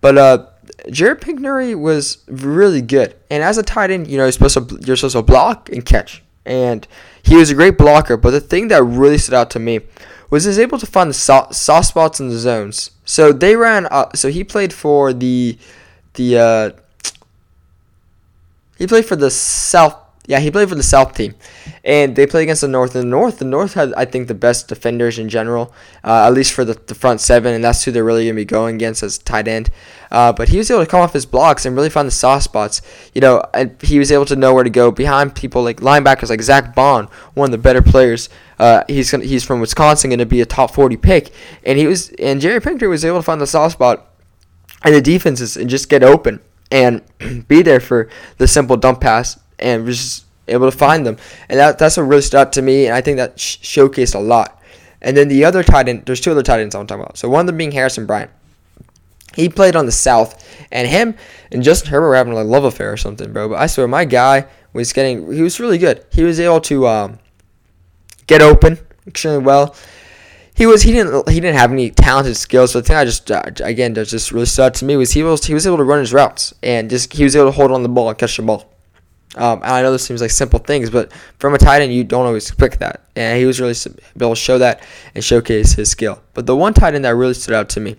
But 0.03 0.18
uh, 0.18 0.46
Jared 0.90 1.22
Pinkery 1.22 1.75
was 1.75 2.18
really 2.29 2.83
good, 2.83 3.16
and 3.31 3.42
as 3.42 3.57
a 3.57 3.62
tight 3.62 3.90
end, 3.90 4.09
you 4.09 4.18
know, 4.18 4.25
you're 4.25 4.33
supposed 4.33 4.55
to 4.68 4.79
you're 4.85 4.96
supposed 4.96 5.16
to 5.16 5.22
block 5.22 5.70
and 5.70 5.85
catch, 5.85 6.22
and 6.44 6.87
he 7.22 7.37
was 7.37 7.51
a 7.51 7.55
great 7.55 7.79
blocker. 7.79 8.16
But 8.16 8.33
the 8.33 8.40
thing 8.40 8.68
that 8.68 8.83
really 8.83 9.18
stood 9.18 9.35
out 9.35 9.51
to 9.53 9.59
me 9.59 9.81
was 10.31 10.44
he 10.44 10.49
was 10.49 10.59
able 10.59 10.79
to 10.79 10.87
find 10.87 11.09
the 11.09 11.14
soft, 11.14 11.55
soft 11.55 11.88
spots 11.88 12.20
in 12.20 12.29
the 12.29 12.38
zones. 12.38 12.90
So 13.07 13.33
they 13.33 13.57
ran. 13.57 13.87
Uh, 13.87 14.11
so 14.14 14.29
he 14.29 14.45
played 14.45 14.75
for 14.75 15.14
the 15.14 15.57
the. 16.14 16.38
Uh, 16.38 16.71
he 18.77 18.87
played 18.87 19.07
for 19.07 19.16
the 19.16 19.31
South. 19.31 19.97
Yeah, 20.27 20.40
he 20.40 20.51
played 20.51 20.69
for 20.69 20.75
the 20.75 20.83
South 20.83 21.14
team, 21.14 21.37
and 21.85 22.16
they 22.16 22.27
played 22.27 22.42
against 22.42 22.62
the 22.62 22.69
North. 22.69 22.97
And 22.97 23.05
the 23.05 23.09
North, 23.09 23.38
the 23.38 23.45
North 23.45 23.75
had 23.75 23.95
I 23.95 24.07
think 24.07 24.27
the 24.27 24.35
best 24.35 24.66
defenders 24.66 25.21
in 25.21 25.29
general, 25.29 25.73
uh, 26.03 26.27
at 26.27 26.35
least 26.35 26.53
for 26.53 26.64
the, 26.64 26.75
the 26.75 26.97
front 26.97 27.21
seven, 27.21 27.55
and 27.55 27.62
that's 27.62 27.85
who 27.85 27.92
they're 27.92 28.03
really 28.03 28.25
gonna 28.25 28.35
be 28.35 28.45
going 28.45 28.75
against 28.75 29.05
as 29.05 29.19
tight 29.19 29.47
end. 29.47 29.71
Uh, 30.11 30.33
but 30.33 30.49
he 30.49 30.59
was 30.59 30.69
able 30.69 30.85
to 30.85 30.90
come 30.90 31.01
off 31.01 31.12
his 31.12 31.27
blocks 31.27 31.64
and 31.64 31.77
really 31.77 31.88
find 31.88 32.09
the 32.09 32.12
soft 32.12 32.42
spots. 32.42 32.83
You 33.14 33.21
know, 33.21 33.40
and 33.55 33.81
he 33.83 34.01
was 34.01 34.11
able 34.11 34.27
to 34.27 34.35
know 34.35 34.53
where 34.53 34.64
to 34.64 34.71
go 34.71 34.90
behind 34.90 35.37
people 35.37 35.62
like 35.62 35.77
linebackers 35.77 36.29
like 36.29 36.42
Zack 36.42 36.75
Baun, 36.75 37.09
one 37.35 37.47
of 37.47 37.53
the 37.53 37.59
better 37.59 37.83
players 37.83 38.29
uh, 38.59 38.85
he's 38.88 39.11
gonna, 39.11 39.25
he's 39.25 39.45
from 39.45 39.61
Wisconsin, 39.61 40.11
going 40.11 40.19
to 40.19 40.27
be 40.27 40.40
a 40.40 40.47
top 40.47 40.73
40 40.73 40.97
pick, 40.97 41.31
and 41.64 41.79
he 41.79 41.87
was 41.87 42.11
and 42.19 42.40
Jerry 42.40 42.61
Pinker 42.61 42.88
was 42.88 43.05
able 43.05 43.19
to 43.19 43.23
find 43.23 43.40
the 43.40 43.47
soft 43.47 43.75
spot 43.75 44.11
and 44.83 44.95
the 44.95 45.01
defenses 45.01 45.57
and 45.57 45.69
just 45.69 45.88
get 45.88 46.03
open 46.03 46.40
and 46.71 47.03
be 47.49 47.62
there 47.62 47.81
for 47.81 48.09
the 48.38 48.49
simple 48.49 48.77
dump 48.77 49.01
pass 49.01 49.38
and 49.59 49.85
was 49.85 49.99
just 49.99 50.25
able 50.49 50.71
to 50.71 50.77
find 50.77 51.07
them, 51.07 51.16
and 51.49 51.59
that 51.59 51.79
that's 51.79 51.97
what 51.97 52.05
really 52.05 52.23
stood 52.23 52.38
out 52.38 52.53
to 52.55 52.62
me, 52.62 52.87
and 52.87 52.95
I 52.95 53.01
think 53.01 53.16
that 53.19 53.38
sh- 53.38 53.59
showcased 53.59 54.14
a 54.14 54.19
lot. 54.19 54.62
And 55.03 55.16
then 55.16 55.29
the 55.29 55.45
other 55.45 55.62
tight 55.62 55.88
end, 55.88 56.07
there's 56.07 56.21
two 56.21 56.31
other 56.31 56.42
tight 56.42 56.61
ends 56.61 56.75
I'm 56.75 56.87
talking 56.87 57.03
about. 57.03 57.19
So 57.19 57.29
one 57.29 57.40
of 57.40 57.47
them 57.47 57.57
being 57.57 57.73
Harrison 57.73 58.07
Bryant. 58.07 58.31
He 59.35 59.51
played 59.51 59.77
on 59.77 59.85
the 59.85 59.92
South, 59.92 60.49
and 60.73 60.88
him 60.88 61.14
and 61.53 61.62
Justin 61.62 61.90
Herbert 61.90 62.09
were 62.09 62.16
having 62.16 62.33
a 62.33 62.42
love 62.42 62.64
affair 62.64 62.90
or 62.90 62.97
something, 62.97 63.33
bro. 63.33 63.51
But 63.51 63.59
I 63.59 63.66
swear, 63.66 63.87
my 63.87 64.07
guy 64.07 64.47
was 64.73 64.95
getting, 64.95 65.31
he 65.31 65.42
was 65.42 65.61
really 65.61 65.77
good. 65.77 66.05
He 66.11 66.23
was 66.23 66.40
able 66.40 66.61
to 66.62 66.88
um, 66.88 67.19
get 68.27 68.43
open 68.43 68.79
extremely 69.07 69.39
well. 69.39 69.75
He 70.55 70.67
was 70.67 70.83
he 70.83 70.93
didn't 70.93 71.29
he 71.29 71.41
didn't 71.41 71.57
have 71.57 71.73
any 71.73 71.91
talented 71.91 72.37
skills. 72.37 72.73
So 72.73 72.81
the 72.81 72.87
thing 72.87 72.97
I 72.97 73.05
just 73.05 73.31
uh, 73.31 73.43
again 73.62 73.93
that 73.95 74.09
just 74.09 74.33
really 74.33 74.47
stood 74.47 74.62
out 74.62 74.75
to 74.75 74.85
me 74.85 74.97
was 74.97 75.12
he 75.12 75.23
was 75.23 75.45
he 75.45 75.55
was 75.55 75.67
able 75.67 75.77
to 75.77 75.85
run 75.85 75.99
his 75.99 76.12
routes 76.12 76.55
and 76.62 76.89
just 76.89 77.12
he 77.12 77.25
was 77.25 77.37
able 77.37 77.47
to 77.47 77.53
hold 77.53 77.73
on 77.73 77.83
the 77.83 77.89
ball 77.89 78.09
and 78.09 78.19
catch 78.19 78.37
the 78.37 78.43
ball. 78.43 78.73
Um, 79.37 79.61
I 79.62 79.83
know 79.83 79.93
this 79.93 80.05
seems 80.05 80.23
like 80.23 80.31
simple 80.31 80.59
things, 80.59 80.89
but 80.89 81.12
from 81.39 81.55
a 81.55 81.59
tight 81.59 81.83
end, 81.83 81.93
you 81.93 82.05
don't 82.05 82.25
always 82.25 82.49
expect 82.49 82.81
that. 82.81 83.03
And 83.15 83.39
he 83.39 83.45
was 83.45 83.61
really 83.61 83.75
able 84.19 84.31
to 84.31 84.37
show 84.41 84.57
that 84.59 84.83
and 85.15 85.23
showcase 85.23 85.73
his 85.73 85.91
skill. 85.91 86.23
But 86.33 86.47
the 86.47 86.57
one 86.57 86.73
tight 86.73 86.95
end 86.95 87.05
that 87.05 87.15
really 87.15 87.35
stood 87.35 87.55
out 87.55 87.69
to 87.71 87.81
me, 87.81 87.97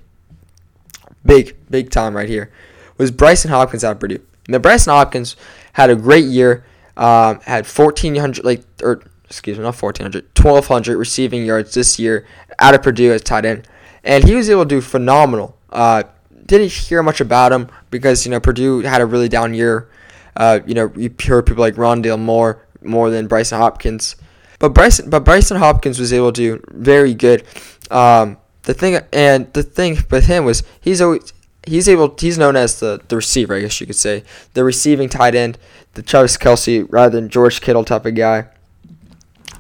big, 1.24 1.56
big 1.70 1.92
time 1.92 2.16
right 2.16 2.28
here, 2.28 2.52
was 2.98 3.12
Brycen 3.12 3.50
Hopkins 3.50 3.84
out 3.84 3.92
of 3.92 4.00
Purdue. 4.00 4.26
Now, 4.48 4.58
Brycen 4.58 4.88
Hopkins 4.88 5.36
had 5.74 5.92
a 5.92 5.96
great 5.96 6.26
year, 6.26 6.66
um, 6.96 7.40
had 7.42 7.68
1,400, 7.68 8.44
like, 8.44 8.64
or 8.82 9.04
excuse 9.28 9.58
me, 9.58 9.64
not 9.64 9.76
1,400, 9.76 10.26
1,200 10.36 10.98
receiving 10.98 11.46
yards 11.46 11.74
this 11.74 12.00
year 12.00 12.26
out 12.60 12.74
of 12.74 12.82
Purdue 12.82 13.12
as 13.12 13.22
tight 13.22 13.46
end. 13.46 13.68
And 14.04 14.24
he 14.24 14.36
was 14.36 14.50
able 14.50 14.64
to 14.64 14.70
do 14.70 14.82
phenomenal. 14.82 15.58
Uh, 15.70 16.04
didn't 16.46 16.72
hear 16.72 17.04
much 17.04 17.20
about 17.20 17.52
him 17.52 17.70
because, 17.92 18.26
you 18.26 18.32
know, 18.32 18.40
Purdue 18.40 18.82
had 18.82 19.02
a 19.02 19.06
really 19.06 19.28
down 19.28 19.54
year. 19.54 19.90
Uh, 20.36 20.60
you 20.66 20.74
know, 20.74 20.92
you 20.96 21.14
heard 21.26 21.46
people 21.46 21.62
like 21.62 21.76
Rondale 21.76 22.20
Moore 22.20 22.66
more 22.82 23.10
than 23.10 23.28
Brycen 23.28 23.58
Hopkins. 23.58 24.16
But 24.60 24.74
Brycen, 24.74 25.10
but 25.10 25.26
Brycen 25.26 25.58
Hopkins 25.58 26.00
was 26.00 26.14
able 26.14 26.32
to 26.32 26.58
do 26.58 26.64
very 26.72 27.14
good. 27.14 27.44
Um, 27.92 28.38
the 28.64 28.74
thing 28.74 29.00
and 29.12 29.52
the 29.54 29.64
thing 29.64 29.98
with 30.10 30.28
him 30.28 30.46
was 30.46 30.64
he's 30.82 31.02
always 31.02 31.34
he's 31.64 31.88
able 31.88 32.16
he's 32.18 32.38
known 32.38 32.56
as 32.56 32.80
the, 32.80 33.02
the 33.08 33.16
receiver, 33.16 33.56
I 33.56 33.62
guess 33.62 33.80
you 33.82 33.88
could 33.88 33.96
say. 33.96 34.24
The 34.54 34.64
receiving 34.64 35.10
tight 35.10 35.36
end, 35.36 35.58
the 35.94 36.02
Travis 36.02 36.38
Kelce 36.38 36.86
rather 36.90 37.20
than 37.20 37.30
George 37.30 37.62
Kittle 37.62 37.84
type 37.84 38.06
of 38.06 38.16
guy 38.16 38.48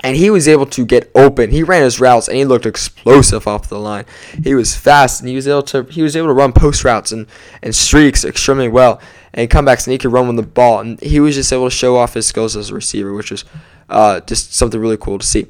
and 0.01 0.15
he 0.15 0.29
was 0.29 0.47
able 0.47 0.65
to 0.67 0.85
get 0.85 1.11
open. 1.15 1.51
He 1.51 1.63
ran 1.63 1.83
his 1.83 1.99
routes 1.99 2.27
and 2.27 2.37
he 2.37 2.45
looked 2.45 2.65
explosive 2.65 3.47
off 3.47 3.69
the 3.69 3.79
line. 3.79 4.05
He 4.43 4.53
was 4.53 4.75
fast 4.75 5.21
and 5.21 5.29
he 5.29 5.35
was 5.35 5.47
able 5.47 5.63
to 5.63 5.83
he 5.83 6.01
was 6.01 6.15
able 6.15 6.27
to 6.27 6.33
run 6.33 6.53
post 6.53 6.83
routes 6.83 7.11
and, 7.11 7.27
and 7.61 7.75
streaks 7.75 8.23
extremely 8.23 8.67
well 8.67 9.01
and 9.33 9.49
comebacks 9.49 9.85
and 9.85 9.91
he 9.91 9.97
could 9.97 10.11
run 10.11 10.27
with 10.27 10.37
the 10.37 10.43
ball 10.43 10.79
and 10.79 10.99
he 11.01 11.19
was 11.19 11.35
just 11.35 11.51
able 11.51 11.69
to 11.69 11.75
show 11.75 11.97
off 11.97 12.13
his 12.13 12.27
skills 12.27 12.55
as 12.55 12.69
a 12.69 12.75
receiver, 12.75 13.13
which 13.13 13.31
was 13.31 13.45
uh, 13.89 14.19
just 14.21 14.53
something 14.53 14.79
really 14.79 14.97
cool 14.97 15.19
to 15.19 15.25
see. 15.25 15.47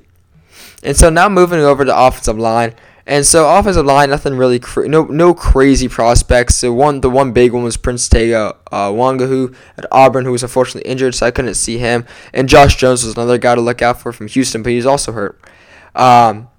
And 0.84 0.96
so 0.96 1.10
now 1.10 1.28
moving 1.28 1.60
over 1.60 1.84
to 1.84 1.98
offensive 1.98 2.38
line, 2.38 2.76
and 3.08 3.26
so 3.26 3.58
offensive 3.58 3.86
line, 3.86 4.10
nothing 4.10 4.36
really, 4.36 4.60
cra- 4.60 4.88
no 4.88 5.06
no 5.06 5.34
crazy 5.34 5.88
prospects. 5.88 6.56
So 6.56 6.74
one, 6.74 7.00
the 7.00 7.10
one 7.10 7.32
big 7.32 7.54
one 7.54 7.64
was 7.64 7.78
Prince 7.78 8.10
Tega 8.10 8.58
uh, 8.70 8.90
Wanogho 8.90 9.56
at 9.78 9.86
Auburn, 9.92 10.26
who 10.26 10.34
was 10.34 10.44
unfortunately 10.44 10.92
injured, 10.92 11.16
so 11.16 11.26
I 11.26 11.32
couldn't 11.32 11.54
see 11.54 11.78
him. 11.78 12.06
And 12.34 12.50
Josh 12.50 12.76
Jones 12.76 13.06
was 13.06 13.16
another 13.16 13.38
guy 13.38 13.56
to 13.56 13.62
look 13.62 13.82
out 13.82 14.02
for 14.02 14.12
from 14.12 14.28
Houston, 14.28 14.62
but 14.62 14.74
he's 14.74 14.86
also 14.86 15.14
hurt. 15.14 15.40
Um, 15.96 16.50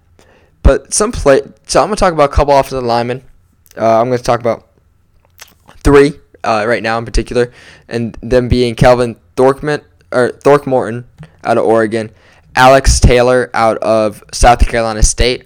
but 0.62 0.94
some 0.94 1.12
play. 1.12 1.42
So 1.66 1.82
I'm 1.82 1.88
gonna 1.88 1.96
talk 1.96 2.14
about 2.14 2.30
a 2.30 2.34
couple 2.34 2.56
offensive 2.56 2.82
linemen. 2.82 3.24
Uh, 3.76 4.00
I'm 4.00 4.06
gonna 4.06 4.18
talk 4.18 4.40
about 4.40 4.68
three 5.80 6.12
uh, 6.44 6.64
right 6.66 6.82
now 6.82 6.96
in 6.96 7.04
particular, 7.04 7.52
and 7.88 8.16
them 8.22 8.48
being 8.48 8.74
Calvin 8.74 9.16
Thorkman 9.36 9.84
or 10.10 10.30
Throckmorton 10.30 11.06
out 11.44 11.58
of 11.58 11.64
Oregon, 11.64 12.10
Alex 12.56 13.00
Taylor 13.00 13.50
out 13.52 13.76
of 13.78 14.24
South 14.32 14.66
Carolina 14.66 15.02
State, 15.02 15.44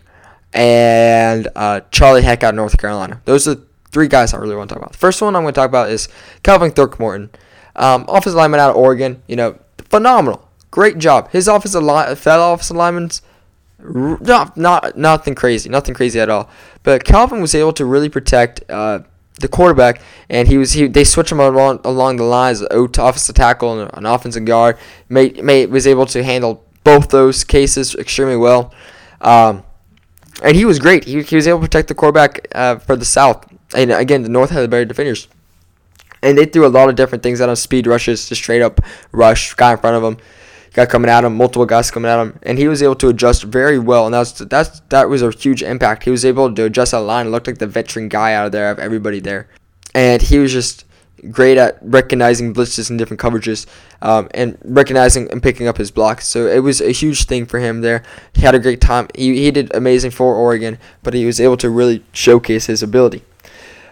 and 0.53 1.49
uh, 1.57 1.81
Charlie 1.91 2.23
Heck 2.23 2.43
out 2.43 2.51
of 2.51 2.57
North 2.57 2.79
Carolina. 2.79 3.21
Those 3.25 3.49
are 3.49 3.57
three 3.91 4.09
guys 4.09 4.35
I 4.35 4.39
really 4.39 4.57
want 4.57 4.69
to 4.71 4.75
talk 4.75 4.83
about. 4.83 4.93
The 4.93 4.99
first 4.99 5.21
one 5.23 5.37
I'm 5.37 5.43
going 5.43 5.55
to 5.55 5.61
talk 5.61 5.69
about 5.69 5.91
is 5.91 6.09
Calvin 6.43 6.71
Throckmorton, 6.71 7.31
um, 7.77 8.05
offensive 8.09 8.35
lineman 8.35 8.61
out 8.61 8.71
of 8.71 8.77
Oregon. 8.77 9.23
You 9.27 9.37
know, 9.37 9.59
phenomenal, 9.79 10.49
great 10.71 10.99
job. 10.99 11.31
His 11.31 11.49
offensive 11.49 11.83
line, 11.83 12.15
fellow 12.17 12.53
offensive 12.55 12.77
linemen's 12.77 13.23
not 13.85 14.57
not 14.57 14.97
nothing 14.97 15.35
crazy, 15.35 15.69
nothing 15.69 15.95
crazy 15.95 16.21
at 16.21 16.29
all. 16.31 16.49
But 16.83 17.05
Calvin 17.05 17.41
was 17.41 17.55
able 17.55 17.73
to 17.75 17.85
really 17.85 18.09
protect 18.09 18.63
uh, 18.71 19.01
the 19.41 19.49
quarterback, 19.49 20.01
and 20.29 20.49
he 20.49 20.57
was 20.57 20.73
he 20.73 20.87
they 20.87 21.05
switched 21.05 21.33
him 21.33 21.41
along, 21.41 21.81
along 21.85 22.17
the 22.17 22.25
lines, 22.25 22.63
of 22.63 22.91
offensive 22.99 23.35
tackle 23.35 23.81
and 23.81 23.91
an 23.95 24.07
offensive 24.07 24.45
guard. 24.45 24.79
Made, 25.09 25.43
made 25.43 25.71
was 25.71 25.87
able 25.87 26.07
to 26.07 26.23
handle 26.23 26.65
both 26.85 27.09
those 27.09 27.45
cases 27.45 27.95
extremely 27.95 28.37
well. 28.37 28.73
Um, 29.21 29.65
and 30.43 30.57
he 30.57 30.65
was 30.65 30.79
great. 30.79 31.05
He, 31.05 31.23
he 31.23 31.37
was 31.37 31.47
able 31.47 31.59
to 31.59 31.67
protect 31.67 31.89
the 31.89 31.95
quarterback 31.95 32.49
uh, 32.55 32.79
for 32.79 32.97
the 32.97 33.05
South. 33.05 33.47
And 33.75 33.91
again, 33.91 34.23
the 34.23 34.29
North 34.29 34.51
had 34.51 34.61
the 34.61 34.69
better 34.69 34.85
defenders. 34.85 35.29
And 36.23 36.39
they 36.39 36.45
threw 36.45 36.67
a 36.67 36.69
lot 36.69 36.89
of 36.89 36.95
different 36.95 37.23
things 37.23 37.41
at 37.41 37.49
him 37.49 37.57
speed 37.57 37.87
rushes, 37.87 38.29
just 38.29 38.43
straight 38.43 38.63
up 38.63 38.81
rush, 39.11 39.55
guy 39.55 39.73
in 39.73 39.79
front 39.79 39.97
of 39.97 40.05
him, 40.05 40.23
guy 40.73 40.87
coming 40.87 41.11
at 41.11 41.25
him, 41.25 41.37
multiple 41.37 41.67
guys 41.67 41.91
coming 41.91 42.11
at 42.11 42.21
him. 42.21 42.39
And 42.45 42.59
he 42.59 42.69
was 42.69 42.83
able 42.83 42.95
to 42.97 43.09
adjust 43.09 43.43
very 43.43 43.79
well. 43.79 44.07
And 44.07 44.15
that's, 44.15 44.33
that's, 44.33 44.81
that 44.91 45.09
was 45.09 45.23
a 45.23 45.31
huge 45.33 45.63
impact. 45.63 46.05
He 46.05 46.11
was 46.11 46.25
able 46.25 46.55
to 46.55 46.65
adjust 46.65 46.93
that 46.93 47.01
line, 47.01 47.31
looked 47.31 47.49
like 47.49 47.59
the 47.59 47.67
veteran 47.67 48.09
guy 48.09 48.35
out 48.35 48.47
of 48.47 48.53
there, 48.53 48.71
of 48.71 48.79
everybody 48.79 49.19
there. 49.21 49.49
And 49.95 50.23
he 50.23 50.39
was 50.39 50.53
just 50.53 50.85
great 51.31 51.57
at 51.57 51.79
recognizing 51.83 52.53
blitzes 52.53 52.91
and 52.91 52.99
different 52.99 53.21
coverages 53.21 53.67
um, 54.01 54.29
and 54.35 54.59
recognizing 54.65 55.31
and 55.31 55.43
picking 55.43 55.69
up 55.69 55.79
his 55.79 55.91
blocks. 55.91 56.27
So 56.27 56.47
it 56.47 56.61
was 56.61 56.81
a 56.81 56.93
huge 56.93 57.25
thing 57.25 57.47
for 57.47 57.61
him 57.61 57.81
there. 57.81 58.03
He 58.35 58.43
had 58.43 58.55
a 58.55 58.59
great 58.59 58.81
time. 58.81 59.09
He, 59.15 59.43
he 59.43 59.51
did 59.51 59.75
amazing 59.75 60.11
for 60.11 60.35
Oregon, 60.35 60.79
but 61.03 61.15
he 61.15 61.25
was 61.25 61.41
able 61.41 61.57
to 61.59 61.71
really 61.71 62.05
showcase 62.13 62.67
his 62.67 62.83
ability. 62.83 63.23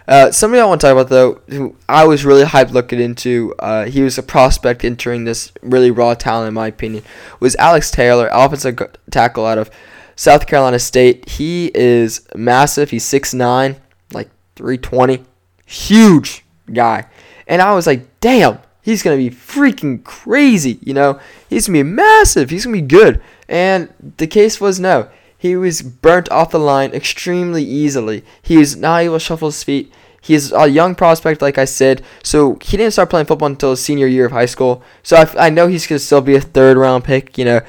Uh, 0.07 0.31
somebody 0.31 0.59
I 0.59 0.65
want 0.65 0.81
to 0.81 0.87
talk 0.87 0.93
about 0.93 1.09
though, 1.09 1.41
who 1.47 1.75
I 1.87 2.05
was 2.05 2.25
really 2.25 2.43
hyped 2.43 2.71
looking 2.71 2.99
into, 2.99 3.53
uh, 3.59 3.85
he 3.85 4.01
was 4.01 4.17
a 4.17 4.23
prospect 4.23 4.83
entering 4.83 5.23
this 5.23 5.53
really 5.61 5.91
raw 5.91 6.15
talent 6.15 6.49
in 6.49 6.53
my 6.53 6.67
opinion, 6.67 7.03
was 7.39 7.55
Alex 7.55 7.91
Taylor, 7.91 8.29
offensive 8.33 8.77
tackle 9.09 9.45
out 9.45 9.57
of 9.57 9.69
South 10.15 10.47
Carolina 10.47 10.79
State. 10.79 11.29
He 11.29 11.71
is 11.73 12.27
massive. 12.35 12.89
He's 12.89 13.05
6'9", 13.05 13.77
like 14.11 14.29
320, 14.55 15.23
huge 15.65 16.43
guy. 16.73 17.05
And 17.51 17.61
I 17.61 17.73
was 17.73 17.85
like, 17.85 18.07
damn, 18.21 18.59
he's 18.81 19.03
going 19.03 19.19
to 19.19 19.29
be 19.29 19.35
freaking 19.35 20.01
crazy, 20.05 20.79
you 20.81 20.93
know? 20.93 21.19
He's 21.49 21.67
going 21.67 21.79
to 21.79 21.83
be 21.83 21.89
massive. 21.89 22.49
He's 22.49 22.63
going 22.63 22.77
to 22.77 22.81
be 22.81 22.87
good. 22.87 23.21
And 23.49 23.93
the 24.15 24.25
case 24.25 24.61
was 24.61 24.79
no. 24.79 25.09
He 25.37 25.57
was 25.57 25.81
burnt 25.81 26.31
off 26.31 26.51
the 26.51 26.59
line 26.59 26.93
extremely 26.93 27.61
easily. 27.61 28.23
He 28.41 28.55
was 28.55 28.77
not 28.77 29.01
able 29.01 29.15
to 29.15 29.19
shuffle 29.19 29.49
his 29.49 29.65
feet. 29.65 29.91
He's 30.21 30.53
a 30.53 30.67
young 30.67 30.95
prospect, 30.95 31.41
like 31.41 31.57
I 31.57 31.65
said, 31.65 32.03
so 32.23 32.57
he 32.61 32.77
didn't 32.77 32.93
start 32.93 33.09
playing 33.09 33.25
football 33.25 33.47
until 33.47 33.71
his 33.71 33.83
senior 33.83 34.07
year 34.07 34.27
of 34.27 34.31
high 34.31 34.45
school. 34.45 34.81
So 35.03 35.17
I, 35.17 35.47
I 35.47 35.49
know 35.49 35.67
he's 35.67 35.85
going 35.85 35.99
to 35.99 36.05
still 36.05 36.21
be 36.21 36.37
a 36.37 36.41
third 36.41 36.77
round 36.77 37.03
pick. 37.03 37.37
You 37.37 37.43
know, 37.43 37.61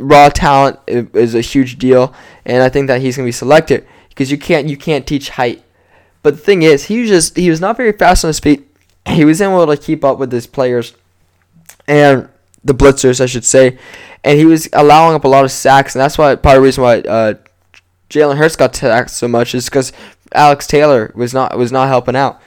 raw 0.00 0.30
talent 0.30 0.80
is 0.88 1.36
a 1.36 1.42
huge 1.42 1.78
deal, 1.78 2.12
and 2.44 2.60
I 2.60 2.70
think 2.70 2.88
that 2.88 3.02
he's 3.02 3.16
going 3.16 3.26
to 3.26 3.28
be 3.28 3.32
selected 3.32 3.86
because 4.08 4.32
you 4.32 4.38
can't 4.38 4.68
you 4.68 4.76
can't 4.76 5.06
teach 5.06 5.28
height. 5.28 5.62
But 6.22 6.34
the 6.34 6.42
thing 6.42 6.62
is, 6.62 6.86
he 6.86 7.02
was 7.02 7.10
just 7.10 7.36
he 7.36 7.50
was 7.50 7.60
not 7.60 7.76
very 7.76 7.92
fast 7.92 8.24
on 8.24 8.30
his 8.30 8.40
feet 8.40 8.66
he 9.06 9.24
was 9.24 9.40
able 9.40 9.66
to 9.66 9.76
keep 9.76 10.04
up 10.04 10.18
with 10.18 10.32
his 10.32 10.46
players 10.46 10.94
and 11.86 12.28
the 12.64 12.74
blitzers, 12.74 13.20
I 13.20 13.26
should 13.26 13.44
say, 13.44 13.78
and 14.24 14.38
he 14.38 14.44
was 14.44 14.68
allowing 14.72 15.14
up 15.14 15.24
a 15.24 15.28
lot 15.28 15.44
of 15.44 15.52
sacks, 15.52 15.94
and 15.94 16.00
that's 16.00 16.18
why 16.18 16.34
part 16.34 16.56
of 16.56 16.62
the 16.62 16.66
reason 16.66 16.82
why 16.82 16.98
uh, 17.00 17.34
Jalen 18.10 18.36
Hurts 18.36 18.56
got 18.56 18.74
sacked 18.74 19.10
so 19.10 19.28
much 19.28 19.54
is 19.54 19.66
because 19.66 19.92
Alex 20.34 20.66
Taylor 20.66 21.12
was 21.14 21.32
not 21.32 21.56
was 21.56 21.70
not 21.70 21.88
helping 21.88 22.16
out. 22.16 22.40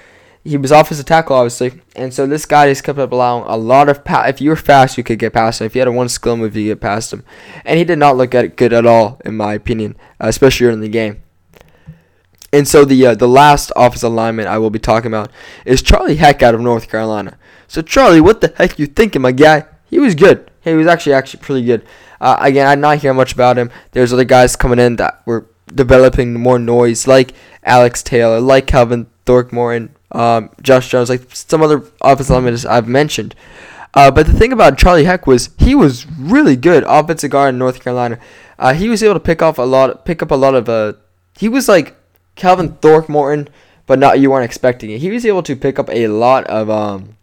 He 0.43 0.58
was 0.58 0.72
off 0.72 0.88
offensive 0.88 1.06
tackle, 1.06 1.36
obviously, 1.36 1.82
and 1.95 2.13
so 2.13 2.26
this 2.26 2.45
guy 2.45 2.69
just 2.69 2.84
kept 2.84 2.98
up 2.98 3.12
allowing 3.12 3.45
a 3.48 3.56
lot 3.56 3.88
of. 3.89 4.04
Pa- 4.04 4.26
if 4.28 4.41
you 4.41 4.50
were 4.50 4.56
fast, 4.56 4.98
you 4.98 5.04
could 5.04 5.19
get 5.19 5.34
past 5.34 5.62
him. 5.62 5.65
If 5.65 5.76
you 5.76 5.82
had 5.82 5.88
a 5.88 5.91
one 5.91 6.10
skill 6.10 6.38
move, 6.38 6.56
you 6.56 6.65
get 6.65 6.82
past 6.82 7.13
him, 7.13 7.24
and 7.63 7.78
he 7.78 7.86
did 7.86 8.00
not 8.00 8.17
look 8.17 8.34
at 8.36 8.56
good 8.56 8.74
at 8.74 8.86
all, 8.86 9.22
in 9.24 9.38
my 9.38 9.54
opinion, 9.54 9.95
uh, 10.22 10.28
especially 10.28 10.67
in 10.67 10.82
the 10.82 10.89
game. 10.89 11.22
And 12.51 12.67
so 12.67 12.85
the 12.85 13.07
uh, 13.07 13.15
the 13.15 13.27
last 13.27 13.71
offensive 13.75 14.12
lineman 14.12 14.47
I 14.47 14.57
will 14.57 14.69
be 14.69 14.79
talking 14.79 15.07
about 15.07 15.31
is 15.65 15.81
Charlie 15.81 16.15
Heck 16.15 16.41
out 16.41 16.55
of 16.55 16.62
North 16.62 16.89
Carolina. 16.89 17.38
So 17.67 17.81
Charlie, 17.81 18.21
what 18.21 18.41
the 18.41 18.53
heck 18.57 18.79
you 18.79 18.88
thinking, 18.88 19.21
my 19.21 19.31
guy? 19.31 19.65
He 19.89 19.99
was 19.99 20.15
good. 20.15 20.49
He 20.62 20.73
was 20.73 20.88
actually 20.88 21.13
actually 21.13 21.41
pretty 21.41 21.65
good. 21.65 21.85
Uh, 22.19 22.38
again, 22.39 22.67
I 22.67 22.75
did 22.75 22.81
not 22.81 22.97
hear 22.99 23.13
much 23.13 23.33
about 23.33 23.57
him. 23.57 23.71
There's 23.91 24.12
other 24.12 24.23
guys 24.23 24.55
coming 24.55 24.79
in 24.79 24.97
that 24.97 25.21
were 25.25 25.45
developing 25.73 26.33
more 26.33 26.59
noise, 26.59 27.07
like 27.07 27.33
Alex 27.63 28.03
Taylor, 28.03 28.41
like 28.41 28.67
Calvin 28.67 29.07
Throckmorton, 29.25 29.95
um, 30.12 30.49
Josh 30.62 30.89
Jones, 30.89 31.09
like 31.09 31.23
some 31.33 31.62
other 31.62 31.83
offensive 32.01 32.35
linemen 32.35 32.57
I've 32.67 32.88
mentioned. 32.88 33.35
Uh, 33.93 34.12
but 34.12 34.27
the 34.27 34.33
thing 34.33 34.51
about 34.51 34.77
Charlie 34.77 35.05
Heck 35.05 35.25
was 35.25 35.49
he 35.57 35.73
was 35.73 36.05
really 36.07 36.55
good 36.55 36.83
offensive 36.88 37.31
guard 37.31 37.55
in 37.55 37.59
North 37.59 37.81
Carolina. 37.81 38.19
Uh, 38.57 38.73
he 38.73 38.89
was 38.89 39.01
able 39.01 39.15
to 39.15 39.19
pick 39.19 39.41
off 39.41 39.57
a 39.57 39.63
lot, 39.63 40.05
pick 40.05 40.21
up 40.21 40.31
a 40.31 40.35
lot 40.35 40.55
of. 40.55 40.69
Uh, 40.69 40.93
he 41.38 41.47
was 41.47 41.67
like 41.67 41.95
Calvin 42.39 42.78
Throckmorton, 42.82 43.49
but 43.86 43.99
not 43.99 44.19
you 44.19 44.32
weren't 44.32 44.45
expecting 44.45 44.89
it. 44.89 44.99
He 44.99 45.12
was 45.12 45.25
able 45.25 45.43
to 45.43 45.56
pick 45.56 45.78
up 45.78 45.89
a 45.89 46.08
lot 46.08 46.45
of 46.45 46.69
um, 46.69 47.17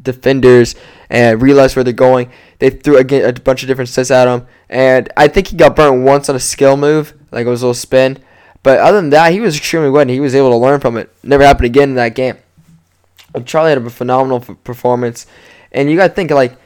defenders 0.00 0.74
and 1.10 1.42
realize 1.42 1.76
where 1.76 1.84
they're 1.84 1.92
going. 1.92 2.30
They 2.60 2.70
threw 2.70 2.96
again 2.96 3.28
a 3.28 3.38
bunch 3.38 3.62
of 3.62 3.66
different 3.66 3.90
sets 3.90 4.10
at 4.10 4.28
him, 4.28 4.46
and 4.68 5.12
I 5.16 5.28
think 5.28 5.48
he 5.48 5.56
got 5.56 5.76
burnt 5.76 6.02
once 6.04 6.28
on 6.28 6.36
a 6.36 6.40
skill 6.40 6.76
move, 6.76 7.12
like 7.30 7.46
it 7.46 7.50
was 7.50 7.62
a 7.62 7.66
little 7.66 7.74
spin. 7.74 8.18
But 8.62 8.80
other 8.80 9.00
than 9.00 9.10
that, 9.10 9.32
he 9.32 9.40
was 9.40 9.56
extremely 9.56 9.90
good, 9.90 10.02
and 10.02 10.10
he 10.10 10.20
was 10.20 10.34
able 10.34 10.50
to 10.50 10.56
learn 10.56 10.80
from 10.80 10.96
it. 10.96 11.12
Never 11.22 11.44
happened 11.44 11.66
again 11.66 11.90
in 11.90 11.94
that 11.96 12.14
game. 12.14 12.36
Charlie 13.44 13.70
had 13.70 13.78
a 13.78 13.90
phenomenal 13.90 14.40
performance, 14.40 15.26
and 15.72 15.90
you 15.90 15.96
got 15.96 16.08
to 16.08 16.14
think 16.14 16.30
like 16.30 16.56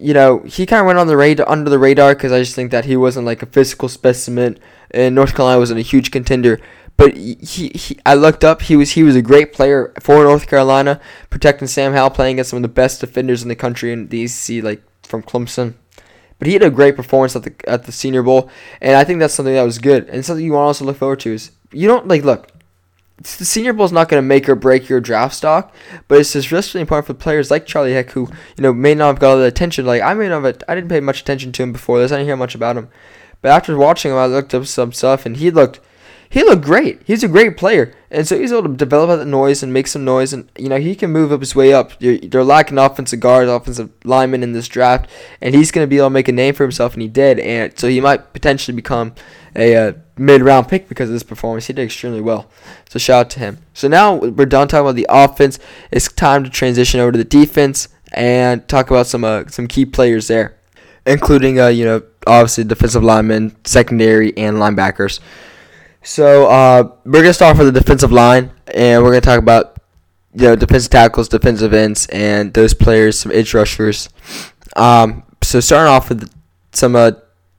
you 0.00 0.14
know, 0.14 0.38
he 0.40 0.64
kind 0.64 0.80
of 0.80 0.86
went 0.86 0.98
on 0.98 1.06
the 1.06 1.16
radar 1.16 1.46
under 1.48 1.68
the 1.68 1.78
radar 1.78 2.14
because 2.14 2.32
I 2.32 2.38
just 2.38 2.54
think 2.54 2.70
that 2.70 2.86
he 2.86 2.96
wasn't 2.96 3.26
like 3.26 3.42
a 3.42 3.46
physical 3.46 3.88
specimen, 3.88 4.58
and 4.92 5.14
North 5.14 5.34
Carolina 5.34 5.58
wasn't 5.58 5.80
a 5.80 5.82
huge 5.82 6.10
contender. 6.10 6.60
But 6.96 7.16
he, 7.16 7.70
he, 7.74 7.98
I 8.04 8.14
looked 8.14 8.44
up. 8.44 8.62
He 8.62 8.76
was 8.76 8.90
he 8.90 9.02
was 9.02 9.16
a 9.16 9.22
great 9.22 9.52
player 9.52 9.92
for 10.00 10.22
North 10.22 10.46
Carolina, 10.46 11.00
protecting 11.30 11.68
Sam 11.68 11.92
Howell, 11.92 12.10
playing 12.10 12.34
against 12.34 12.50
some 12.50 12.58
of 12.58 12.62
the 12.62 12.68
best 12.68 13.00
defenders 13.00 13.42
in 13.42 13.48
the 13.48 13.56
country 13.56 13.92
in 13.92 14.08
the 14.08 14.24
ACC, 14.24 14.62
like 14.62 14.82
from 15.02 15.22
Clemson. 15.22 15.74
But 16.38 16.46
he 16.46 16.54
had 16.54 16.62
a 16.62 16.70
great 16.70 16.96
performance 16.96 17.34
at 17.36 17.44
the 17.44 17.54
at 17.66 17.84
the 17.84 17.92
Senior 17.92 18.22
Bowl, 18.22 18.50
and 18.80 18.96
I 18.96 19.04
think 19.04 19.18
that's 19.18 19.34
something 19.34 19.54
that 19.54 19.62
was 19.62 19.78
good 19.78 20.08
and 20.08 20.24
something 20.24 20.44
you 20.44 20.52
want 20.52 20.64
to 20.64 20.66
also 20.66 20.84
look 20.84 20.98
forward 20.98 21.20
to. 21.20 21.32
Is 21.32 21.52
you 21.72 21.88
don't 21.88 22.06
like 22.06 22.22
look 22.22 22.50
the 23.22 23.44
Senior 23.44 23.74
Bowl 23.74 23.84
is 23.84 23.92
not 23.92 24.08
going 24.08 24.22
to 24.22 24.26
make 24.26 24.48
or 24.48 24.54
break 24.54 24.88
your 24.88 25.00
draft 25.00 25.34
stock, 25.34 25.74
but 26.08 26.18
it's 26.18 26.32
just 26.32 26.50
really 26.50 26.80
important 26.80 27.06
for 27.06 27.14
players 27.14 27.50
like 27.50 27.66
Charlie 27.66 27.92
Heck, 27.92 28.10
who 28.12 28.28
you 28.56 28.62
know 28.62 28.72
may 28.72 28.94
not 28.94 29.08
have 29.08 29.18
got 29.18 29.32
all 29.32 29.38
the 29.38 29.44
attention. 29.44 29.84
Like 29.84 30.00
I 30.00 30.14
may 30.14 30.28
not 30.28 30.42
have, 30.42 30.62
I 30.68 30.74
didn't 30.74 30.88
pay 30.88 31.00
much 31.00 31.20
attention 31.20 31.52
to 31.52 31.62
him 31.62 31.72
before 31.72 31.98
this. 31.98 32.12
I 32.12 32.16
didn't 32.16 32.28
hear 32.28 32.36
much 32.36 32.54
about 32.54 32.76
him, 32.76 32.88
but 33.42 33.50
after 33.50 33.76
watching 33.76 34.10
him, 34.10 34.18
I 34.18 34.26
looked 34.26 34.54
up 34.54 34.66
some 34.66 34.92
stuff, 34.92 35.26
and 35.26 35.36
he 35.36 35.50
looked, 35.50 35.80
he 36.28 36.42
looked 36.42 36.64
great. 36.64 37.00
He's 37.04 37.24
a 37.24 37.28
great 37.28 37.56
player, 37.56 37.94
and 38.10 38.26
so 38.26 38.38
he's 38.38 38.52
able 38.52 38.68
to 38.68 38.76
develop 38.76 39.18
that 39.18 39.26
noise 39.26 39.62
and 39.62 39.72
make 39.72 39.86
some 39.86 40.04
noise, 40.04 40.32
and 40.32 40.50
you 40.58 40.68
know 40.68 40.78
he 40.78 40.94
can 40.94 41.10
move 41.10 41.32
up 41.32 41.40
his 41.40 41.54
way 41.54 41.72
up. 41.72 41.92
You're, 41.98 42.18
they're 42.18 42.44
lacking 42.44 42.78
offensive 42.78 43.20
guards, 43.20 43.50
offensive 43.50 43.90
linemen 44.04 44.42
in 44.42 44.52
this 44.52 44.68
draft, 44.68 45.08
and 45.40 45.54
he's 45.54 45.70
going 45.70 45.84
to 45.84 45.90
be 45.90 45.98
able 45.98 46.06
to 46.06 46.10
make 46.10 46.28
a 46.28 46.32
name 46.32 46.54
for 46.54 46.64
himself, 46.64 46.94
and 46.94 47.02
he 47.02 47.08
did, 47.08 47.38
and 47.38 47.78
so 47.78 47.88
he 47.88 48.00
might 48.00 48.32
potentially 48.32 48.74
become 48.76 49.14
a. 49.56 49.76
Uh, 49.76 49.92
mid 50.20 50.42
round 50.42 50.68
pick 50.68 50.86
because 50.86 51.08
of 51.08 51.14
this 51.14 51.22
performance. 51.22 51.66
He 51.66 51.72
did 51.72 51.82
extremely 51.82 52.20
well. 52.20 52.50
So 52.88 52.98
shout 52.98 53.26
out 53.26 53.30
to 53.30 53.40
him. 53.40 53.58
So 53.72 53.88
now 53.88 54.16
we're 54.16 54.44
done 54.44 54.68
talking 54.68 54.82
about 54.82 54.96
the 54.96 55.06
offense. 55.08 55.58
It's 55.90 56.12
time 56.12 56.44
to 56.44 56.50
transition 56.50 57.00
over 57.00 57.10
to 57.10 57.18
the 57.18 57.24
defense 57.24 57.88
and 58.12 58.68
talk 58.68 58.90
about 58.90 59.06
some 59.06 59.24
uh, 59.24 59.46
some 59.48 59.66
key 59.66 59.86
players 59.86 60.28
there, 60.28 60.56
including 61.06 61.60
uh, 61.60 61.68
you 61.68 61.84
know 61.84 62.02
obviously 62.26 62.64
defensive 62.64 63.02
linemen, 63.02 63.56
secondary, 63.64 64.36
and 64.36 64.56
linebackers. 64.56 65.20
So 66.02 66.46
uh, 66.46 66.90
we're 67.04 67.22
gonna 67.22 67.34
start 67.34 67.58
with 67.58 67.72
the 67.72 67.80
defensive 67.80 68.12
line, 68.12 68.50
and 68.74 69.02
we're 69.02 69.10
gonna 69.10 69.20
talk 69.20 69.38
about 69.38 69.76
you 70.34 70.44
know 70.44 70.56
defensive 70.56 70.90
tackles, 70.90 71.28
defensive 71.28 71.72
ends, 71.72 72.06
and 72.06 72.54
those 72.54 72.74
players, 72.74 73.18
some 73.18 73.32
edge 73.32 73.54
rushers. 73.54 74.08
Um, 74.76 75.24
so 75.42 75.60
starting 75.60 75.90
off 75.90 76.08
with 76.08 76.32
some 76.72 76.96
uh, 76.96 77.12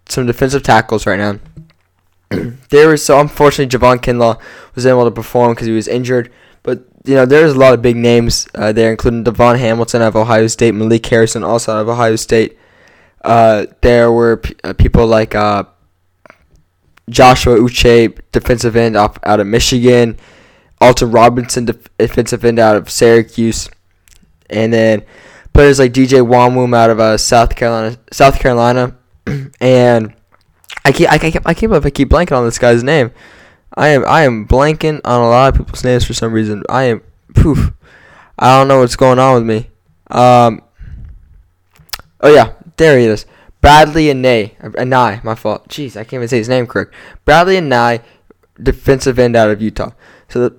some 0.08 0.26
defensive 0.26 0.64
tackles 0.64 1.06
right 1.06 1.20
now. 1.20 1.40
there 2.70 2.88
was 2.88 3.04
so 3.04 3.20
unfortunately 3.20 3.78
Javon 3.78 3.98
Kinlaw 3.98 4.42
was 4.76 4.86
able 4.86 5.06
to 5.06 5.12
perform 5.12 5.54
because 5.54 5.68
he 5.68 5.74
was 5.74 5.88
injured. 5.88 6.32
But 6.64 6.86
you 7.06 7.16
know 7.16 7.26
there's 7.26 7.54
a 7.54 7.58
lot 7.60 7.74
of 7.74 7.82
big 7.82 7.96
names 7.96 8.48
uh, 8.56 8.72
there, 8.72 8.92
including 8.92 9.24
DaVon 9.24 9.60
Hamilton 9.60 10.02
of 10.02 10.16
Ohio 10.16 10.48
State, 10.48 10.74
Malik 10.74 11.06
Harrison 11.06 11.44
also 11.44 11.74
out 11.74 11.82
of 11.82 11.90
Ohio 11.90 12.16
State. 12.16 12.58
Uh, 13.24 13.66
there 13.82 14.12
were 14.12 14.38
p- 14.38 14.56
uh, 14.64 14.74
people 14.74 15.06
like 15.08 15.36
uh, 15.36 15.64
Joshua 17.10 17.58
Uche, 17.58 18.18
defensive 18.32 18.76
end 18.76 18.96
off, 18.98 19.18
out 19.24 19.40
of 19.40 19.48
Michigan. 19.48 20.18
Alton 20.82 21.12
Robinson, 21.12 21.70
defensive 22.00 22.44
end 22.44 22.58
out 22.58 22.76
of 22.76 22.90
Syracuse, 22.90 23.70
and 24.50 24.74
then 24.74 25.04
players 25.54 25.78
like 25.78 25.94
DJ 25.94 26.26
Wonnum 26.28 26.76
out 26.76 26.90
of 26.90 27.00
uh, 27.00 27.18
South 27.18 27.56
Carolina, 27.56 27.98
South 28.12 28.40
Carolina, 28.40 28.98
and 29.62 30.14
I 30.84 30.92
keep 30.92 31.12
I 31.12 31.20
can't 31.20 31.46
I 31.46 31.52
I 31.52 31.54
keep 31.54 32.10
blanking 32.10 32.36
on 32.36 32.46
this 32.46 32.58
guy's 32.58 32.84
name. 32.84 33.12
I 33.78 33.90
am 33.90 34.04
I 34.08 34.24
am 34.24 34.48
blanking 34.48 35.02
on 35.06 35.22
a 35.22 35.30
lot 35.30 35.54
of 35.54 35.60
people's 35.60 35.84
names 35.84 36.04
for 36.04 36.16
some 36.16 36.34
reason. 36.34 36.64
I 36.68 36.84
am 36.84 37.04
poof. 37.36 37.72
I 38.40 38.58
don't 38.58 38.68
know 38.68 38.80
what's 38.80 38.96
going 38.96 39.20
on 39.20 39.36
with 39.36 39.46
me. 39.46 39.70
Um. 40.10 40.64
Oh 42.22 42.34
yeah, 42.34 42.54
there 42.82 42.98
he 42.98 43.06
is. 43.06 43.26
Bradlee 43.62 44.12
Anae, 44.12 44.58
Anae, 44.60 45.24
my 45.24 45.36
fault. 45.36 45.70
Jeez, 45.70 45.92
I 45.92 46.04
can't 46.04 46.14
even 46.16 46.28
say 46.28 46.40
his 46.40 46.50
name 46.50 46.66
correct. 46.66 46.94
Bradlee 47.28 47.60
and 47.60 47.72
Anae, 47.72 48.04
defensive 48.62 49.20
end 49.20 49.36
out 49.36 49.52
of 49.52 49.62
Utah. 49.62 49.92
So 50.30 50.50
the, 50.50 50.56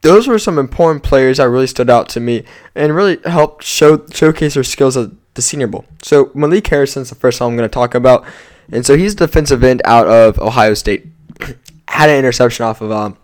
those 0.00 0.26
were 0.26 0.40
some 0.40 0.58
important 0.58 1.04
players 1.04 1.36
that 1.36 1.48
really 1.48 1.68
stood 1.68 1.88
out 1.88 2.08
to 2.10 2.20
me 2.20 2.44
and 2.74 2.94
really 2.94 3.18
helped 3.24 3.62
show 3.62 4.04
showcase 4.12 4.54
their 4.54 4.64
skills 4.64 4.96
at 4.96 5.10
the 5.34 5.42
Senior 5.42 5.68
Bowl. 5.68 5.84
So 6.02 6.32
Malik 6.34 6.66
Harrison's 6.66 7.08
the 7.08 7.14
first 7.14 7.40
one 7.40 7.50
I'm 7.50 7.56
going 7.56 7.68
to 7.68 7.72
talk 7.72 7.94
about, 7.94 8.26
and 8.72 8.84
so 8.84 8.96
he's 8.96 9.14
defensive 9.14 9.62
end 9.62 9.80
out 9.84 10.08
of 10.08 10.40
Ohio 10.40 10.74
State. 10.74 11.06
Had 11.88 12.10
an 12.10 12.18
interception 12.18 12.64
off 12.66 12.80
of 12.80 12.90
um, 12.90 13.16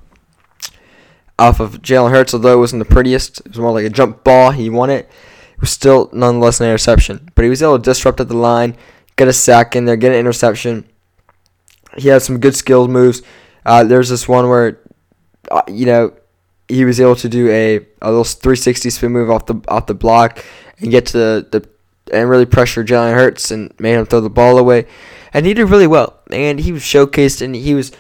off 1.37 1.59
of 1.59 1.83
Jalen 1.83 2.13
Hurts, 2.13 2.33
although 2.33 2.55
it 2.55 2.61
wasn't 2.61 2.87
the 2.87 2.93
prettiest. 2.95 3.41
It 3.41 3.49
was 3.49 3.59
more 3.59 3.73
like 3.73 3.87
a 3.87 3.91
jump 3.91 4.23
ball. 4.23 4.53
He 4.53 4.71
won 4.71 4.91
it 4.91 5.11
was 5.65 5.71
still 5.71 6.11
nonetheless 6.13 6.61
an 6.61 6.67
interception. 6.67 7.31
But 7.35 7.45
he 7.45 7.49
was 7.49 7.63
able 7.63 7.79
to 7.79 7.83
disrupt 7.83 8.21
at 8.21 8.29
the 8.29 8.37
line, 8.37 8.77
get 9.17 9.29
a 9.29 9.33
sack 9.33 9.75
in 9.75 9.87
there, 9.87 9.97
get 9.97 10.13
an 10.13 10.19
interception. 10.19 10.87
He 11.97 12.09
had 12.09 12.21
some 12.21 12.39
good 12.39 12.55
skill 12.55 12.87
moves. 12.87 13.23
Uh, 13.65 13.83
there's 13.83 14.11
this 14.11 14.29
one 14.29 14.51
where, 14.51 14.79
uh, 15.51 15.63
you 15.67 15.87
know, 15.87 16.13
he 16.69 16.85
was 16.85 17.01
able 17.01 17.17
to 17.17 17.31
do 17.31 17.49
a, 17.49 17.77
a 18.03 18.09
little 18.09 18.25
360 18.25 18.91
spin 18.91 19.13
move 19.13 19.31
off 19.31 19.47
the 19.47 19.59
off 19.69 19.87
the 19.87 19.95
block 19.95 20.45
and 20.81 20.91
get 20.91 21.07
to 21.07 21.17
the, 21.19 21.49
the 21.51 21.69
and 22.13 22.29
really 22.29 22.45
pressure 22.45 22.85
Jalen 22.85 23.15
Hurts 23.15 23.51
and 23.51 23.73
made 23.81 23.95
him 23.95 24.05
throw 24.05 24.21
the 24.21 24.29
ball 24.29 24.59
away. 24.59 24.87
And 25.33 25.47
he 25.47 25.55
did 25.55 25.71
really 25.71 25.87
well. 25.87 26.21
And 26.31 26.61
he 26.61 26.73
was 26.73 26.83
showcased 26.83 27.41
and 27.41 27.57
he 27.57 27.73
was 27.73 27.91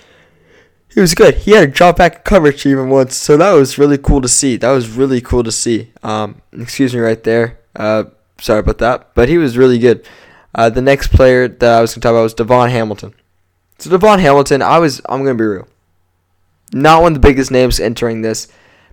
he 0.94 1.00
was 1.00 1.14
good. 1.14 1.34
He 1.38 1.50
had 1.50 1.64
a 1.64 1.72
drop 1.72 1.96
back 1.96 2.24
coverage 2.24 2.64
even 2.64 2.88
once, 2.88 3.16
so 3.16 3.36
that 3.36 3.52
was 3.52 3.78
really 3.78 3.98
cool 3.98 4.20
to 4.20 4.28
see. 4.28 4.56
That 4.56 4.70
was 4.70 4.88
really 4.88 5.20
cool 5.20 5.42
to 5.42 5.50
see. 5.50 5.92
Um, 6.02 6.40
excuse 6.52 6.94
me 6.94 7.00
right 7.00 7.22
there. 7.24 7.58
Uh, 7.74 8.04
sorry 8.40 8.60
about 8.60 8.78
that, 8.78 9.12
but 9.14 9.28
he 9.28 9.36
was 9.36 9.58
really 9.58 9.78
good. 9.78 10.06
Uh, 10.54 10.70
the 10.70 10.80
next 10.80 11.08
player 11.08 11.48
that 11.48 11.78
I 11.78 11.80
was 11.80 11.94
gonna 11.94 12.02
talk 12.02 12.10
about 12.10 12.22
was 12.22 12.34
DaVon 12.34 12.70
Hamilton. 12.70 13.12
So 13.78 13.90
DaVon 13.90 14.20
Hamilton, 14.20 14.62
I 14.62 14.78
was 14.78 15.00
I'm 15.08 15.24
gonna 15.24 15.34
be 15.34 15.44
real, 15.44 15.68
not 16.72 17.02
one 17.02 17.16
of 17.16 17.20
the 17.20 17.28
biggest 17.28 17.50
names 17.50 17.80
entering 17.80 18.22
this, 18.22 18.46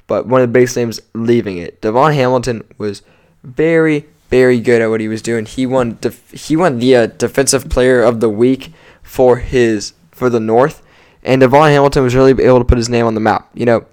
but 0.07 0.25
one 0.25 0.41
of 0.41 0.49
the 0.49 0.53
biggest 0.53 0.75
names 0.75 0.99
leaving 1.13 1.57
it. 1.57 1.81
DaVon 1.81 2.15
Hamilton 2.15 2.63
was 2.79 3.03
very 3.43 4.07
very 4.31 4.59
good 4.61 4.81
at 4.81 4.89
what 4.89 5.01
he 5.01 5.07
was 5.09 5.21
doing. 5.21 5.45
He 5.45 5.67
won 5.67 5.97
def- 6.01 6.31
he 6.31 6.55
won 6.55 6.79
the 6.79 6.95
uh, 6.95 7.05
defensive 7.05 7.69
player 7.69 8.01
of 8.01 8.21
the 8.21 8.29
week 8.29 8.71
for 9.03 9.37
his 9.37 9.93
for 10.09 10.29
the 10.29 10.39
North 10.39 10.81
and 11.23 11.41
DaVon 11.41 11.69
Hamilton 11.69 12.03
was 12.03 12.15
really 12.15 12.31
able 12.43 12.59
to 12.59 12.65
put 12.65 12.77
his 12.77 12.89
name 12.89 13.05
on 13.05 13.13
the 13.13 13.19
map. 13.19 13.49
You 13.53 13.65
know, 13.65 13.85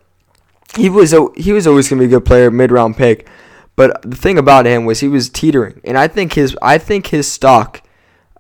he 0.77 0.89
was 0.89 1.13
a, 1.13 1.27
he 1.37 1.53
was 1.53 1.67
always 1.67 1.89
going 1.89 2.01
to 2.01 2.09
be 2.09 2.15
a 2.15 2.19
good 2.19 2.27
player, 2.27 2.51
mid 2.51 2.71
round 2.71 2.97
pick. 2.97 3.29
But 3.77 4.03
the 4.03 4.17
thing 4.17 4.39
about 4.39 4.67
him 4.67 4.85
was 4.85 5.01
he 5.01 5.09
was 5.09 5.29
teetering, 5.29 5.81
and 5.85 5.97
I 5.97 6.09
think 6.09 6.33
his 6.33 6.57
I 6.61 6.79
think 6.79 7.09
his 7.09 7.31
stock 7.31 7.83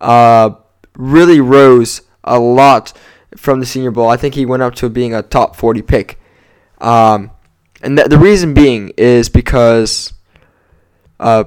uh, 0.00 0.50
really 0.96 1.40
rose 1.40 2.02
a 2.24 2.38
lot 2.38 2.92
from 3.36 3.60
the 3.60 3.66
Senior 3.66 3.90
Bowl. 3.90 4.08
I 4.08 4.16
think 4.16 4.34
he 4.34 4.44
went 4.44 4.62
up 4.62 4.74
to 4.76 4.88
being 4.88 5.14
a 5.14 5.22
top 5.22 5.56
40 5.56 5.82
pick. 5.82 6.18
Um, 6.80 7.30
and 7.82 7.96
th- 7.96 8.08
the 8.08 8.18
reason 8.18 8.54
being 8.54 8.92
is 8.96 9.28
because 9.28 10.12
uh, 11.20 11.44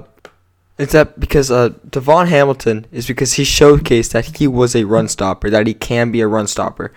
it's 0.78 0.92
that 0.92 1.20
because 1.20 1.50
uh, 1.50 1.70
DaVon 1.88 2.28
Hamilton 2.28 2.86
is 2.90 3.06
because 3.06 3.34
he 3.34 3.42
showcased 3.42 4.12
that 4.12 4.36
he 4.38 4.46
was 4.46 4.74
a 4.74 4.84
run 4.84 5.08
stopper, 5.08 5.50
that 5.50 5.66
he 5.66 5.74
can 5.74 6.10
be 6.10 6.20
a 6.20 6.26
run 6.26 6.46
stopper. 6.46 6.92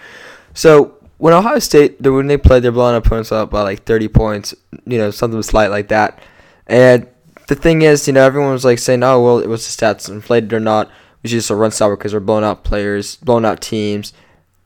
So 0.56 0.98
when 1.18 1.34
Ohio 1.34 1.60
State, 1.60 2.02
when 2.02 2.28
they 2.28 2.38
played, 2.38 2.64
they're 2.64 2.72
blowing 2.72 2.96
opponents 2.96 3.32
up 3.32 3.52
by 3.52 3.62
like 3.62 3.84
30 3.84 4.08
points, 4.08 4.56
you 4.86 4.98
know, 4.98 5.12
something 5.12 5.44
slight 5.44 5.70
like 5.70 5.90
that. 5.90 6.20
And 6.66 7.08
the 7.48 7.56
thing 7.56 7.84
is, 7.84 8.08
you 8.08 8.14
know, 8.14 8.26
everyone 8.26 8.52
was 8.52 8.66
like 8.66 8.80
saying, 8.80 9.04
"Oh, 9.04 9.22
well, 9.22 9.40
it 9.40 9.48
was 9.48 9.64
the 9.66 9.86
stats 9.86 10.10
inflated 10.10 10.52
or 10.52 10.60
not." 10.60 10.90
We 11.22 11.30
should 11.30 11.38
just 11.38 11.50
run 11.52 11.72
stopper 11.72 11.96
because 11.96 12.14
we're 12.14 12.20
blowing 12.22 12.44
out 12.44 12.64
players, 12.64 13.18
blowing 13.18 13.46
out 13.46 13.62
teams. 13.62 14.14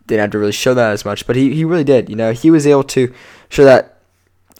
Didn't 0.08 0.22
have 0.22 0.32
to 0.32 0.40
really 0.40 0.52
show 0.54 0.74
that 0.74 0.92
as 0.92 1.06
much, 1.06 1.28
but 1.28 1.36
he, 1.36 1.54
he 1.54 1.66
really 1.66 1.84
did. 1.84 2.10
You 2.10 2.16
know, 2.16 2.32
he 2.32 2.50
was 2.50 2.66
able 2.66 2.84
to 2.86 3.14
show 3.50 3.66
that 3.66 4.00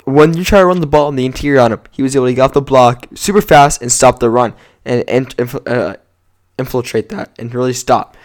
when 0.06 0.36
you 0.36 0.44
try 0.44 0.60
to 0.60 0.66
run 0.66 0.82
the 0.82 0.88
ball 0.88 1.10
in 1.10 1.16
the 1.16 1.26
interior 1.26 1.60
on 1.60 1.72
him, 1.72 1.82
he 1.92 2.04
was 2.04 2.16
able 2.16 2.26
to 2.26 2.34
get 2.34 2.42
off 2.42 2.54
the 2.54 2.62
block 2.62 3.08
super 3.16 3.42
fast 3.42 3.82
and 3.82 3.92
stop 3.92 4.20
the 4.20 4.30
run 4.30 4.54
and, 4.86 5.04
and 5.10 5.52
uh, 5.68 5.96
infiltrate 6.58 7.10
that 7.10 7.32
and 7.38 7.54
really 7.54 7.74
stop. 7.74 8.16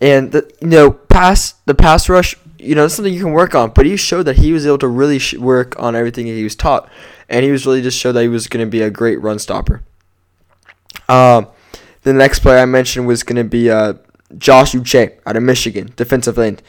And 0.00 0.32
the 0.32 0.50
you 0.60 0.68
know 0.68 0.90
pass 0.90 1.54
the 1.66 1.74
pass 1.74 2.08
rush, 2.08 2.36
you 2.58 2.74
know, 2.74 2.82
that's 2.82 2.94
something 2.94 3.12
you 3.12 3.22
can 3.22 3.32
work 3.32 3.54
on. 3.54 3.70
But 3.70 3.86
he 3.86 3.96
showed 3.96 4.24
that 4.24 4.38
he 4.38 4.52
was 4.52 4.66
able 4.66 4.78
to 4.78 4.88
really 4.88 5.18
sh- 5.18 5.34
work 5.34 5.78
on 5.78 5.94
everything 5.94 6.26
he 6.26 6.44
was 6.44 6.56
taught, 6.56 6.88
and 7.28 7.44
he 7.44 7.50
was 7.50 7.66
really 7.66 7.82
just 7.82 7.98
showed 7.98 8.12
that 8.12 8.22
he 8.22 8.28
was 8.28 8.46
going 8.46 8.64
to 8.64 8.70
be 8.70 8.82
a 8.82 8.90
great 8.90 9.20
run 9.20 9.38
stopper. 9.38 9.82
Um, 11.08 11.48
the 12.02 12.12
next 12.12 12.40
player 12.40 12.58
I 12.58 12.64
mentioned 12.66 13.06
was 13.06 13.22
going 13.22 13.36
to 13.36 13.44
be 13.44 13.70
uh, 13.70 13.94
Josh 14.38 14.72
Uche 14.72 15.18
out 15.26 15.36
of 15.36 15.42
Michigan, 15.42 15.92
defensive 15.96 16.38
end. 16.38 16.62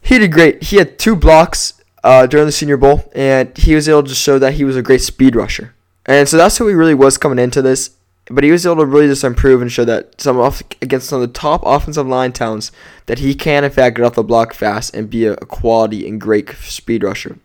He 0.00 0.18
did 0.18 0.32
great. 0.32 0.64
He 0.64 0.76
had 0.76 0.98
two 0.98 1.14
blocks 1.14 1.82
uh, 2.02 2.26
during 2.26 2.46
the 2.46 2.52
Senior 2.52 2.76
Bowl, 2.76 3.10
and 3.14 3.56
he 3.56 3.74
was 3.74 3.88
able 3.88 4.04
to 4.04 4.14
show 4.14 4.38
that 4.38 4.54
he 4.54 4.64
was 4.64 4.76
a 4.76 4.82
great 4.82 5.02
speed 5.02 5.36
rusher. 5.36 5.74
And 6.06 6.28
so 6.28 6.36
that's 6.36 6.58
who 6.58 6.66
he 6.66 6.74
really 6.74 6.94
was 6.94 7.18
coming 7.18 7.38
into 7.38 7.60
this 7.60 7.90
but 8.30 8.44
he 8.44 8.52
was 8.52 8.64
able 8.64 8.76
to 8.76 8.86
really 8.86 9.08
just 9.08 9.24
improve 9.24 9.60
and 9.60 9.70
show 9.70 9.84
that 9.84 10.20
some 10.20 10.38
off 10.38 10.62
against 10.80 11.08
some 11.08 11.20
of 11.20 11.28
the 11.28 11.38
top 11.38 11.62
offensive 11.66 12.06
line 12.06 12.32
talents 12.32 12.70
that 13.06 13.18
he 13.18 13.34
can 13.34 13.64
in 13.64 13.70
fact 13.70 13.96
get 13.96 14.04
off 14.04 14.14
the 14.14 14.22
block 14.22 14.54
fast 14.54 14.94
and 14.94 15.10
be 15.10 15.26
a, 15.26 15.36
quality 15.36 16.06
and 16.08 16.20
great 16.20 16.50
speed 16.60 17.02
rusher. 17.02 17.38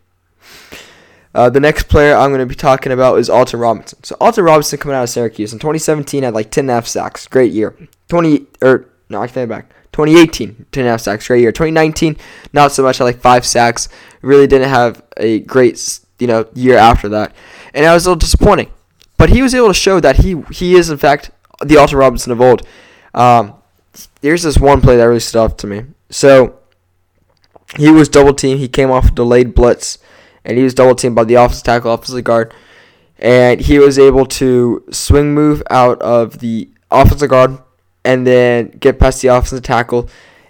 Uh, 1.33 1.49
the 1.49 1.59
next 1.59 1.89
player 1.89 2.15
I'm 2.15 2.29
going 2.29 2.39
to 2.39 2.45
be 2.45 2.55
talking 2.55 2.93
about 2.93 3.17
is 3.19 3.29
Alton 3.29 3.59
Robinson. 3.59 4.01
So 4.03 4.15
Alton 4.21 4.45
Robinson 4.45 4.79
coming 4.79 4.95
out 4.95 5.03
of 5.03 5.09
Syracuse 5.09 5.51
in 5.51 5.59
2017 5.59 6.23
had 6.23 6.33
like 6.33 6.49
10 6.49 6.63
and 6.63 6.71
a 6.71 6.75
half 6.75 6.87
sacks, 6.87 7.27
great 7.27 7.51
year. 7.51 7.75
20 8.07 8.45
or 8.61 8.85
no, 9.09 9.21
I 9.21 9.27
take 9.27 9.49
back. 9.49 9.69
2018 9.91 10.67
10 10.71 10.81
and 10.81 10.87
a 10.87 10.91
half 10.91 11.01
sacks, 11.01 11.27
great 11.27 11.41
year. 11.41 11.51
2019 11.51 12.17
not 12.53 12.71
so 12.71 12.83
much, 12.83 12.99
had 12.99 13.05
like 13.05 13.19
five 13.19 13.45
sacks. 13.45 13.89
Really 14.21 14.47
didn't 14.47 14.69
have 14.69 15.03
a 15.17 15.39
great 15.39 15.99
you 16.19 16.27
know 16.27 16.47
year 16.53 16.77
after 16.77 17.09
that, 17.09 17.35
and 17.73 17.85
that 17.85 17.93
was 17.93 18.05
a 18.05 18.09
little 18.09 18.19
disappointing. 18.19 18.71
But 19.17 19.29
he 19.29 19.41
was 19.41 19.55
able 19.55 19.67
to 19.69 19.73
show 19.73 19.99
that 19.99 20.17
he 20.17 20.41
he 20.51 20.75
is 20.75 20.89
in 20.89 20.97
fact 20.97 21.31
the 21.63 21.77
Alton 21.77 21.97
Robinson 21.97 22.31
of 22.31 22.41
old. 22.41 22.65
Um, 23.13 23.53
here's 24.21 24.43
this 24.43 24.57
one 24.57 24.81
play 24.81 24.97
that 24.97 25.03
really 25.03 25.19
stood 25.19 25.41
out 25.41 25.57
to 25.59 25.67
me. 25.67 25.83
So 26.09 26.59
he 27.77 27.89
was 27.91 28.09
double 28.09 28.33
teamed. 28.33 28.59
He 28.59 28.67
came 28.67 28.91
off 28.91 29.09
a 29.09 29.11
delayed 29.11 29.55
blitz, 29.55 29.97
and 30.43 30.57
he 30.57 30.63
was 30.63 30.73
double 30.73 30.95
teamed 30.95 31.15
by 31.15 31.23
the 31.23 31.35
offensive 31.35 31.63
tackle, 31.63 31.93
offensive 31.93 32.23
guard, 32.23 32.53
and 33.17 33.61
he 33.61 33.79
was 33.79 33.97
able 33.97 34.25
to 34.25 34.83
swing 34.91 35.33
move 35.33 35.63
out 35.69 36.01
of 36.01 36.39
the 36.39 36.69
offensive 36.91 37.29
guard 37.29 37.57
and 38.03 38.27
then 38.27 38.69
get 38.79 38.99
past 38.99 39.21
the 39.21 39.29
offensive 39.29 39.63
tackle 39.63 40.09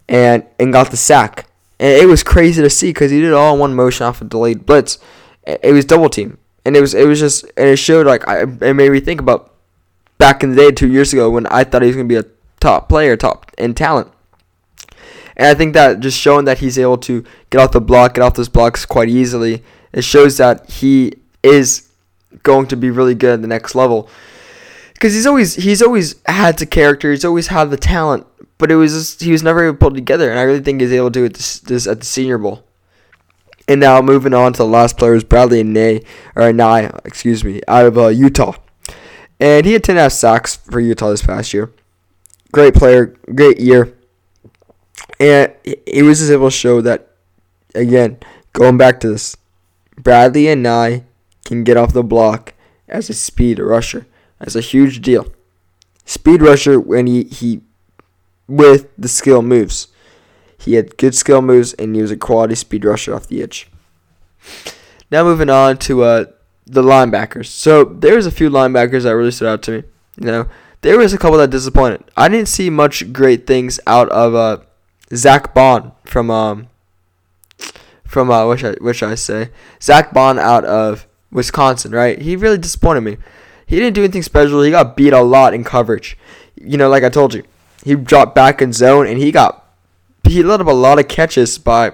and 0.09 0.45
and 0.59 0.73
got 0.73 0.91
the 0.91 0.97
sack. 0.97 1.47
And 1.79 1.91
it 1.91 2.07
was 2.07 2.23
crazy 2.23 2.61
to 2.61 2.69
see 2.69 2.89
because 2.89 3.11
he 3.11 3.21
did 3.21 3.33
all 3.33 3.53
in 3.53 3.59
one 3.59 3.75
motion 3.75 4.05
off 4.05 4.21
a 4.21 4.25
delayed 4.25 4.65
blitz. 4.65 4.97
It 5.45 5.73
was 5.73 5.85
double 5.85 6.09
team 6.09 6.37
and 6.65 6.75
it 6.75 6.81
was 6.81 6.93
it 6.93 7.07
was 7.07 7.19
just 7.19 7.45
and 7.55 7.69
it 7.69 7.77
showed 7.77 8.07
like 8.07 8.27
I 8.27 8.41
it 8.41 8.73
made 8.73 8.91
me 8.91 8.99
think 8.99 9.21
about 9.21 9.53
back 10.17 10.43
in 10.43 10.49
the 10.49 10.55
day 10.55 10.71
two 10.71 10.91
years 10.91 11.13
ago 11.13 11.29
when 11.29 11.45
I 11.47 11.63
thought 11.63 11.83
he 11.83 11.87
was 11.87 11.95
gonna 11.95 12.07
be 12.07 12.15
a 12.15 12.25
top 12.59 12.89
player, 12.89 13.15
top 13.15 13.51
in 13.57 13.73
talent. 13.73 14.11
And 15.37 15.47
I 15.47 15.53
think 15.53 15.73
that 15.73 15.99
just 15.99 16.17
showing 16.17 16.45
that 16.45 16.59
he's 16.59 16.79
able 16.79 16.97
to 16.99 17.23
get 17.49 17.59
off 17.59 17.71
the 17.71 17.81
block, 17.81 18.15
get 18.15 18.21
off 18.21 18.35
those 18.35 18.49
blocks 18.49 18.85
quite 18.85 19.09
easily, 19.09 19.63
it 19.91 20.03
shows 20.03 20.37
that 20.37 20.69
he 20.69 21.13
is 21.43 21.89
going 22.43 22.67
to 22.67 22.77
be 22.77 22.89
really 22.89 23.15
good 23.15 23.33
at 23.33 23.41
the 23.41 23.47
next 23.47 23.75
level. 23.75 24.09
Because 24.93 25.13
he's 25.13 25.27
always 25.27 25.55
he's 25.55 25.81
always 25.81 26.15
had 26.25 26.57
the 26.57 26.65
character, 26.65 27.11
he's 27.11 27.25
always 27.25 27.47
had 27.47 27.69
the 27.69 27.77
talent, 27.77 28.25
but 28.57 28.71
it 28.71 28.75
was 28.75 28.93
just, 28.93 29.21
he 29.21 29.31
was 29.31 29.43
never 29.43 29.65
able 29.65 29.73
to 29.73 29.77
pull 29.77 29.91
together. 29.91 30.29
And 30.29 30.39
I 30.39 30.43
really 30.43 30.61
think 30.61 30.79
he's 30.79 30.93
able 30.93 31.11
to 31.11 31.19
do 31.19 31.25
it 31.25 31.33
this, 31.33 31.59
this 31.59 31.85
at 31.85 31.99
the 31.99 32.05
Senior 32.05 32.37
Bowl. 32.37 32.63
And 33.67 33.79
now 33.79 34.01
moving 34.01 34.33
on 34.33 34.53
to 34.53 34.57
the 34.57 34.67
last 34.67 34.97
player 34.97 35.15
is 35.15 35.23
Bradlee 35.23 35.65
Nay 35.65 36.03
or 36.35 36.53
Nye, 36.53 36.91
excuse 37.03 37.43
me, 37.43 37.61
out 37.67 37.85
of 37.85 37.97
uh, 37.97 38.07
Utah. 38.07 38.53
And 39.39 39.65
he 39.65 39.73
had 39.73 39.83
10 39.83 39.95
half 39.95 40.11
sacks 40.11 40.55
for 40.55 40.79
Utah 40.79 41.09
this 41.09 41.23
past 41.23 41.53
year. 41.53 41.71
Great 42.51 42.75
player, 42.75 43.15
great 43.33 43.59
year. 43.59 43.97
And 45.19 45.53
he 45.63 46.03
was 46.03 46.29
able 46.29 46.49
to 46.49 46.55
show 46.55 46.81
that, 46.81 47.09
again, 47.73 48.19
going 48.53 48.77
back 48.77 48.99
to 49.01 49.09
this, 49.09 49.35
Bradlee 49.99 50.55
Anae 50.55 51.03
can 51.43 51.63
get 51.63 51.77
off 51.77 51.93
the 51.93 52.03
block 52.03 52.53
as 52.87 53.09
a 53.09 53.13
speed 53.13 53.59
rusher. 53.59 54.05
That's 54.39 54.55
a 54.55 54.61
huge 54.61 55.01
deal. 55.01 55.27
Speed 56.05 56.41
rusher 56.41 56.79
when 56.79 57.07
he, 57.07 57.23
he 57.23 57.61
with 58.47 58.89
the 58.97 59.07
skill 59.07 59.41
moves. 59.41 59.87
He 60.57 60.73
had 60.75 60.97
good 60.97 61.15
skill 61.15 61.41
moves 61.41 61.73
and 61.73 61.95
he 61.95 62.01
was 62.01 62.11
a 62.11 62.17
quality 62.17 62.55
speed 62.55 62.85
rusher 62.85 63.13
off 63.13 63.27
the 63.27 63.43
edge. 63.43 63.67
Now 65.11 65.23
moving 65.23 65.49
on 65.49 65.77
to 65.79 66.03
uh, 66.03 66.25
the 66.65 66.81
linebackers. 66.81 67.47
So 67.47 67.83
there 67.83 68.15
was 68.15 68.25
a 68.25 68.31
few 68.31 68.49
linebackers 68.49 69.03
that 69.03 69.15
really 69.15 69.31
stood 69.31 69.47
out 69.47 69.61
to 69.63 69.71
me. 69.71 69.83
You 70.19 70.27
know, 70.27 70.47
there 70.81 70.97
was 70.97 71.13
a 71.13 71.17
couple 71.17 71.37
that 71.37 71.49
disappointed. 71.49 72.03
I 72.15 72.29
didn't 72.29 72.47
see 72.47 72.69
much 72.69 73.11
great 73.11 73.45
things 73.45 73.79
out 73.85 74.09
of 74.09 74.33
uh, 74.33 74.59
Zack 75.13 75.53
Baun 75.53 75.91
from 76.03 76.31
um 76.31 76.67
from 78.05 78.31
uh 78.31 78.47
which 78.47 78.63
I 78.63 78.71
which 78.81 79.03
I 79.03 79.15
say 79.15 79.49
Zack 79.81 80.13
Baun 80.13 80.39
out 80.39 80.65
of 80.65 81.07
Wisconsin. 81.31 81.91
Right, 81.91 82.21
he 82.21 82.35
really 82.35 82.57
disappointed 82.57 83.01
me. 83.01 83.17
He 83.65 83.77
didn't 83.77 83.95
do 83.95 84.03
anything 84.03 84.23
special. 84.23 84.61
He 84.61 84.71
got 84.71 84.95
beat 84.95 85.13
a 85.13 85.21
lot 85.21 85.53
in 85.53 85.63
coverage. 85.63 86.17
You 86.55 86.77
know, 86.77 86.89
like 86.89 87.03
I 87.03 87.09
told 87.09 87.33
you, 87.33 87.43
he 87.83 87.95
dropped 87.95 88.35
back 88.35 88.61
in 88.61 88.73
zone 88.73 89.07
and 89.07 89.17
he 89.17 89.31
got 89.31 89.64
he 90.27 90.43
let 90.43 90.61
up 90.61 90.67
a 90.67 90.71
lot 90.71 90.99
of 90.99 91.07
catches 91.07 91.57
by 91.57 91.93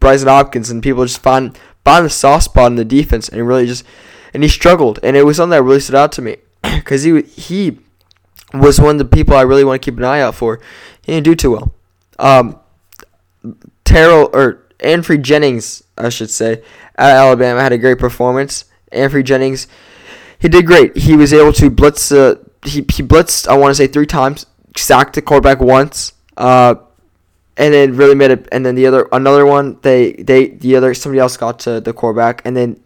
Brycen 0.00 0.26
Hopkins 0.26 0.70
and 0.70 0.82
people 0.82 1.04
just 1.04 1.20
find 1.20 1.58
find 1.84 2.06
the 2.06 2.10
soft 2.10 2.44
spot 2.44 2.70
in 2.70 2.76
the 2.76 2.84
defense 2.84 3.28
and 3.28 3.46
really 3.46 3.66
just 3.66 3.84
and 4.32 4.42
he 4.42 4.48
struggled 4.48 4.98
and 5.02 5.16
it 5.16 5.24
was 5.24 5.36
something 5.36 5.50
that 5.50 5.62
really 5.62 5.80
stood 5.80 5.94
out 5.94 6.12
to 6.12 6.22
me 6.22 6.36
because 6.62 7.02
he 7.02 7.22
he 7.22 7.78
was 8.54 8.80
one 8.80 8.94
of 8.94 8.98
the 8.98 9.04
people 9.04 9.34
I 9.34 9.42
really 9.42 9.64
want 9.64 9.82
to 9.82 9.84
keep 9.84 9.98
an 9.98 10.04
eye 10.04 10.20
out 10.20 10.34
for. 10.34 10.60
He 11.02 11.12
didn't 11.12 11.24
do 11.24 11.34
too 11.34 11.50
well. 11.52 11.74
Um, 12.18 12.60
Terrell 13.84 14.30
or 14.32 14.64
Anfernee 14.78 15.22
Jennings, 15.22 15.82
I 15.98 16.08
should 16.08 16.30
say, 16.30 16.62
at 16.96 17.10
Alabama 17.10 17.60
had 17.60 17.72
a 17.72 17.78
great 17.78 17.98
performance. 17.98 18.66
Anfernee 18.92 19.24
Jennings, 19.24 19.66
he 20.38 20.48
did 20.48 20.66
great. 20.66 20.96
He 20.96 21.16
was 21.16 21.32
able 21.32 21.52
to 21.54 21.68
blitz. 21.68 22.12
Uh, 22.12 22.36
he 22.64 22.84
he 22.92 23.02
blitzed. 23.02 23.48
I 23.48 23.56
want 23.56 23.70
to 23.70 23.74
say 23.74 23.86
three 23.86 24.06
times. 24.06 24.46
Sacked 24.76 25.14
the 25.14 25.22
quarterback 25.22 25.60
once. 25.60 26.12
Uh, 26.36 26.76
and 27.56 27.72
then 27.72 27.96
really 27.96 28.14
made 28.14 28.30
it. 28.30 28.48
And 28.52 28.64
then 28.64 28.74
the 28.74 28.86
other 28.86 29.08
another 29.12 29.46
one, 29.46 29.78
they 29.82 30.12
they 30.12 30.48
the 30.48 30.76
other 30.76 30.94
somebody 30.94 31.20
else 31.20 31.36
got 31.36 31.58
to 31.60 31.80
the 31.80 31.92
quarterback, 31.92 32.42
and 32.44 32.56
then 32.56 32.80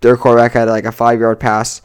their 0.00 0.16
quarterback 0.16 0.52
had 0.52 0.68
like 0.68 0.84
a 0.84 0.92
five 0.92 1.20
yard 1.20 1.40
pass, 1.40 1.80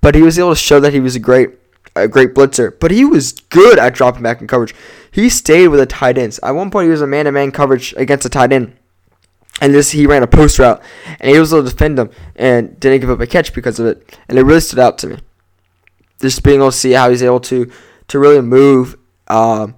but 0.00 0.14
he 0.14 0.22
was 0.22 0.38
able 0.38 0.50
to 0.50 0.56
show 0.56 0.80
that 0.80 0.92
he 0.92 1.00
was 1.00 1.16
a 1.16 1.20
great 1.20 1.50
a 1.94 2.08
great 2.08 2.34
blitzer. 2.34 2.78
But 2.78 2.90
he 2.90 3.04
was 3.04 3.32
good 3.32 3.78
at 3.78 3.94
dropping 3.94 4.22
back 4.22 4.40
in 4.40 4.46
coverage. 4.46 4.74
He 5.10 5.28
stayed 5.28 5.68
with 5.68 5.80
the 5.80 5.86
tight 5.86 6.18
ends. 6.18 6.40
At 6.42 6.52
one 6.52 6.70
point, 6.70 6.86
he 6.86 6.90
was 6.90 7.02
a 7.02 7.06
man 7.06 7.26
to 7.26 7.32
man 7.32 7.50
coverage 7.50 7.94
against 7.96 8.26
a 8.26 8.28
tight 8.28 8.52
end. 8.52 8.76
And 9.60 9.74
this 9.74 9.90
he 9.90 10.06
ran 10.06 10.22
a 10.22 10.26
post 10.26 10.58
route, 10.58 10.82
and 11.20 11.30
he 11.30 11.38
was 11.38 11.52
able 11.52 11.62
to 11.62 11.70
defend 11.70 11.98
him 11.98 12.10
and 12.34 12.78
didn't 12.80 13.00
give 13.00 13.10
up 13.10 13.20
a 13.20 13.26
catch 13.26 13.52
because 13.52 13.78
of 13.78 13.86
it. 13.86 14.18
And 14.28 14.38
it 14.38 14.42
really 14.42 14.60
stood 14.60 14.78
out 14.78 14.98
to 14.98 15.06
me. 15.06 15.18
Just 16.20 16.42
being 16.42 16.60
able 16.60 16.70
to 16.70 16.76
see 16.76 16.92
how 16.92 17.10
he's 17.10 17.22
able 17.22 17.40
to 17.40 17.70
to 18.08 18.18
really 18.18 18.40
move 18.40 18.96
um, 19.28 19.76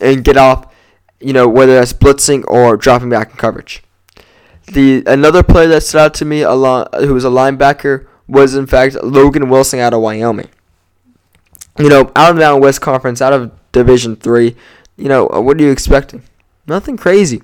and 0.00 0.24
get 0.24 0.36
off, 0.36 0.72
you 1.20 1.32
know, 1.32 1.48
whether 1.48 1.74
that's 1.74 1.92
blitzing 1.92 2.44
or 2.48 2.76
dropping 2.76 3.10
back 3.10 3.30
in 3.30 3.36
coverage. 3.36 3.82
The 4.66 5.02
another 5.06 5.42
player 5.42 5.68
that 5.68 5.82
stood 5.82 6.00
out 6.00 6.14
to 6.14 6.24
me, 6.24 6.42
along 6.42 6.88
who 6.98 7.14
was 7.14 7.24
a 7.24 7.30
linebacker, 7.30 8.06
was 8.26 8.54
in 8.54 8.66
fact 8.66 9.02
Logan 9.02 9.48
Wilson 9.48 9.80
out 9.80 9.94
of 9.94 10.02
Wyoming. 10.02 10.48
You 11.78 11.88
know, 11.88 12.12
out 12.16 12.32
of 12.32 12.36
the 12.36 12.56
West 12.56 12.80
Conference, 12.80 13.22
out 13.22 13.32
of 13.32 13.52
Division 13.72 14.16
Three, 14.16 14.56
you 14.96 15.08
know, 15.08 15.28
uh, 15.28 15.40
what 15.40 15.58
are 15.58 15.62
you 15.62 15.70
expecting? 15.70 16.22
Nothing 16.66 16.96
crazy, 16.96 17.42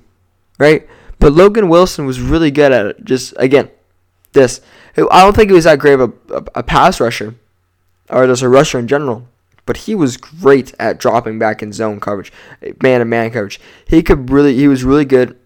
right? 0.59 0.87
But 1.19 1.33
Logan 1.33 1.69
Wilson 1.69 2.05
was 2.05 2.19
really 2.19 2.51
good 2.51 2.71
at 2.71 2.85
it. 2.85 3.03
Just 3.03 3.33
again, 3.37 3.71
this. 4.33 4.61
I 4.97 5.23
don't 5.23 5.35
think 5.35 5.49
he 5.49 5.55
was 5.55 5.63
that 5.63 5.79
great 5.79 5.99
of 5.99 6.13
a, 6.29 6.35
a, 6.35 6.43
a 6.55 6.63
pass 6.63 6.99
rusher, 6.99 7.35
or 8.09 8.27
just 8.27 8.43
a 8.43 8.49
rusher 8.49 8.77
in 8.77 8.87
general 8.87 9.27
but 9.65 9.77
he 9.77 9.95
was 9.95 10.17
great 10.17 10.73
at 10.79 10.99
dropping 10.99 11.39
back 11.39 11.63
in 11.63 11.73
zone 11.73 11.99
coverage, 11.99 12.31
man 12.81 12.99
to 12.99 13.05
man 13.05 13.31
coverage. 13.31 13.59
He 13.87 14.03
could 14.03 14.29
really, 14.29 14.55
he 14.55 14.67
was 14.67 14.83
really 14.83 15.05
good 15.05 15.37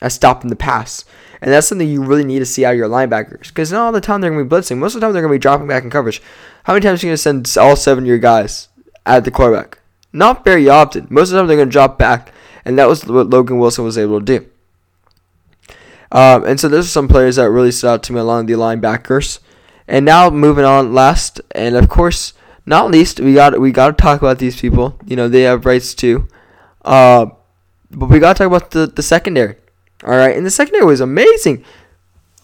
at 0.00 0.12
stopping 0.12 0.50
the 0.50 0.56
pass. 0.56 1.04
And 1.40 1.52
that's 1.52 1.68
something 1.68 1.88
you 1.88 2.02
really 2.02 2.24
need 2.24 2.40
to 2.40 2.46
see 2.46 2.64
out 2.64 2.72
of 2.72 2.78
your 2.78 2.88
linebackers. 2.88 3.48
Because 3.48 3.70
not 3.70 3.86
all 3.86 3.92
the 3.92 4.00
time 4.00 4.20
they're 4.20 4.30
going 4.30 4.48
to 4.48 4.48
be 4.48 4.56
blitzing. 4.56 4.78
Most 4.78 4.94
of 4.94 5.00
the 5.00 5.06
time 5.06 5.12
they're 5.12 5.22
going 5.22 5.32
to 5.32 5.38
be 5.38 5.42
dropping 5.42 5.68
back 5.68 5.84
in 5.84 5.90
coverage. 5.90 6.20
How 6.64 6.72
many 6.72 6.82
times 6.82 7.02
are 7.02 7.06
you 7.06 7.10
going 7.10 7.16
to 7.16 7.18
send 7.18 7.56
all 7.58 7.76
seven 7.76 8.04
of 8.04 8.08
your 8.08 8.18
guys 8.18 8.68
at 9.06 9.24
the 9.24 9.30
quarterback? 9.30 9.78
Not 10.12 10.44
very 10.44 10.68
often. 10.68 11.06
Most 11.10 11.28
of 11.28 11.34
the 11.34 11.38
time 11.38 11.46
they're 11.46 11.56
going 11.56 11.68
to 11.68 11.72
drop 11.72 11.96
back. 11.96 12.32
And 12.64 12.78
that 12.78 12.88
was 12.88 13.06
what 13.06 13.30
Logan 13.30 13.58
Wilson 13.58 13.84
was 13.84 13.96
able 13.96 14.18
to 14.18 14.24
do. 14.24 14.46
Um, 16.10 16.44
and 16.44 16.58
so 16.58 16.68
those 16.68 16.86
are 16.86 16.90
some 16.90 17.08
players 17.08 17.36
that 17.36 17.50
really 17.50 17.70
stood 17.70 17.88
out 17.88 18.02
to 18.04 18.12
me 18.12 18.20
along 18.20 18.46
the 18.46 18.54
linebackers. 18.54 19.38
And 19.86 20.04
now 20.04 20.28
moving 20.30 20.64
on 20.64 20.92
last, 20.92 21.40
and 21.52 21.76
of 21.76 21.88
course, 21.88 22.34
not 22.68 22.90
least, 22.90 23.18
we 23.18 23.34
got 23.34 23.58
we 23.58 23.72
got 23.72 23.96
to 23.96 24.02
talk 24.02 24.20
about 24.20 24.38
these 24.38 24.60
people. 24.60 24.98
You 25.06 25.16
know, 25.16 25.28
they 25.28 25.42
have 25.42 25.64
rights 25.64 25.94
too. 25.94 26.28
Uh, 26.84 27.26
but 27.90 28.08
we 28.08 28.18
got 28.18 28.36
to 28.36 28.44
talk 28.44 28.46
about 28.54 28.70
the, 28.70 28.86
the 28.86 29.02
secondary. 29.02 29.56
All 30.04 30.16
right, 30.16 30.36
and 30.36 30.44
the 30.44 30.50
secondary 30.50 30.84
was 30.84 31.00
amazing. 31.00 31.64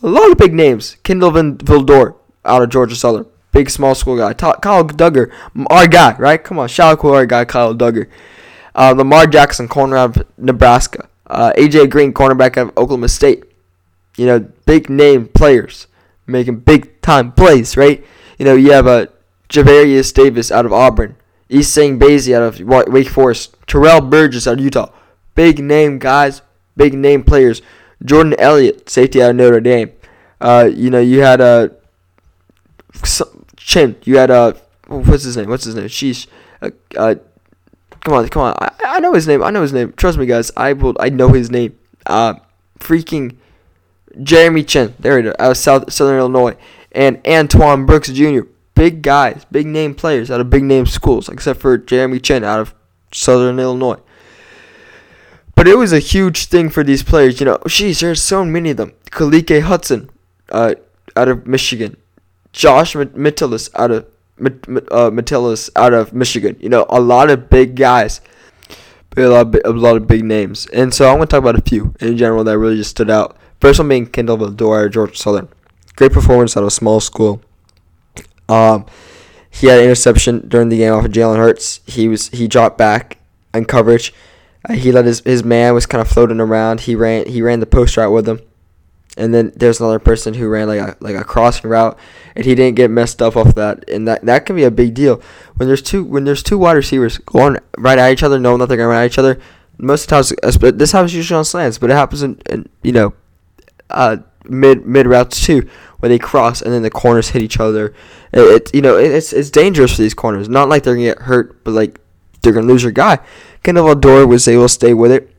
A 0.03 0.09
lot 0.09 0.31
of 0.31 0.39
big 0.39 0.55
names. 0.55 0.97
Van 1.07 1.21
Vildor 1.21 2.17
out 2.45 2.63
of 2.63 2.71
Georgia 2.71 2.97
Southern. 2.97 3.27
Big 3.53 3.71
small 3.71 3.95
school 3.95 4.17
guy. 4.17 4.33
Kyle 4.35 4.85
Dugger, 4.85 5.31
our 5.71 5.87
guy, 5.87 6.17
right? 6.17 6.43
Come 6.43 6.59
on, 6.59 6.69
shout 6.69 6.95
out 6.95 7.01
to 7.03 7.09
our 7.09 7.27
guy, 7.27 7.45
Kyle 7.45 7.75
Dugger. 7.75 8.09
Uh, 8.75 8.93
Lamar 8.97 9.27
Jackson, 9.27 9.69
corner 9.69 9.97
out 9.97 10.17
of 10.17 10.27
Nebraska. 10.37 11.09
Uh, 11.27 11.53
AJ 11.57 11.91
Green, 11.91 12.13
cornerback 12.13 12.57
out 12.57 12.69
of 12.69 12.79
Oklahoma 12.79 13.09
State. 13.09 13.45
You 14.17 14.27
know, 14.27 14.41
big 14.67 14.91
name 14.91 15.29
players 15.29 15.87
making 16.27 16.61
big 16.61 17.01
time 17.01 17.33
plays, 17.33 17.77
right? 17.77 18.05
You 18.39 18.45
know, 18.45 18.55
you 18.55 18.73
have 18.73 18.87
a 18.87 19.09
Javaris 19.49 20.13
Davis 20.13 20.51
out 20.51 20.67
of 20.67 20.73
Auburn, 20.73 21.17
Essang 21.51 21.99
Bassey 21.99 22.35
out 22.35 22.43
of 22.43 22.61
Wake 22.89 23.09
Forest, 23.09 23.57
Terrell 23.67 24.01
Burgess 24.01 24.47
out 24.47 24.59
of 24.59 24.65
Utah. 24.65 24.91
Big 25.35 25.59
name 25.59 25.99
guys, 25.99 26.43
big 26.77 26.95
name 26.95 27.25
players. 27.25 27.63
Jordan 28.05 28.35
Elliott, 28.39 28.89
safety 28.89 29.23
out 29.23 29.31
of 29.31 29.37
Notre 29.37 29.61
Dame. 29.61 29.93
Uh, 30.41 30.69
you 30.73 30.91
know, 30.91 31.01
you 31.01 31.21
had 31.21 31.41
a 31.41 31.75
Chin. 33.57 33.97
You 34.05 34.19
had 34.19 34.31
a 34.31 34.57
what's 34.87 35.25
his 35.25 35.37
name? 35.37 35.49
What's 35.49 35.65
his 35.65 35.75
name? 35.75 35.87
Sheesh. 35.87 36.27
Uh, 36.61 36.71
uh, 36.97 37.15
come 38.01 38.15
on, 38.15 38.29
come 38.29 38.43
on. 38.43 38.55
I, 38.59 38.71
I 38.85 39.01
know 39.01 39.15
his 39.15 39.27
name. 39.27 39.43
I 39.43 39.51
know 39.51 39.63
his 39.63 39.73
name. 39.73 39.93
Trust 39.97 40.19
me, 40.19 40.27
guys. 40.27 40.51
I 40.57 40.73
will. 40.75 40.95
I 41.01 41.09
know 41.09 41.29
his 41.29 41.51
name. 41.51 41.79
Uh, 42.07 42.35
freaking 42.79 43.37
Jeremy 44.23 44.65
Chinn. 44.65 44.95
There 44.99 45.19
it 45.19 45.27
is. 45.27 45.35
Out 45.39 45.53
of 45.53 45.57
South 45.57 45.93
Southern 45.93 46.19
Illinois, 46.19 46.57
and 46.93 47.21
Antoine 47.27 47.87
Brooks 47.87 48.11
Jr 48.11 48.43
big 48.85 49.01
guys, 49.01 49.47
big 49.51 49.67
name 49.67 49.95
players 49.95 50.31
out 50.31 50.43
of 50.43 50.51
big 50.51 50.63
name 50.63 50.85
schools, 50.85 51.31
except 51.31 51.59
for 51.59 51.79
Jeremy 51.79 52.21
Chinn 52.21 52.45
out 52.45 52.61
of 52.61 52.75
Southern 53.15 53.59
Illinois. 53.59 53.99
But 55.55 55.67
it 55.67 55.79
was 55.79 55.91
a 55.91 56.01
huge 56.01 56.45
thing 56.53 56.69
for 56.69 56.85
these 56.85 57.03
players. 57.03 57.41
You 57.41 57.47
know, 57.47 57.59
geez, 57.67 58.01
there's 58.01 58.21
so 58.21 58.45
many 58.45 58.73
of 58.73 58.77
them. 58.77 58.93
Khaleke 59.11 59.63
Hudson 59.63 60.11
uh, 60.51 60.75
out 61.17 61.29
of 61.29 61.47
Michigan. 61.47 61.97
Josh 62.53 62.95
Metellus 62.95 63.71
out 63.75 63.91
of 63.91 64.05
uh, 64.91 65.11
out 65.77 65.95
of 65.95 66.13
Michigan. 66.13 66.55
You 66.61 66.69
know, 66.69 66.85
a 66.91 67.01
lot 67.01 67.31
of 67.31 67.49
big 67.49 67.77
guys. 67.77 68.21
A 69.17 69.23
lot, 69.23 69.55
of, 69.55 69.61
a 69.65 69.71
lot 69.71 69.97
of 69.97 70.07
big 70.07 70.25
names. 70.25 70.67
And 70.75 70.93
so 70.93 71.09
I'm 71.09 71.17
going 71.17 71.29
to 71.29 71.31
talk 71.31 71.39
about 71.39 71.57
a 71.57 71.63
few 71.63 71.95
in 72.01 72.19
general 72.19 72.45
that 72.45 72.59
really 72.59 72.77
just 72.77 72.91
stood 72.91 73.09
out. 73.09 73.39
First 73.63 73.79
one 73.79 73.89
being 73.89 74.11
out 74.29 74.43
of 74.43 74.57
Georgia 74.59 75.17
Southern. 75.17 75.49
Great 75.97 76.13
performance 76.13 76.55
out 76.55 76.65
of 76.65 76.67
a 76.67 76.71
small 76.83 77.01
school. 77.01 77.41
Um, 78.49 78.87
he 79.51 79.69
had 79.69 79.79
an 79.79 79.85
interception 79.85 80.49
during 80.49 80.69
the 80.69 80.79
game 80.79 80.93
off 80.93 81.05
of 81.05 81.13
Jalen 81.13 81.37
Hurts. 81.37 81.81
He 81.87 82.09
was 82.09 82.29
he 82.31 82.49
dropped 82.49 82.77
back 82.77 83.19
in 83.53 83.65
coverage. 83.65 84.13
Uh, 84.69 84.75
he 84.75 84.91
let 84.91 85.05
his, 85.05 85.21
his 85.21 85.45
man 85.45 85.75
was 85.75 85.87
kind 85.87 86.03
of 86.03 86.09
floating 86.09 86.41
around. 86.41 86.81
He 86.81 86.95
ran 86.95 87.27
he 87.27 87.41
ran 87.41 87.61
the 87.61 87.67
post 87.67 87.97
route 87.97 88.13
with 88.13 88.29
him, 88.29 88.41
and 89.17 89.33
then 89.33 89.53
there's 89.55 89.81
another 89.81 89.99
person 89.99 90.35
who 90.35 90.49
ran 90.49 90.67
like 90.67 90.81
a 90.81 90.97
like 91.01 91.15
a 91.15 91.25
crossing 91.25 91.71
route, 91.71 91.97
and 92.35 92.45
he 92.45 92.55
didn't 92.55 92.77
get 92.77 92.91
messed 92.91 93.23
up 93.23 93.37
off 93.37 93.55
that. 93.55 93.89
And 93.89 94.09
that 94.09 94.25
that 94.25 94.45
can 94.45 94.57
be 94.57 94.65
a 94.65 94.71
big 94.71 94.95
deal 94.95 95.23
when 95.55 95.69
there's 95.69 95.83
two 95.83 96.05
when 96.05 96.25
there's 96.25 96.43
two 96.43 96.59
wide 96.59 96.77
receivers 96.77 97.19
going 97.19 97.59
right 97.79 97.99
at 97.99 98.13
each 98.13 98.23
other, 98.23 98.41
knowing 98.41 98.59
that 98.59 98.67
they're 98.67 98.77
going 98.77 98.89
to 98.89 98.95
run 98.95 99.05
at 99.05 99.11
each 99.11 99.19
other. 99.19 99.41
Most 99.79 100.11
of 100.11 100.29
the 100.29 100.37
times, 100.37 100.77
this 100.77 100.93
happens 100.93 101.15
usually 101.15 101.37
on 101.37 101.45
slants, 101.45 101.79
but 101.79 101.91
it 101.91 101.95
happens 101.95 102.23
in, 102.23 102.41
in 102.49 102.69
you 102.83 102.93
know, 102.93 103.13
uh, 103.91 104.19
mid 104.45 104.87
mid 104.87 105.07
routes 105.07 105.45
too, 105.45 105.69
where 106.05 106.11
they 106.11 106.19
cross 106.19 106.61
and 106.61 106.71
then 106.71 106.83
the 106.83 106.91
corners 106.91 107.31
hit 107.31 107.41
each 107.41 107.59
other. 107.59 107.95
It, 108.31 108.41
it 108.41 108.75
you 108.75 108.83
know 108.83 108.99
it, 108.99 109.11
it's 109.11 109.33
it's 109.33 109.49
dangerous 109.49 109.97
for 109.97 110.03
these 110.03 110.13
corners. 110.13 110.51
Not 110.51 110.69
like 110.69 110.83
they're 110.83 110.97
gonna 110.97 111.07
get 111.07 111.21
hurt, 111.21 111.65
but 111.65 111.71
like 111.71 111.99
they're 112.43 112.53
gonna 112.53 112.67
lose 112.67 112.83
your 112.83 112.93
guy. 112.93 113.21
Kindle 113.63 113.87
Vildor 113.87 114.29
was 114.29 114.47
able 114.47 114.65
to 114.65 114.69
stay 114.69 114.93
with 114.93 115.11
it, 115.11 115.35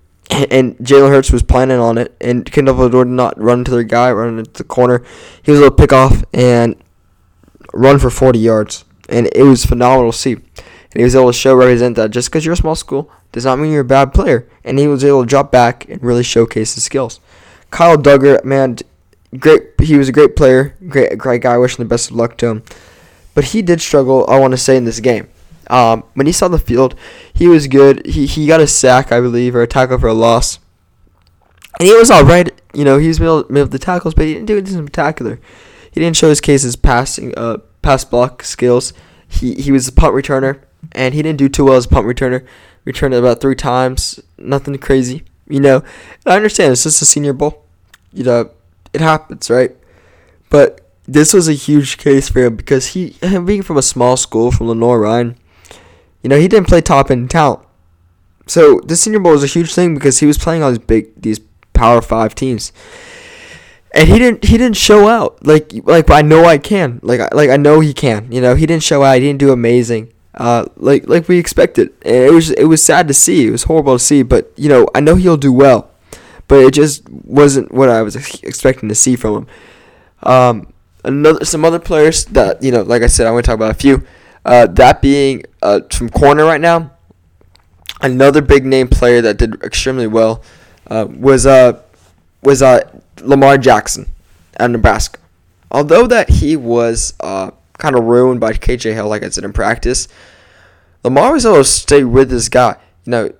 and 0.49 0.75
Jalen 0.79 1.09
Hurts 1.09 1.31
was 1.31 1.43
planning 1.43 1.77
on 1.77 1.99
it, 1.99 2.17
and 2.19 2.51
Kindle 2.51 2.73
Vildor 2.73 3.03
did 3.03 3.11
not 3.11 3.39
run 3.39 3.63
to 3.63 3.69
their 3.69 3.83
guy, 3.83 4.11
run 4.11 4.39
into 4.39 4.51
the 4.53 4.63
corner. 4.63 5.03
He 5.43 5.51
was 5.51 5.59
able 5.59 5.69
to 5.69 5.75
pick 5.75 5.93
off 5.93 6.23
and 6.33 6.75
run 7.71 7.99
for 7.99 8.09
40 8.09 8.39
yards, 8.39 8.85
and 9.07 9.29
it 9.35 9.43
was 9.43 9.67
phenomenal 9.67 10.13
to 10.13 10.17
see. 10.17 10.31
And 10.31 10.95
he 10.95 11.03
was 11.03 11.15
able 11.15 11.27
to 11.27 11.37
show 11.37 11.53
represent 11.53 11.95
that 11.97 12.09
just 12.09 12.29
because 12.29 12.43
you're 12.43 12.53
a 12.53 12.57
small 12.57 12.73
school 12.73 13.11
does 13.33 13.45
not 13.45 13.59
mean 13.59 13.71
you're 13.71 13.81
a 13.81 13.85
bad 13.85 14.15
player. 14.15 14.49
And 14.63 14.79
he 14.79 14.87
was 14.87 15.03
able 15.03 15.21
to 15.21 15.27
drop 15.27 15.51
back 15.51 15.87
and 15.87 16.01
really 16.01 16.23
showcase 16.23 16.73
his 16.73 16.85
skills. 16.85 17.19
Kyle 17.69 17.97
Dugger, 17.97 18.43
man, 18.43 18.77
great. 19.39 19.79
He 19.81 19.97
was 19.97 20.09
a 20.09 20.11
great 20.11 20.35
player, 20.35 20.75
great, 20.87 21.17
great 21.17 21.41
guy. 21.41 21.57
Wishing 21.57 21.83
the 21.83 21.89
best 21.89 22.11
of 22.11 22.15
luck 22.15 22.37
to 22.37 22.47
him. 22.47 22.63
But 23.33 23.45
he 23.45 23.61
did 23.61 23.81
struggle. 23.81 24.25
I 24.29 24.39
want 24.39 24.51
to 24.51 24.57
say 24.57 24.77
in 24.77 24.85
this 24.85 24.99
game. 24.99 25.27
Um, 25.67 26.03
when 26.13 26.27
he 26.27 26.31
saw 26.31 26.47
the 26.47 26.59
field, 26.59 26.95
he 27.33 27.47
was 27.47 27.67
good. 27.67 28.05
He 28.05 28.25
he 28.25 28.47
got 28.47 28.59
a 28.59 28.67
sack, 28.67 29.11
I 29.11 29.19
believe, 29.19 29.55
or 29.55 29.61
a 29.61 29.67
tackle 29.67 29.99
for 29.99 30.07
a 30.07 30.13
loss. 30.13 30.59
And 31.79 31.87
he 31.87 31.95
was 31.95 32.11
all 32.11 32.23
right. 32.23 32.49
You 32.73 32.85
know, 32.85 32.97
he 32.97 33.07
was 33.07 33.19
middle, 33.19 33.43
middle 33.49 33.63
of 33.63 33.71
the 33.71 33.79
tackles, 33.79 34.13
but 34.13 34.25
he 34.25 34.33
didn't 34.33 34.47
do 34.47 34.57
anything 34.57 34.81
spectacular. 34.81 35.39
He 35.91 35.99
didn't 35.99 36.17
show 36.17 36.29
his 36.29 36.41
cases 36.41 36.75
passing, 36.75 37.33
uh, 37.37 37.57
pass 37.81 38.05
block 38.05 38.43
skills. 38.43 38.93
He 39.27 39.55
he 39.55 39.71
was 39.71 39.87
a 39.87 39.91
punt 39.91 40.13
returner, 40.13 40.61
and 40.91 41.13
he 41.13 41.21
didn't 41.21 41.39
do 41.39 41.49
too 41.49 41.65
well 41.65 41.75
as 41.75 41.85
a 41.85 41.89
punt 41.89 42.05
returner. 42.05 42.45
Returned 42.83 43.13
it 43.13 43.17
about 43.17 43.41
three 43.41 43.55
times. 43.55 44.19
Nothing 44.37 44.77
crazy, 44.77 45.23
you 45.49 45.59
know. 45.59 45.77
And 46.25 46.33
I 46.33 46.35
understand 46.35 46.71
it's 46.71 46.83
just 46.83 47.01
a 47.01 47.05
Senior 47.05 47.33
Bowl. 47.33 47.63
You 48.13 48.23
know, 48.23 48.51
it 48.95 49.01
happens, 49.01 49.49
right? 49.49 49.75
But 50.49 50.81
this 51.05 51.33
was 51.33 51.47
a 51.47 51.53
huge 51.53 51.97
case 51.97 52.29
for 52.29 52.39
him 52.45 52.55
because 52.55 52.87
he, 52.87 53.09
him 53.21 53.45
being 53.45 53.61
from 53.61 53.77
a 53.77 53.81
small 53.81 54.17
school 54.17 54.51
from 54.51 54.69
Lenoir-Rhyne, 54.69 55.35
you 56.23 56.29
know, 56.29 56.39
he 56.39 56.47
didn't 56.47 56.67
play 56.67 56.81
top 56.81 57.11
end 57.11 57.29
talent. 57.29 57.61
So 58.47 58.79
the 58.85 58.95
Senior 58.95 59.19
Bowl 59.19 59.33
was 59.33 59.43
a 59.43 59.47
huge 59.47 59.73
thing 59.73 59.93
because 59.93 60.19
he 60.19 60.25
was 60.25 60.37
playing 60.37 60.63
on 60.63 60.73
these 60.73 60.79
big, 60.79 61.21
these 61.21 61.39
Power 61.73 62.01
Five 62.01 62.35
teams, 62.35 62.71
and 63.93 64.07
he 64.07 64.17
didn't, 64.17 64.43
he 64.45 64.57
didn't 64.57 64.77
show 64.77 65.07
out 65.07 65.45
like, 65.45 65.71
like 65.83 66.09
I 66.09 66.21
know 66.21 66.45
I 66.45 66.57
can, 66.57 66.99
like, 67.03 67.33
like 67.33 67.49
I 67.49 67.57
know 67.57 67.79
he 67.79 67.93
can. 67.93 68.31
You 68.31 68.41
know, 68.41 68.55
he 68.55 68.65
didn't 68.65 68.83
show 68.83 69.03
out. 69.03 69.15
He 69.15 69.21
didn't 69.21 69.39
do 69.39 69.51
amazing, 69.51 70.13
uh, 70.35 70.65
like, 70.77 71.07
like 71.07 71.27
we 71.27 71.37
expected. 71.37 71.89
And 72.03 72.15
it 72.15 72.31
was, 72.31 72.51
it 72.51 72.65
was 72.65 72.83
sad 72.83 73.07
to 73.07 73.13
see. 73.13 73.47
It 73.47 73.51
was 73.51 73.63
horrible 73.63 73.97
to 73.97 74.03
see, 74.03 74.23
but 74.23 74.53
you 74.55 74.69
know, 74.69 74.87
I 74.95 75.01
know 75.01 75.15
he'll 75.15 75.37
do 75.37 75.51
well, 75.51 75.89
but 76.47 76.59
it 76.59 76.73
just 76.73 77.07
wasn't 77.09 77.71
what 77.71 77.89
I 77.89 78.01
was 78.01 78.15
expecting 78.43 78.89
to 78.89 78.95
see 78.95 79.15
from 79.15 79.35
him. 79.35 79.47
Um, 80.23 80.73
another 81.03 81.45
some 81.45 81.63
other 81.65 81.79
players 81.79 82.25
that 82.25 82.61
you 82.61 82.71
know, 82.71 82.81
like 82.81 83.01
I 83.01 83.07
said, 83.07 83.27
I'm 83.27 83.33
going 83.33 83.43
to 83.43 83.47
talk 83.47 83.55
about 83.55 83.71
a 83.71 83.75
few. 83.75 84.05
Uh, 84.43 84.67
that 84.67 85.01
being 85.01 85.43
uh, 85.61 85.81
from 85.91 86.09
corner 86.09 86.45
right 86.45 86.61
now, 86.61 86.91
another 88.01 88.41
big 88.41 88.65
name 88.65 88.87
player 88.87 89.21
that 89.21 89.37
did 89.37 89.61
extremely 89.63 90.07
well 90.07 90.43
uh, 90.87 91.07
was 91.09 91.45
uh 91.45 91.81
was 92.43 92.61
uh 92.61 92.81
Lamar 93.21 93.57
Jackson 93.57 94.11
of 94.57 94.71
Nebraska. 94.71 95.19
Although 95.71 96.07
that 96.07 96.29
he 96.29 96.55
was 96.55 97.13
uh 97.19 97.51
kind 97.77 97.95
of 97.97 98.03
ruined 98.03 98.39
by 98.39 98.53
KJ 98.53 98.93
Hill, 98.93 99.07
like 99.07 99.23
I 99.23 99.29
said 99.29 99.43
in 99.43 99.53
practice, 99.53 100.07
Lamar 101.03 101.33
was 101.33 101.45
able 101.45 101.57
to 101.57 101.63
stay 101.63 102.03
with 102.03 102.29
this 102.29 102.49
guy. 102.49 102.77
You 103.05 103.11
know, 103.11 103.33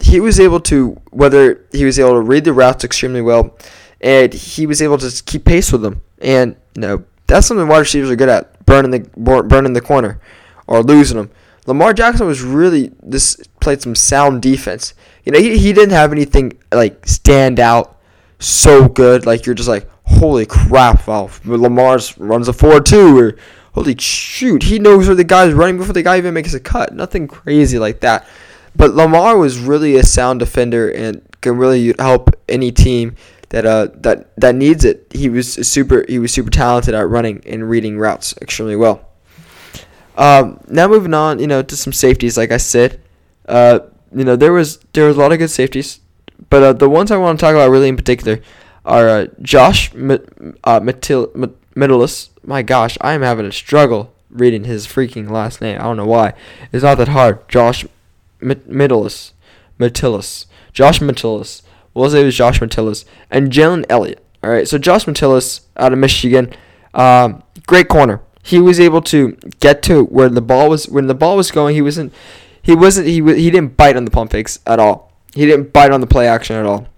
he 0.00 0.20
was 0.20 0.40
able 0.40 0.60
to 0.60 1.00
whether 1.10 1.64
he 1.72 1.84
was 1.84 1.98
able 1.98 2.12
to 2.12 2.20
read 2.20 2.44
the 2.44 2.52
routes 2.52 2.84
extremely 2.84 3.22
well, 3.22 3.56
and 4.00 4.32
he 4.32 4.66
was 4.66 4.82
able 4.82 4.98
to 4.98 5.22
keep 5.24 5.44
pace 5.44 5.72
with 5.72 5.82
them. 5.82 6.02
And 6.20 6.56
you 6.74 6.82
know, 6.82 7.04
that's 7.26 7.46
something 7.46 7.68
wide 7.68 7.80
receivers 7.80 8.10
are 8.10 8.16
good 8.16 8.28
at, 8.28 8.64
burning 8.66 8.90
the 8.90 9.00
burning 9.44 9.72
the 9.72 9.80
corner 9.80 10.20
or 10.66 10.82
losing 10.82 11.16
them. 11.16 11.30
Lamar 11.66 11.92
Jackson 11.92 12.26
was 12.26 12.42
really 12.42 12.92
this 13.02 13.36
played 13.60 13.82
some 13.82 13.94
sound 13.94 14.42
defense. 14.42 14.94
You 15.24 15.32
know, 15.32 15.38
he, 15.38 15.58
he 15.58 15.72
didn't 15.72 15.92
have 15.92 16.10
anything 16.10 16.58
like 16.72 17.06
stand 17.06 17.60
out 17.60 17.96
so 18.38 18.88
good. 18.88 19.26
Like 19.26 19.46
you're 19.46 19.54
just 19.54 19.68
like, 19.68 19.88
holy 20.04 20.46
crap! 20.46 21.06
Wow, 21.06 21.30
Lamar's 21.44 22.18
runs 22.18 22.48
a 22.48 22.52
four 22.52 22.80
two 22.80 23.16
or 23.16 23.36
holy 23.74 23.96
shoot, 23.98 24.64
he 24.64 24.78
knows 24.78 25.06
where 25.06 25.14
the 25.14 25.24
guy's 25.24 25.52
running 25.52 25.78
before 25.78 25.92
the 25.92 26.02
guy 26.02 26.18
even 26.18 26.34
makes 26.34 26.54
a 26.54 26.60
cut. 26.60 26.94
Nothing 26.94 27.26
crazy 27.26 27.78
like 27.78 28.00
that. 28.00 28.26
But 28.74 28.94
Lamar 28.94 29.36
was 29.36 29.58
really 29.58 29.96
a 29.96 30.02
sound 30.02 30.40
defender 30.40 30.90
and 30.90 31.22
can 31.40 31.56
really 31.56 31.94
help 31.98 32.30
any 32.48 32.72
team 32.72 33.16
that 33.50 33.66
uh 33.66 33.88
that 33.96 34.34
that 34.36 34.54
needs 34.54 34.84
it. 34.84 35.06
He 35.12 35.28
was 35.28 35.52
super 35.68 36.04
he 36.08 36.18
was 36.18 36.32
super 36.32 36.50
talented 36.50 36.94
at 36.94 37.08
running 37.08 37.42
and 37.46 37.68
reading 37.68 37.98
routes 37.98 38.34
extremely 38.40 38.76
well. 38.76 39.08
Um, 40.16 40.60
now 40.68 40.88
moving 40.88 41.14
on, 41.14 41.38
you 41.38 41.46
know, 41.46 41.62
to 41.62 41.76
some 41.76 41.92
safeties. 41.92 42.36
Like 42.36 42.50
I 42.52 42.58
said, 42.58 43.00
uh, 43.48 43.80
you 44.14 44.24
know, 44.24 44.36
there 44.36 44.52
was 44.52 44.78
there 44.92 45.06
was 45.06 45.16
a 45.16 45.20
lot 45.20 45.32
of 45.32 45.38
good 45.38 45.50
safeties, 45.50 46.00
but 46.50 46.62
uh, 46.62 46.72
the 46.72 46.88
ones 46.88 47.10
I 47.10 47.16
want 47.16 47.38
to 47.38 47.44
talk 47.44 47.54
about 47.54 47.70
really 47.70 47.88
in 47.88 47.96
particular 47.96 48.40
are 48.84 49.08
uh, 49.08 49.26
Josh 49.40 49.94
M- 49.94 50.56
uh, 50.64 50.80
Metellus. 50.80 52.30
My 52.44 52.62
gosh, 52.62 52.98
I 53.00 53.12
am 53.12 53.22
having 53.22 53.46
a 53.46 53.52
struggle 53.52 54.12
reading 54.30 54.64
his 54.64 54.86
freaking 54.86 55.30
last 55.30 55.60
name. 55.60 55.78
I 55.78 55.84
don't 55.84 55.96
know 55.96 56.06
why. 56.06 56.34
It's 56.72 56.82
not 56.82 56.98
that 56.98 57.08
hard. 57.08 57.48
Josh 57.48 57.86
Metellus. 58.42 59.32
Metellus. 59.78 60.46
Josh 60.72 61.00
Metellus. 61.00 61.62
We'll 61.94 62.10
say 62.10 62.22
it 62.22 62.24
was 62.24 62.36
Josh 62.36 62.60
Metellus 62.60 63.04
and 63.30 63.50
Jalen 63.50 63.84
Elliott. 63.88 64.24
All 64.42 64.50
right, 64.50 64.66
so 64.66 64.78
Josh 64.78 65.06
Metellus 65.06 65.62
out 65.76 65.92
of 65.92 65.98
Michigan, 65.98 66.52
um, 66.94 67.42
great 67.66 67.88
corner. 67.88 68.20
He 68.42 68.58
was 68.58 68.80
able 68.80 69.00
to 69.02 69.36
get 69.60 69.82
to 69.84 70.04
where 70.04 70.28
the 70.28 70.40
ball 70.40 70.68
was 70.68 70.88
when 70.88 71.06
the 71.06 71.14
ball 71.14 71.36
was 71.36 71.50
going. 71.52 71.76
He 71.76 71.82
wasn't. 71.82 72.12
He 72.60 72.74
wasn't. 72.74 73.06
He 73.06 73.22
he 73.22 73.50
didn't 73.50 73.76
bite 73.76 73.96
on 73.96 74.04
the 74.04 74.10
pump 74.10 74.32
fakes 74.32 74.58
at 74.66 74.80
all. 74.80 75.12
He 75.34 75.46
didn't 75.46 75.72
bite 75.72 75.92
on 75.92 76.00
the 76.00 76.08
play 76.08 76.26
action 76.26 76.56
at 76.56 76.66
all. 76.66 76.88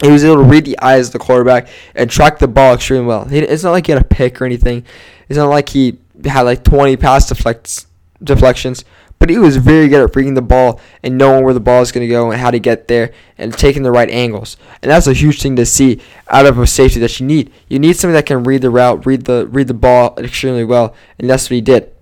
He 0.00 0.10
was 0.10 0.24
able 0.24 0.36
to 0.36 0.42
read 0.42 0.64
the 0.64 0.78
eyes 0.80 1.08
of 1.08 1.12
the 1.12 1.18
quarterback 1.18 1.68
and 1.94 2.10
track 2.10 2.38
the 2.38 2.48
ball 2.48 2.74
extremely 2.74 3.06
well. 3.06 3.26
He, 3.26 3.38
it's 3.38 3.62
not 3.62 3.72
like 3.72 3.86
he 3.86 3.92
had 3.92 4.00
a 4.00 4.04
pick 4.04 4.40
or 4.40 4.46
anything. 4.46 4.84
It's 5.28 5.36
not 5.36 5.48
like 5.48 5.68
he 5.68 5.98
had 6.24 6.42
like 6.42 6.64
20 6.64 6.96
pass 6.96 7.28
deflects, 7.28 7.86
deflections 8.24 8.84
but 9.22 9.30
he 9.30 9.38
was 9.38 9.56
very 9.56 9.86
good 9.86 10.02
at 10.02 10.16
reading 10.16 10.34
the 10.34 10.42
ball 10.42 10.80
and 11.04 11.16
knowing 11.16 11.44
where 11.44 11.54
the 11.54 11.60
ball 11.60 11.80
is 11.80 11.92
going 11.92 12.04
to 12.04 12.10
go 12.12 12.32
and 12.32 12.40
how 12.40 12.50
to 12.50 12.58
get 12.58 12.88
there 12.88 13.12
and 13.38 13.56
taking 13.56 13.84
the 13.84 13.92
right 13.92 14.10
angles. 14.10 14.56
And 14.82 14.90
that's 14.90 15.06
a 15.06 15.12
huge 15.12 15.40
thing 15.40 15.54
to 15.54 15.64
see 15.64 16.00
out 16.26 16.44
of 16.44 16.58
a 16.58 16.66
safety 16.66 16.98
that 16.98 17.20
you 17.20 17.26
need. 17.26 17.52
You 17.68 17.78
need 17.78 17.94
somebody 17.94 18.18
that 18.18 18.26
can 18.26 18.42
read 18.42 18.62
the 18.62 18.70
route, 18.70 19.06
read 19.06 19.26
the 19.26 19.46
read 19.46 19.68
the 19.68 19.74
ball 19.74 20.16
extremely 20.18 20.64
well, 20.64 20.96
and 21.20 21.30
that's 21.30 21.44
what 21.44 21.54
he 21.54 21.60
did. 21.60 21.92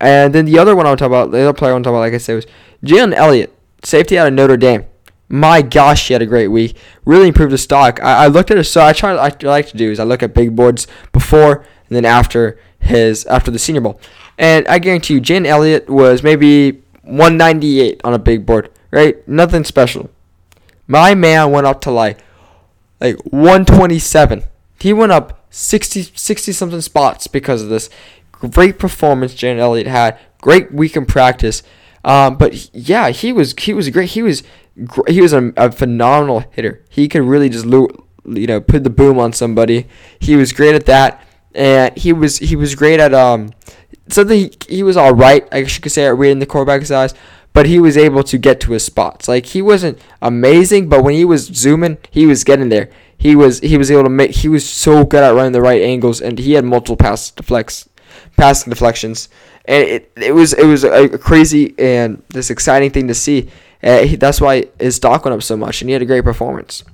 And 0.00 0.32
then 0.32 0.44
the 0.44 0.56
other 0.56 0.76
one 0.76 0.86
I 0.86 0.90
want 0.90 1.00
to 1.00 1.02
talk 1.02 1.10
about, 1.10 1.32
the 1.32 1.40
other 1.40 1.52
player 1.52 1.72
I 1.72 1.74
want 1.74 1.82
to 1.82 1.88
talk 1.88 1.94
about, 1.94 1.98
like 1.98 2.14
I 2.14 2.18
said, 2.18 2.36
was 2.36 2.46
Jalen 2.84 3.12
Elliott, 3.12 3.52
safety 3.82 4.16
out 4.16 4.28
of 4.28 4.34
Notre 4.34 4.56
Dame. 4.56 4.84
My 5.28 5.62
gosh, 5.62 6.06
he 6.06 6.12
had 6.12 6.22
a 6.22 6.26
great 6.26 6.46
week. 6.46 6.76
Really 7.04 7.26
improved 7.26 7.50
his 7.50 7.64
stock. 7.64 8.00
I, 8.04 8.26
I 8.26 8.26
looked 8.28 8.52
at 8.52 8.56
his 8.56 8.70
so 8.70 8.82
I 8.82 8.92
try 8.92 9.14
I 9.14 9.34
like 9.42 9.66
to 9.70 9.76
do 9.76 9.90
is 9.90 9.98
I 9.98 10.04
look 10.04 10.22
at 10.22 10.32
big 10.32 10.54
boards 10.54 10.86
before 11.10 11.66
and 11.88 11.96
then 11.96 12.04
after 12.04 12.56
his 12.78 13.24
after 13.26 13.50
the 13.50 13.58
Senior 13.58 13.80
Bowl. 13.80 14.00
And 14.38 14.66
I 14.68 14.78
guarantee 14.78 15.14
you, 15.14 15.20
Jalen 15.20 15.46
Elliott 15.46 15.88
was 15.88 16.22
maybe 16.22 16.82
198 17.02 18.00
on 18.04 18.14
a 18.14 18.18
big 18.18 18.46
board, 18.46 18.70
right? 18.90 19.26
Nothing 19.28 19.64
special. 19.64 20.10
My 20.86 21.14
man 21.14 21.50
went 21.50 21.66
up 21.66 21.80
to 21.82 21.90
like 21.90 22.18
like 23.00 23.16
127. 23.24 24.44
He 24.78 24.92
went 24.92 25.12
up 25.12 25.46
60 25.50 26.12
60 26.14 26.52
something 26.52 26.80
spots 26.80 27.26
because 27.26 27.62
of 27.62 27.68
this 27.68 27.90
great 28.30 28.78
performance 28.78 29.34
Jalen 29.34 29.58
Elliott 29.58 29.86
had. 29.86 30.18
Great 30.40 30.72
week 30.72 30.96
in 30.96 31.06
practice. 31.06 31.62
Um, 32.04 32.36
but 32.36 32.74
yeah, 32.74 33.10
he 33.10 33.32
was 33.32 33.54
he 33.58 33.72
was 33.74 33.88
great. 33.90 34.10
He 34.10 34.22
was 34.22 34.42
he 35.06 35.20
was 35.20 35.32
a, 35.32 35.52
a 35.56 35.70
phenomenal 35.70 36.44
hitter. 36.50 36.84
He 36.88 37.08
could 37.08 37.22
really 37.22 37.48
just 37.48 37.64
you 37.66 38.46
know 38.46 38.60
put 38.60 38.84
the 38.84 38.90
boom 38.90 39.18
on 39.18 39.32
somebody. 39.32 39.86
He 40.18 40.36
was 40.36 40.52
great 40.52 40.74
at 40.74 40.86
that, 40.86 41.24
and 41.54 41.96
he 41.96 42.12
was 42.12 42.38
he 42.38 42.56
was 42.56 42.74
great 42.74 42.98
at 42.98 43.14
um 43.14 43.50
something 44.08 44.38
he, 44.38 44.52
he 44.68 44.82
was 44.82 44.96
all 44.96 45.14
right. 45.14 45.46
I 45.52 45.62
guess 45.62 45.76
you 45.76 45.82
could 45.82 45.92
say 45.92 46.06
at 46.06 46.16
reading 46.16 46.38
the 46.38 46.46
quarterback's 46.46 46.90
eyes, 46.90 47.14
but 47.52 47.66
he 47.66 47.78
was 47.78 47.96
able 47.96 48.22
to 48.24 48.38
get 48.38 48.60
to 48.60 48.72
his 48.72 48.84
spots. 48.84 49.28
Like 49.28 49.46
he 49.46 49.62
wasn't 49.62 49.98
amazing, 50.20 50.88
but 50.88 51.04
when 51.04 51.14
he 51.14 51.24
was 51.24 51.46
zooming, 51.46 51.98
he 52.10 52.26
was 52.26 52.44
getting 52.44 52.68
there. 52.68 52.90
He 53.16 53.36
was 53.36 53.60
he 53.60 53.78
was 53.78 53.90
able 53.90 54.04
to 54.04 54.10
make. 54.10 54.32
He 54.32 54.48
was 54.48 54.68
so 54.68 55.04
good 55.04 55.22
at 55.22 55.34
running 55.34 55.52
the 55.52 55.60
right 55.60 55.82
angles, 55.82 56.20
and 56.20 56.38
he 56.38 56.54
had 56.54 56.64
multiple 56.64 56.96
pass 56.96 57.30
deflects, 57.30 57.88
passing 58.36 58.70
deflections, 58.70 59.28
and 59.64 59.84
it 59.84 60.12
it 60.16 60.34
was 60.34 60.52
it 60.52 60.66
was 60.66 60.82
a, 60.84 61.18
crazy 61.18 61.74
and 61.78 62.22
this 62.30 62.50
exciting 62.50 62.90
thing 62.90 63.08
to 63.08 63.14
see. 63.14 63.48
Uh, 63.82 64.00
he, 64.00 64.16
that's 64.16 64.40
why 64.40 64.64
his 64.78 64.96
stock 64.96 65.24
went 65.24 65.34
up 65.34 65.42
so 65.42 65.56
much, 65.56 65.82
and 65.82 65.88
he 65.88 65.92
had 65.92 66.02
a 66.02 66.06
great 66.06 66.24
performance. 66.24 66.84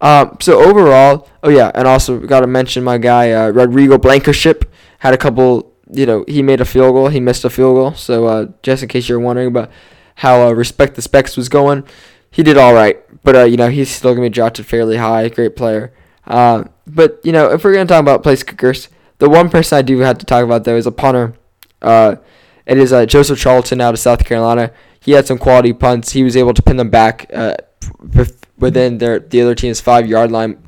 Um, 0.00 0.36
so 0.40 0.62
overall, 0.62 1.28
oh 1.42 1.48
yeah, 1.48 1.70
and 1.74 1.88
also 1.88 2.18
got 2.18 2.40
to 2.40 2.46
mention 2.46 2.84
my 2.84 2.98
guy 2.98 3.32
uh, 3.32 3.48
Rodrigo 3.48 3.98
Blankenship 3.98 4.70
had 4.98 5.14
a 5.14 5.18
couple 5.18 5.72
you 5.92 6.06
know, 6.06 6.24
he 6.28 6.42
made 6.42 6.60
a 6.60 6.64
field 6.64 6.94
goal. 6.94 7.08
He 7.08 7.20
missed 7.20 7.44
a 7.44 7.50
field 7.50 7.76
goal. 7.76 7.94
So 7.94 8.26
uh, 8.26 8.46
just 8.62 8.82
in 8.82 8.88
case 8.88 9.08
you're 9.08 9.20
wondering 9.20 9.48
about 9.48 9.70
how 10.16 10.46
uh, 10.46 10.52
respect 10.52 10.94
the 10.94 11.02
specs 11.02 11.36
was 11.36 11.48
going, 11.48 11.84
he 12.30 12.42
did 12.42 12.56
all 12.56 12.74
right. 12.74 13.02
But 13.22 13.36
uh, 13.36 13.44
you 13.44 13.56
know, 13.56 13.68
he's 13.68 13.90
still 13.90 14.12
gonna 14.12 14.26
be 14.26 14.30
drafted 14.30 14.66
fairly 14.66 14.96
high. 14.96 15.28
Great 15.28 15.56
player. 15.56 15.92
Uh, 16.26 16.64
but 16.86 17.20
you 17.24 17.32
know, 17.32 17.50
if 17.50 17.64
we're 17.64 17.72
gonna 17.72 17.86
talk 17.86 18.00
about 18.00 18.22
place 18.22 18.42
kickers, 18.42 18.88
the 19.18 19.28
one 19.28 19.50
person 19.50 19.78
I 19.78 19.82
do 19.82 19.98
have 20.00 20.18
to 20.18 20.26
talk 20.26 20.44
about 20.44 20.64
though 20.64 20.76
is 20.76 20.86
a 20.86 20.92
punter. 20.92 21.34
Uh, 21.80 22.16
it 22.66 22.78
is 22.78 22.92
uh, 22.92 23.06
Joseph 23.06 23.38
Charlton 23.38 23.80
out 23.80 23.94
of 23.94 24.00
South 24.00 24.24
Carolina. 24.24 24.72
He 25.00 25.12
had 25.12 25.26
some 25.26 25.38
quality 25.38 25.72
punts. 25.72 26.12
He 26.12 26.22
was 26.22 26.36
able 26.36 26.52
to 26.54 26.62
pin 26.62 26.76
them 26.76 26.90
back 26.90 27.30
within 28.58 28.98
their 28.98 29.18
the 29.20 29.40
other 29.40 29.54
team's 29.54 29.80
five 29.80 30.06
yard 30.06 30.30
line 30.30 30.58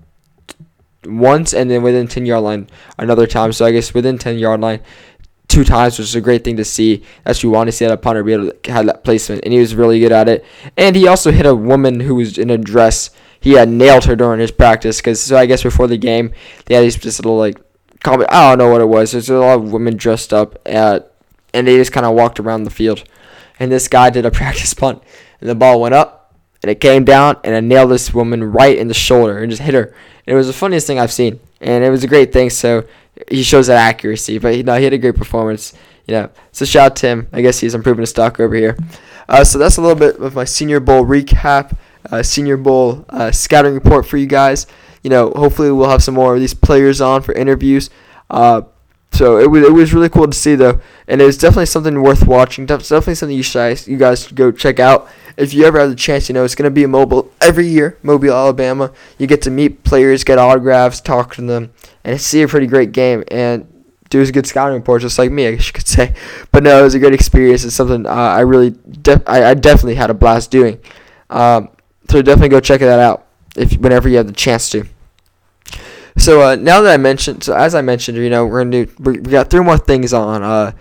once, 1.04 1.52
and 1.52 1.70
then 1.70 1.82
within 1.82 2.08
ten 2.08 2.26
yard 2.26 2.42
line 2.42 2.68
another 2.98 3.26
time. 3.26 3.52
So 3.52 3.64
I 3.66 3.72
guess 3.72 3.92
within 3.92 4.18
ten 4.18 4.38
yard 4.38 4.60
line 4.60 4.80
two 5.50 5.64
times, 5.64 5.98
which 5.98 6.08
is 6.08 6.14
a 6.14 6.20
great 6.20 6.44
thing 6.44 6.56
to 6.56 6.64
see. 6.64 7.04
That's 7.24 7.42
you 7.42 7.50
want 7.50 7.68
to 7.68 7.72
see 7.72 7.84
that 7.84 7.92
a 7.92 7.96
punter 7.96 8.22
be 8.22 8.32
able 8.32 8.52
to 8.52 8.72
have 8.72 8.86
that 8.86 9.04
placement, 9.04 9.44
and 9.44 9.52
he 9.52 9.58
was 9.60 9.74
really 9.74 10.00
good 10.00 10.12
at 10.12 10.28
it. 10.28 10.44
And 10.76 10.96
he 10.96 11.06
also 11.06 11.30
hit 11.30 11.46
a 11.46 11.54
woman 11.54 12.00
who 12.00 12.14
was 12.14 12.38
in 12.38 12.50
a 12.50 12.58
dress. 12.58 13.10
He 13.40 13.52
had 13.52 13.68
nailed 13.68 14.04
her 14.04 14.16
during 14.16 14.40
his 14.40 14.50
practice 14.50 14.98
because 14.98 15.20
so 15.20 15.36
I 15.36 15.46
guess 15.46 15.62
before 15.62 15.86
the 15.86 15.96
game 15.96 16.32
they 16.66 16.74
had 16.74 16.84
these 16.84 17.18
little 17.18 17.36
like 17.36 17.58
comment. 18.02 18.30
I 18.32 18.50
don't 18.50 18.58
know 18.58 18.72
what 18.72 18.80
it 18.80 18.88
was. 18.88 19.12
There's 19.12 19.30
a 19.30 19.38
lot 19.38 19.58
of 19.58 19.72
women 19.72 19.96
dressed 19.96 20.32
up 20.32 20.58
at, 20.66 21.12
and 21.52 21.66
they 21.66 21.76
just 21.76 21.92
kind 21.92 22.06
of 22.06 22.14
walked 22.14 22.40
around 22.40 22.64
the 22.64 22.70
field. 22.70 23.04
And 23.58 23.70
this 23.70 23.88
guy 23.88 24.10
did 24.10 24.24
a 24.26 24.30
practice 24.40 24.74
punt, 24.74 25.02
and 25.40 25.48
the 25.48 25.54
ball 25.54 25.80
went 25.80 25.94
up, 25.94 26.34
and 26.62 26.70
it 26.70 26.80
came 26.80 27.04
down, 27.04 27.36
and 27.44 27.54
it 27.54 27.62
nailed 27.62 27.90
this 27.90 28.14
woman 28.14 28.44
right 28.44 28.76
in 28.76 28.88
the 28.88 28.94
shoulder 28.94 29.38
and 29.38 29.50
just 29.50 29.62
hit 29.62 29.74
her. 29.74 29.94
And 30.26 30.34
it 30.34 30.34
was 30.34 30.46
the 30.46 30.52
funniest 30.52 30.86
thing 30.86 30.98
I've 30.98 31.12
seen, 31.12 31.40
and 31.60 31.84
it 31.84 31.90
was 31.90 32.04
a 32.04 32.08
great 32.08 32.32
thing. 32.32 32.50
So 32.50 32.84
he 33.28 33.42
shows 33.42 33.66
that 33.68 33.76
accuracy, 33.76 34.38
but 34.38 34.56
you 34.56 34.62
know, 34.62 34.76
he 34.76 34.84
had 34.84 34.92
a 34.92 34.98
great 34.98 35.16
performance. 35.16 35.74
You 36.06 36.14
know, 36.14 36.30
so 36.52 36.64
shout 36.64 36.92
out 36.92 36.96
to 36.96 37.06
him. 37.06 37.28
I 37.32 37.40
guess 37.42 37.60
he's 37.60 37.74
improving 37.74 38.02
his 38.02 38.10
stock 38.10 38.40
over 38.40 38.54
here. 38.54 38.76
Uh, 39.28 39.44
so 39.44 39.58
that's 39.58 39.76
a 39.76 39.80
little 39.80 39.96
bit 39.96 40.16
of 40.16 40.34
my 40.34 40.44
Senior 40.44 40.80
Bowl 40.80 41.04
recap, 41.04 41.76
uh, 42.10 42.22
Senior 42.22 42.56
Bowl 42.56 43.04
uh, 43.10 43.30
scouting 43.30 43.74
report 43.74 44.06
for 44.06 44.16
you 44.16 44.26
guys. 44.26 44.66
You 45.02 45.10
know, 45.10 45.30
hopefully 45.30 45.70
we'll 45.70 45.88
have 45.88 46.02
some 46.02 46.14
more 46.14 46.34
of 46.34 46.40
these 46.40 46.54
players 46.54 47.00
on 47.00 47.22
for 47.22 47.32
interviews. 47.32 47.90
Uh, 48.28 48.62
so 49.12 49.38
it 49.38 49.50
was, 49.50 49.62
it 49.64 49.72
was 49.72 49.92
really 49.92 50.08
cool 50.08 50.26
to 50.26 50.36
see 50.36 50.54
though, 50.54 50.80
and 51.06 51.20
it 51.20 51.24
was 51.24 51.36
definitely 51.36 51.66
something 51.66 52.00
worth 52.00 52.26
watching. 52.26 52.66
Definitely 52.66 53.14
something 53.14 53.36
you 53.36 53.44
guys 53.44 53.88
you 53.88 53.96
guys 53.96 54.26
should 54.26 54.36
go 54.36 54.50
check 54.52 54.78
out 54.78 55.08
if 55.36 55.52
you 55.52 55.64
ever 55.64 55.78
have 55.78 55.90
the 55.90 55.96
chance. 55.96 56.28
You 56.28 56.34
know 56.34 56.44
it's 56.44 56.54
gonna 56.54 56.70
be 56.70 56.84
in 56.84 56.90
Mobile 56.90 57.30
every 57.40 57.66
year, 57.66 57.98
Mobile, 58.02 58.32
Alabama. 58.32 58.92
You 59.18 59.26
get 59.26 59.42
to 59.42 59.50
meet 59.50 59.84
players, 59.84 60.24
get 60.24 60.38
autographs, 60.38 61.00
talk 61.00 61.34
to 61.34 61.42
them, 61.42 61.72
and 62.04 62.20
see 62.20 62.42
a 62.42 62.48
pretty 62.48 62.66
great 62.66 62.92
game 62.92 63.24
and 63.30 63.66
do 64.10 64.20
a 64.20 64.26
good 64.32 64.46
scouting 64.46 64.76
report, 64.76 65.02
just 65.02 65.18
like 65.18 65.30
me, 65.30 65.46
I 65.46 65.52
guess 65.52 65.68
you 65.68 65.72
could 65.72 65.86
say. 65.86 66.14
But 66.52 66.62
no, 66.64 66.78
it 66.78 66.82
was 66.82 66.94
a 66.94 66.98
great 66.98 67.14
experience. 67.14 67.64
It's 67.64 67.74
something 67.74 68.06
uh, 68.06 68.10
I 68.10 68.40
really, 68.40 68.70
def- 68.70 69.22
I, 69.26 69.50
I, 69.50 69.54
definitely 69.54 69.94
had 69.94 70.10
a 70.10 70.14
blast 70.14 70.50
doing. 70.50 70.80
Um, 71.30 71.70
so 72.08 72.20
definitely 72.20 72.48
go 72.48 72.60
check 72.60 72.80
that 72.80 72.98
out 72.98 73.26
if 73.56 73.76
whenever 73.78 74.08
you 74.08 74.16
have 74.16 74.26
the 74.26 74.32
chance 74.32 74.68
to. 74.70 74.84
So 76.16 76.42
uh, 76.42 76.56
now 76.56 76.80
that 76.82 76.92
I 76.92 76.96
mentioned, 76.96 77.44
so 77.44 77.54
as 77.54 77.74
I 77.74 77.82
mentioned, 77.82 78.18
you 78.18 78.30
know, 78.30 78.44
we're 78.44 78.64
gonna 78.64 78.84
do, 78.84 78.92
we 78.98 79.18
got 79.18 79.48
three 79.48 79.62
more 79.62 79.78
things 79.78 80.12
on 80.12 80.42
uh, 80.42 80.72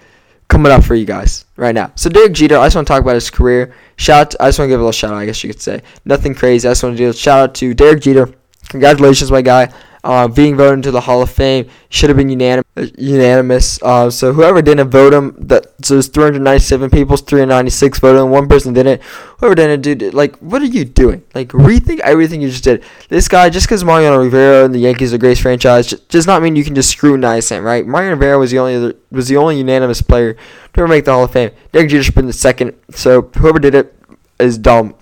coming 0.47 0.71
up 0.71 0.83
for 0.83 0.95
you 0.95 1.05
guys 1.05 1.45
right 1.55 1.75
now. 1.75 1.91
So 1.95 2.09
Derek 2.09 2.33
Jeter, 2.33 2.57
I 2.57 2.65
just 2.65 2.75
want 2.75 2.87
to 2.87 2.93
talk 2.93 3.03
about 3.03 3.13
his 3.13 3.29
career. 3.29 3.75
Shout, 3.95 4.33
out 4.33 4.41
I 4.41 4.47
just 4.47 4.57
want 4.57 4.69
to 4.69 4.73
give 4.73 4.79
a 4.79 4.83
little 4.83 4.91
shout 4.91 5.13
out. 5.13 5.17
I 5.17 5.27
guess 5.27 5.43
you 5.43 5.51
could 5.51 5.61
say 5.61 5.83
nothing 6.03 6.33
crazy. 6.33 6.67
I 6.67 6.71
just 6.71 6.81
want 6.81 6.97
to 6.97 7.03
do 7.03 7.09
a 7.09 7.13
shout 7.13 7.39
out 7.49 7.55
to 7.55 7.75
Derek 7.75 8.01
Jeter. 8.01 8.33
Congratulations, 8.69 9.31
my 9.31 9.43
guy 9.43 9.71
uh, 10.03 10.27
being 10.27 10.55
voted 10.55 10.79
into 10.79 10.91
the 10.91 11.01
Hall 11.01 11.21
of 11.21 11.29
Fame. 11.29 11.69
Should 11.89 12.09
have 12.09 12.17
been 12.17 12.29
unanim- 12.29 12.63
unanimous. 12.97 13.81
Uh, 13.81 14.09
so 14.09 14.33
whoever 14.33 14.61
didn't 14.61 14.89
vote 14.89 15.13
him, 15.13 15.35
that 15.39 15.73
so 15.83 15.95
there's 15.95 16.07
397 16.07 16.89
people, 16.89 17.17
396 17.17 17.99
voted 17.99 18.21
him. 18.21 18.29
One 18.29 18.47
person 18.47 18.73
didn't. 18.73 19.01
Whoever 19.39 19.55
didn't, 19.55 19.81
dude, 19.81 20.13
like, 20.13 20.35
what 20.37 20.61
are 20.61 20.65
you 20.65 20.85
doing? 20.85 21.23
Like, 21.33 21.49
rethink 21.49 21.99
everything 21.99 22.41
you 22.41 22.49
just 22.49 22.63
did. 22.63 22.83
This 23.09 23.27
guy, 23.27 23.49
just 23.49 23.67
because 23.67 23.83
Mariano 23.83 24.19
Rivera 24.19 24.65
and 24.65 24.73
the 24.73 24.79
Yankees 24.79 25.13
are 25.13 25.17
a 25.17 25.19
great 25.19 25.37
franchise, 25.37 25.87
does 25.87 26.27
not 26.27 26.41
mean 26.41 26.55
you 26.55 26.63
can 26.63 26.75
just 26.75 26.89
scrutinize 26.89 27.49
him, 27.49 27.63
right? 27.63 27.85
Mariano 27.85 28.15
Rivera 28.15 28.37
was 28.37 28.51
the 28.51 28.59
only 28.59 28.93
was 29.11 29.27
the 29.27 29.37
only 29.37 29.57
unanimous 29.57 30.01
player 30.01 30.33
to 30.33 30.41
ever 30.77 30.87
make 30.87 31.05
the 31.05 31.11
Hall 31.11 31.23
of 31.23 31.31
Fame. 31.31 31.51
Derek 31.71 31.89
Jeter 31.89 32.03
should 32.03 32.13
have 32.13 32.15
been 32.15 32.27
the 32.27 32.33
second. 32.33 32.75
So 32.91 33.23
whoever 33.37 33.59
did 33.59 33.75
it 33.75 33.95
is 34.39 34.57
dumb. 34.57 34.95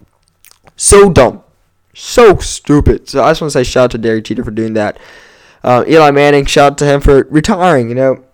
So 0.75 1.11
dumb 1.11 1.43
so 1.97 2.37
stupid. 2.37 3.09
So 3.09 3.23
I 3.23 3.31
just 3.31 3.41
want 3.41 3.51
to 3.51 3.59
say 3.59 3.63
shout 3.63 3.85
out 3.85 3.91
to 3.91 3.97
Derek 3.97 4.25
Jeter 4.25 4.43
for 4.43 4.51
doing 4.51 4.73
that. 4.73 4.99
Uh, 5.63 5.83
Eli 5.87 6.11
Manning, 6.11 6.45
shout 6.45 6.73
out 6.73 6.77
to 6.77 6.85
him 6.85 7.01
for 7.01 7.23
retiring. 7.29 7.89
You 7.89 7.95
know, 7.95 8.25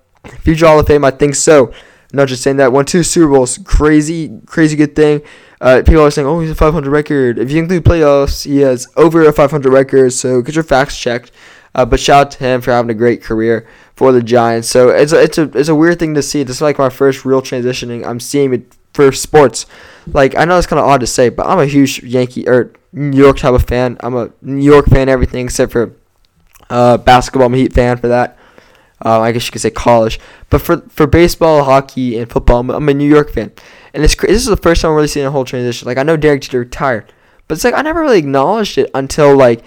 future 0.41 0.67
Hall 0.67 0.79
of 0.79 0.87
Fame, 0.87 1.05
I 1.05 1.11
think 1.11 1.35
so. 1.35 1.67
I'm 1.67 2.17
not 2.17 2.27
just 2.27 2.43
saying 2.43 2.57
that. 2.57 2.71
Won 2.71 2.85
two 2.85 3.03
Super 3.03 3.33
Bowls, 3.33 3.57
crazy, 3.63 4.39
crazy 4.45 4.75
good 4.75 4.95
thing. 4.95 5.21
Uh, 5.61 5.81
people 5.85 6.01
are 6.01 6.11
saying, 6.11 6.27
"Oh, 6.27 6.41
he's 6.41 6.51
a 6.51 6.55
500 6.55 6.91
record." 6.91 7.39
If 7.39 7.49
you 7.51 7.59
include 7.59 7.85
playoffs, 7.85 8.45
he 8.45 8.59
has 8.59 8.87
over 8.97 9.23
a 9.23 9.33
500 9.33 9.71
record. 9.71 10.11
So 10.11 10.41
get 10.41 10.55
your 10.55 10.63
facts 10.63 10.99
checked. 10.99 11.31
Uh, 11.73 11.85
but 11.85 11.99
shout 11.99 12.27
out 12.27 12.31
to 12.31 12.37
him 12.39 12.61
for 12.61 12.71
having 12.71 12.91
a 12.91 12.93
great 12.93 13.23
career 13.23 13.67
for 13.95 14.11
the 14.11 14.21
Giants. 14.21 14.69
So 14.69 14.89
it's 14.89 15.11
a, 15.11 15.23
it's 15.23 15.37
a 15.37 15.43
it's 15.57 15.69
a 15.69 15.75
weird 15.75 15.99
thing 15.99 16.13
to 16.15 16.21
see. 16.21 16.43
This 16.43 16.57
is 16.57 16.61
like 16.61 16.77
my 16.77 16.89
first 16.89 17.25
real 17.25 17.41
transitioning. 17.41 18.05
I'm 18.05 18.19
seeing 18.19 18.53
it 18.53 18.77
for 18.93 19.11
sports. 19.11 19.65
Like 20.05 20.37
I 20.37 20.45
know 20.45 20.57
it's 20.57 20.67
kind 20.67 20.79
of 20.79 20.85
odd 20.85 20.99
to 20.99 21.07
say, 21.07 21.29
but 21.29 21.47
I'm 21.47 21.59
a 21.59 21.65
huge 21.65 22.03
Yankee 22.03 22.47
or 22.47 22.73
New 22.93 23.17
York 23.17 23.37
type 23.37 23.53
of 23.53 23.63
fan. 23.63 23.97
I'm 24.01 24.15
a 24.15 24.31
New 24.41 24.63
York 24.63 24.85
fan, 24.85 25.09
everything 25.09 25.45
except 25.45 25.71
for 25.71 25.95
uh, 26.69 26.97
basketball. 26.97 27.47
I'm 27.47 27.53
a 27.53 27.57
Heat 27.57 27.73
fan 27.73 27.97
for 27.97 28.07
that. 28.07 28.37
Uh, 29.03 29.19
I 29.19 29.31
guess 29.33 29.45
you 29.47 29.51
could 29.51 29.61
say 29.61 29.71
college, 29.71 30.19
but 30.49 30.61
for 30.61 30.77
for 30.89 31.05
baseball, 31.05 31.63
hockey, 31.65 32.17
and 32.17 32.31
football, 32.31 32.59
I'm, 32.59 32.69
I'm 32.69 32.87
a 32.87 32.93
New 32.93 33.09
York 33.09 33.31
fan. 33.31 33.51
And 33.93 34.03
it's 34.03 34.15
this 34.15 34.41
is 34.41 34.45
the 34.45 34.55
first 34.55 34.81
time 34.81 34.91
I'm 34.91 34.95
really 34.95 35.07
seeing 35.07 35.25
a 35.25 35.31
whole 35.31 35.43
transition. 35.43 35.87
Like 35.87 35.97
I 35.97 36.03
know 36.03 36.15
Derek 36.15 36.41
Jeter 36.41 36.59
retired, 36.59 37.11
but 37.47 37.55
it's 37.55 37.65
like 37.65 37.73
I 37.73 37.81
never 37.81 38.01
really 38.01 38.19
acknowledged 38.19 38.77
it 38.77 38.89
until 38.93 39.35
like 39.35 39.61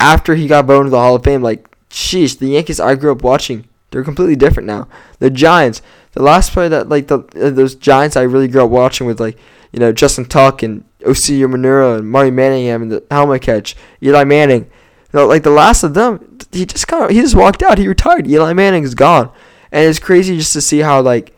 after 0.00 0.34
he 0.34 0.48
got 0.48 0.64
voted 0.64 0.80
into 0.80 0.90
the 0.90 0.98
Hall 0.98 1.14
of 1.14 1.22
Fame. 1.22 1.42
Like, 1.42 1.68
sheesh, 1.88 2.38
the 2.38 2.48
Yankees 2.48 2.80
I 2.80 2.96
grew 2.96 3.12
up 3.12 3.22
watching, 3.22 3.68
they're 3.90 4.02
completely 4.02 4.36
different 4.36 4.66
now. 4.66 4.88
The 5.20 5.30
Giants, 5.30 5.80
the 6.12 6.22
last 6.22 6.52
player 6.52 6.68
that 6.70 6.88
like 6.88 7.06
the 7.06 7.20
uh, 7.40 7.50
those 7.50 7.76
Giants 7.76 8.16
I 8.16 8.22
really 8.22 8.48
grew 8.48 8.64
up 8.64 8.70
watching 8.70 9.06
with 9.06 9.20
like 9.20 9.38
you 9.70 9.78
know 9.78 9.92
Justin 9.92 10.24
Tuck 10.24 10.62
and 10.62 10.84
Osi 11.02 11.38
Umenyiora 11.38 11.98
and 11.98 12.10
Marty 12.10 12.30
Manningham 12.30 12.82
and 12.82 12.92
the 12.92 13.04
helmet 13.10 13.42
catch, 13.42 13.76
Eli 14.02 14.24
Manning. 14.24 14.64
You 15.12 15.20
know, 15.20 15.26
like 15.26 15.42
the 15.42 15.50
last 15.50 15.82
of 15.82 15.94
them, 15.94 16.38
he 16.52 16.64
just 16.64 16.88
kind 16.88 17.04
of 17.04 17.10
he 17.10 17.20
just 17.20 17.34
walked 17.34 17.62
out. 17.62 17.78
He 17.78 17.88
retired. 17.88 18.26
Eli 18.26 18.52
Manning's 18.52 18.94
gone, 18.94 19.30
and 19.70 19.88
it's 19.88 19.98
crazy 19.98 20.36
just 20.36 20.52
to 20.54 20.60
see 20.60 20.78
how 20.78 21.00
like, 21.00 21.36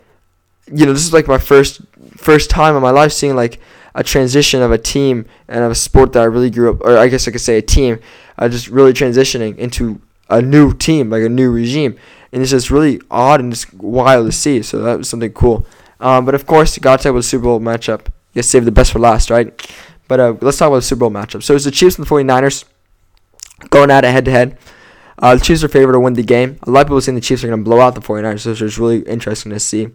you 0.72 0.86
know, 0.86 0.92
this 0.92 1.04
is 1.04 1.12
like 1.12 1.26
my 1.26 1.38
first 1.38 1.80
first 2.16 2.50
time 2.50 2.76
in 2.76 2.82
my 2.82 2.90
life 2.90 3.12
seeing 3.12 3.34
like 3.36 3.60
a 3.94 4.02
transition 4.02 4.62
of 4.62 4.72
a 4.72 4.78
team 4.78 5.26
and 5.48 5.64
of 5.64 5.70
a 5.70 5.74
sport 5.74 6.12
that 6.12 6.22
I 6.22 6.26
really 6.26 6.50
grew 6.50 6.72
up, 6.72 6.80
or 6.80 6.96
I 6.96 7.08
guess 7.08 7.28
I 7.28 7.30
could 7.30 7.40
say 7.40 7.58
a 7.58 7.62
team, 7.62 8.00
uh, 8.38 8.48
just 8.48 8.68
really 8.68 8.92
transitioning 8.92 9.56
into 9.56 10.00
a 10.28 10.42
new 10.42 10.72
team, 10.72 11.10
like 11.10 11.22
a 11.22 11.28
new 11.28 11.50
regime, 11.50 11.96
and 12.32 12.42
it's 12.42 12.50
just 12.50 12.70
really 12.70 13.00
odd 13.10 13.40
and 13.40 13.52
just 13.52 13.72
wild 13.74 14.26
to 14.26 14.32
see. 14.32 14.62
So 14.62 14.78
that 14.82 14.98
was 14.98 15.08
something 15.08 15.32
cool. 15.32 15.66
Um, 16.00 16.24
but 16.24 16.34
of 16.34 16.46
course, 16.46 16.76
you 16.76 16.80
got 16.80 16.98
to 16.98 17.02
talk 17.04 17.10
about 17.10 17.24
Super 17.24 17.44
Bowl 17.44 17.60
matchup. 17.60 18.06
You 18.34 18.42
save 18.42 18.64
the 18.64 18.72
best 18.72 18.92
for 18.92 18.98
last, 18.98 19.30
right? 19.30 19.48
But 20.08 20.20
uh, 20.20 20.34
let's 20.40 20.58
talk 20.58 20.68
about 20.68 20.76
the 20.76 20.82
Super 20.82 21.00
Bowl 21.00 21.10
matchup. 21.10 21.42
So 21.42 21.54
it's 21.54 21.64
the 21.64 21.70
Chiefs 21.70 21.96
and 21.98 22.06
the 22.06 22.10
49ers 22.10 22.64
going 23.70 23.90
at 23.90 24.04
it 24.04 24.10
head 24.10 24.24
to 24.26 24.30
head. 24.30 24.58
The 25.18 25.38
Chiefs 25.38 25.64
are 25.64 25.68
favored 25.68 25.92
to 25.92 26.00
win 26.00 26.14
the 26.14 26.22
game. 26.22 26.58
A 26.64 26.70
lot 26.70 26.82
of 26.82 26.86
people 26.88 27.00
saying 27.00 27.14
the 27.14 27.20
Chiefs 27.20 27.44
are 27.44 27.46
going 27.46 27.60
to 27.60 27.64
blow 27.64 27.80
out 27.80 27.94
the 27.94 28.00
49ers, 28.00 28.40
so 28.40 28.64
it's 28.64 28.78
really 28.78 29.00
interesting 29.00 29.52
to 29.52 29.60
see. 29.60 29.88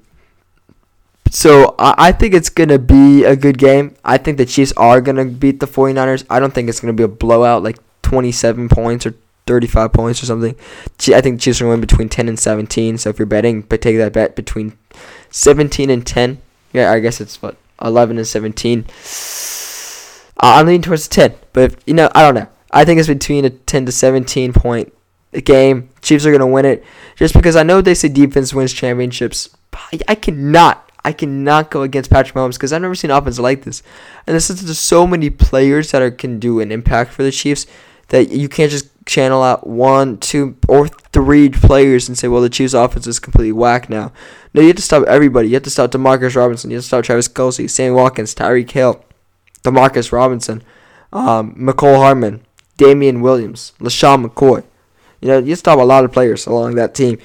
So 1.30 1.76
I, 1.78 1.96
I 1.98 2.12
think 2.12 2.34
it's 2.34 2.50
going 2.50 2.70
to 2.70 2.80
be 2.80 3.24
a 3.24 3.36
good 3.36 3.58
game. 3.58 3.96
I 4.04 4.18
think 4.18 4.38
the 4.38 4.46
Chiefs 4.46 4.74
are 4.78 5.02
going 5.02 5.18
to 5.18 5.26
beat 5.26 5.60
the 5.60 5.68
49ers. 5.68 6.26
I 6.30 6.40
don't 6.40 6.54
think 6.54 6.70
it's 6.70 6.80
going 6.80 6.96
to 6.96 6.98
be 6.98 7.04
a 7.04 7.08
blowout 7.08 7.62
like 7.62 7.78
27 8.02 8.70
points 8.70 9.06
or 9.06 9.14
35 9.46 9.94
points 9.94 10.24
or 10.24 10.26
something. 10.26 10.56
I 10.56 11.22
think 11.22 11.38
the 11.38 11.42
Chiefs 11.42 11.62
are 11.62 11.66
going 11.66 11.72
to 11.72 11.80
win 11.80 11.82
between 11.82 12.10
10 12.10 12.28
and 12.30 12.40
17. 12.40 12.98
So 12.98 13.10
if 13.10 13.20
you're 13.20 13.26
betting, 13.26 13.62
but 13.62 13.82
take 13.82 13.98
that 13.98 14.14
bet 14.14 14.36
between 14.36 14.78
17 15.30 15.90
and 15.90 16.06
10. 16.06 16.42
Yeah, 16.74 16.92
I 16.92 17.00
guess 17.00 17.22
it's 17.22 17.42
what 17.42 17.58
11 17.82 18.18
and 18.18 18.28
17. 18.28 18.86
I'm 20.40 20.66
leaning 20.66 20.82
towards 20.82 21.08
10, 21.08 21.36
but 21.54 21.64
if, 21.64 21.78
you 21.86 21.94
know, 21.94 22.10
I 22.16 22.22
don't 22.22 22.36
know. 22.36 22.48
I 22.72 22.86
think 22.86 23.00
it's 23.00 23.08
between 23.08 23.46
a 23.46 23.50
10 23.50 23.88
to 23.88 23.92
17 23.92 24.54
point 24.54 24.94
game. 25.44 25.90
Chiefs 26.02 26.26
are 26.26 26.32
going 26.32 26.40
to 26.40 26.48
win 26.48 26.66
it 26.66 26.84
just 27.16 27.34
because 27.34 27.56
I 27.56 27.64
know 27.64 27.82
they 27.82 27.96
say 27.96 28.08
defense 28.08 28.54
wins 28.54 28.74
championships. 28.74 29.50
I, 30.08 30.16
cannot, 30.16 30.92
I 31.04 31.14
cannot 31.14 31.72
go 31.72 31.84
against 31.84 32.10
Patrick 32.10 32.36
Mahomes 32.36 32.54
because 32.54 32.74
I've 32.74 32.82
never 32.82 32.96
seen 32.96 33.12
offense 33.12 33.40
like 33.40 33.64
this. 33.64 33.84
And 34.28 34.36
this 34.36 34.50
is 34.50 34.62
just 34.64 34.86
so 34.86 35.08
many 35.08 35.30
players 35.30 35.92
that 35.92 36.02
are 36.02 36.12
can 36.12 36.40
do 36.40 36.60
an 36.60 36.72
impact 36.72 37.12
for 37.12 37.24
the 37.24 37.32
Chiefs 37.32 37.66
that 38.10 38.30
you 38.30 38.50
can't 38.50 38.72
just 38.72 38.90
channel 39.06 39.42
out 39.42 39.68
one, 39.68 40.18
two, 40.18 40.58
or 40.68 40.88
three 40.88 41.50
players 41.50 42.08
and 42.08 42.18
say, 42.18 42.28
well, 42.28 42.42
the 42.42 42.50
Chiefs' 42.50 42.74
offense 42.74 43.08
is 43.08 43.20
completely 43.20 43.52
whack 43.52 43.90
now. 43.90 44.12
No, 44.54 44.62
you 44.62 44.68
have 44.68 44.76
to 44.78 44.82
stop 44.82 45.06
everybody. 45.08 45.50
You 45.50 45.56
have 45.56 45.64
to 45.64 45.70
stop 45.70 45.92
Demarcus 45.92 46.36
Robinson. 46.36 46.72
You 46.72 46.78
have 46.78 46.84
to 46.84 46.88
stop 46.88 47.04
Travis 47.04 47.28
Kelce, 47.28 47.70
Sam 47.70 47.94
Watkins, 47.94 48.36
Tyreek 48.36 48.72
Hill, 48.72 49.04
Demarcus 49.64 50.12
Robinson, 50.12 50.64
um, 51.14 51.56
Mecole 51.56 51.98
Hardman, 51.98 52.42
Damien 52.78 53.22
Williams, 53.22 53.74
LeSean 53.80 54.26
McCoy. 54.26 54.64
You 55.22 55.28
know, 55.28 55.38
you 55.40 55.56
stop 55.56 55.80
a 55.80 55.84
lot 55.84 56.06
of 56.06 56.12
players 56.12 56.46
along 56.46 56.76
that 56.76 56.96
team. 56.96 57.20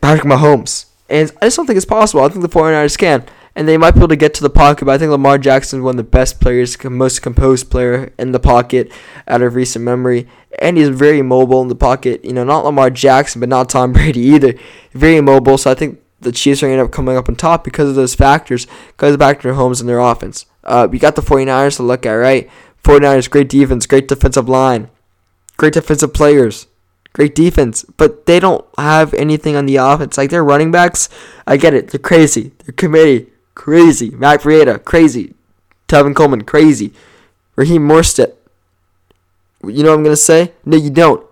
Patrick 0.00 0.24
Mahomes. 0.24 0.86
And 1.08 1.30
I 1.42 1.46
just 1.46 1.56
don't 1.56 1.66
think 1.66 1.76
it's 1.76 1.84
possible. 1.84 2.22
I 2.22 2.28
think 2.28 2.42
the 2.42 2.48
49ers 2.48 2.96
can 2.96 3.26
and 3.54 3.68
they 3.68 3.76
might 3.76 3.92
be 3.92 4.00
able 4.00 4.08
to 4.08 4.16
get 4.16 4.34
to 4.34 4.42
the 4.42 4.50
pocket. 4.50 4.84
But 4.84 4.92
I 4.92 4.98
think 4.98 5.10
Lamar 5.10 5.38
Jackson 5.38 5.80
is 5.80 5.84
one 5.84 5.98
of 5.98 6.04
the 6.04 6.10
best 6.10 6.40
players, 6.40 6.82
most 6.84 7.22
composed 7.22 7.70
player 7.70 8.12
in 8.18 8.32
the 8.32 8.40
pocket 8.40 8.90
out 9.28 9.42
of 9.42 9.54
recent 9.54 9.84
memory, 9.84 10.28
and 10.58 10.76
he's 10.76 10.88
very 10.88 11.22
mobile 11.22 11.62
in 11.62 11.68
the 11.68 11.74
pocket. 11.74 12.24
You 12.24 12.32
know, 12.32 12.44
not 12.44 12.64
Lamar 12.64 12.90
Jackson, 12.90 13.40
but 13.40 13.48
not 13.48 13.68
Tom 13.68 13.92
Brady 13.92 14.20
either. 14.20 14.54
Very 14.92 15.20
mobile. 15.20 15.58
So 15.58 15.70
I 15.70 15.74
think 15.74 16.00
the 16.20 16.32
Chiefs 16.32 16.62
are 16.62 16.66
going 16.66 16.76
to 16.76 16.80
end 16.80 16.88
up 16.88 16.94
coming 16.94 17.16
up 17.16 17.28
on 17.28 17.36
top 17.36 17.64
because 17.64 17.88
of 17.88 17.94
those 17.94 18.14
factors, 18.14 18.66
because 18.88 19.14
of 19.14 19.20
Patrick 19.20 19.54
homes 19.54 19.80
and 19.80 19.88
their 19.88 19.98
offense. 19.98 20.46
Uh, 20.64 20.88
we 20.90 20.98
got 20.98 21.16
the 21.16 21.22
49ers 21.22 21.76
to 21.76 21.82
look 21.82 22.06
at, 22.06 22.12
right? 22.12 22.48
49ers, 22.84 23.30
great 23.30 23.48
defense, 23.48 23.86
great 23.86 24.08
defensive 24.08 24.48
line, 24.48 24.88
great 25.56 25.72
defensive 25.72 26.14
players, 26.14 26.66
great 27.12 27.34
defense, 27.34 27.84
but 27.96 28.26
they 28.26 28.40
don't 28.40 28.64
have 28.78 29.14
anything 29.14 29.56
on 29.56 29.66
the 29.66 29.76
offense. 29.76 30.18
Like 30.18 30.30
their 30.30 30.44
running 30.44 30.70
backs, 30.70 31.08
I 31.46 31.56
get 31.56 31.74
it, 31.74 31.88
they're 31.88 31.98
crazy, 31.98 32.52
they're 32.64 32.72
committee, 32.72 33.30
crazy. 33.54 34.10
Matt 34.10 34.42
Breida, 34.42 34.82
crazy. 34.84 35.34
Tevin 35.88 36.14
Coleman, 36.14 36.42
crazy. 36.42 36.92
Raheem 37.54 37.86
Mostert. 37.86 38.34
You 39.64 39.82
know 39.82 39.90
what 39.90 39.98
I'm 39.98 40.04
gonna 40.04 40.16
say? 40.16 40.52
No, 40.64 40.76
you 40.76 40.90
don't. 40.90 41.24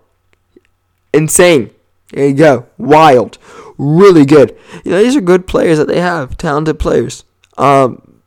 Insane. 1.13 1.71
There 2.13 2.29
you 2.29 2.35
go. 2.35 2.67
Wild. 2.79 3.39
Really 3.79 4.25
good. 4.25 4.57
You 4.85 4.93
know, 4.93 5.03
these 5.03 5.17
are 5.17 5.21
good 5.21 5.47
players 5.47 5.79
that 5.79 5.89
they 5.89 6.01
have. 6.01 6.37
Talented 6.37 6.79
players. 6.79 7.25
Um, 7.57 8.21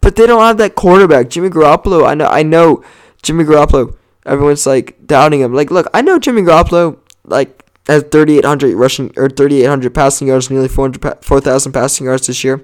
but 0.00 0.16
they 0.16 0.26
don't 0.26 0.40
have 0.40 0.58
that 0.58 0.74
quarterback. 0.74 1.28
Jimmy 1.28 1.50
Garoppolo, 1.50 2.06
I 2.06 2.14
know, 2.14 2.26
I 2.26 2.42
know, 2.42 2.82
Jimmy 3.22 3.44
Garoppolo. 3.44 3.96
Everyone's 4.24 4.66
like 4.66 5.06
doubting 5.06 5.40
him. 5.40 5.54
Like, 5.54 5.70
look, 5.70 5.88
I 5.94 6.02
know 6.02 6.18
Jimmy 6.18 6.42
Garoppolo 6.42 6.98
like 7.24 7.64
has 7.86 8.02
3,800 8.04 8.74
rushing 8.74 9.12
or 9.16 9.28
3,800 9.28 9.94
passing 9.94 10.28
yards, 10.28 10.50
nearly 10.50 10.68
400 10.68 11.24
4,000 11.24 11.72
passing 11.72 12.06
yards 12.06 12.26
this 12.26 12.44
year. 12.44 12.62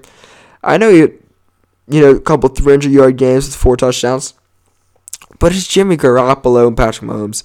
I 0.63 0.77
know 0.77 0.91
he, 0.91 0.99
you 1.87 2.01
know, 2.01 2.11
a 2.11 2.19
couple 2.19 2.49
300 2.49 2.91
yard 2.91 3.17
games 3.17 3.47
with 3.47 3.55
four 3.55 3.77
touchdowns, 3.77 4.33
but 5.39 5.53
it's 5.53 5.67
Jimmy 5.67 5.97
Garoppolo 5.97 6.67
and 6.67 6.77
Patrick 6.77 7.09
Mahomes. 7.09 7.43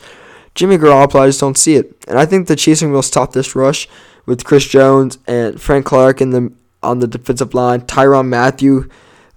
Jimmy 0.55 0.77
Garoppolo, 0.77 1.21
I 1.21 1.27
just 1.29 1.41
don't 1.41 1.57
see 1.57 1.77
it, 1.77 1.95
and 2.07 2.19
I 2.19 2.27
think 2.27 2.47
the 2.47 2.57
Chiefs 2.57 2.83
will 2.83 3.03
stop 3.03 3.33
this 3.33 3.57
rush 3.57 3.89
with 4.27 4.45
Chris 4.45 4.67
Jones 4.67 5.19
and 5.27 5.61
Frank 5.61 5.87
Clark 5.87 6.21
in 6.21 6.31
the 6.31 6.53
on 6.83 6.99
the 6.99 7.07
defensive 7.07 7.55
line. 7.55 7.83
Tyrann 7.83 8.29
Mathieu 8.29 8.89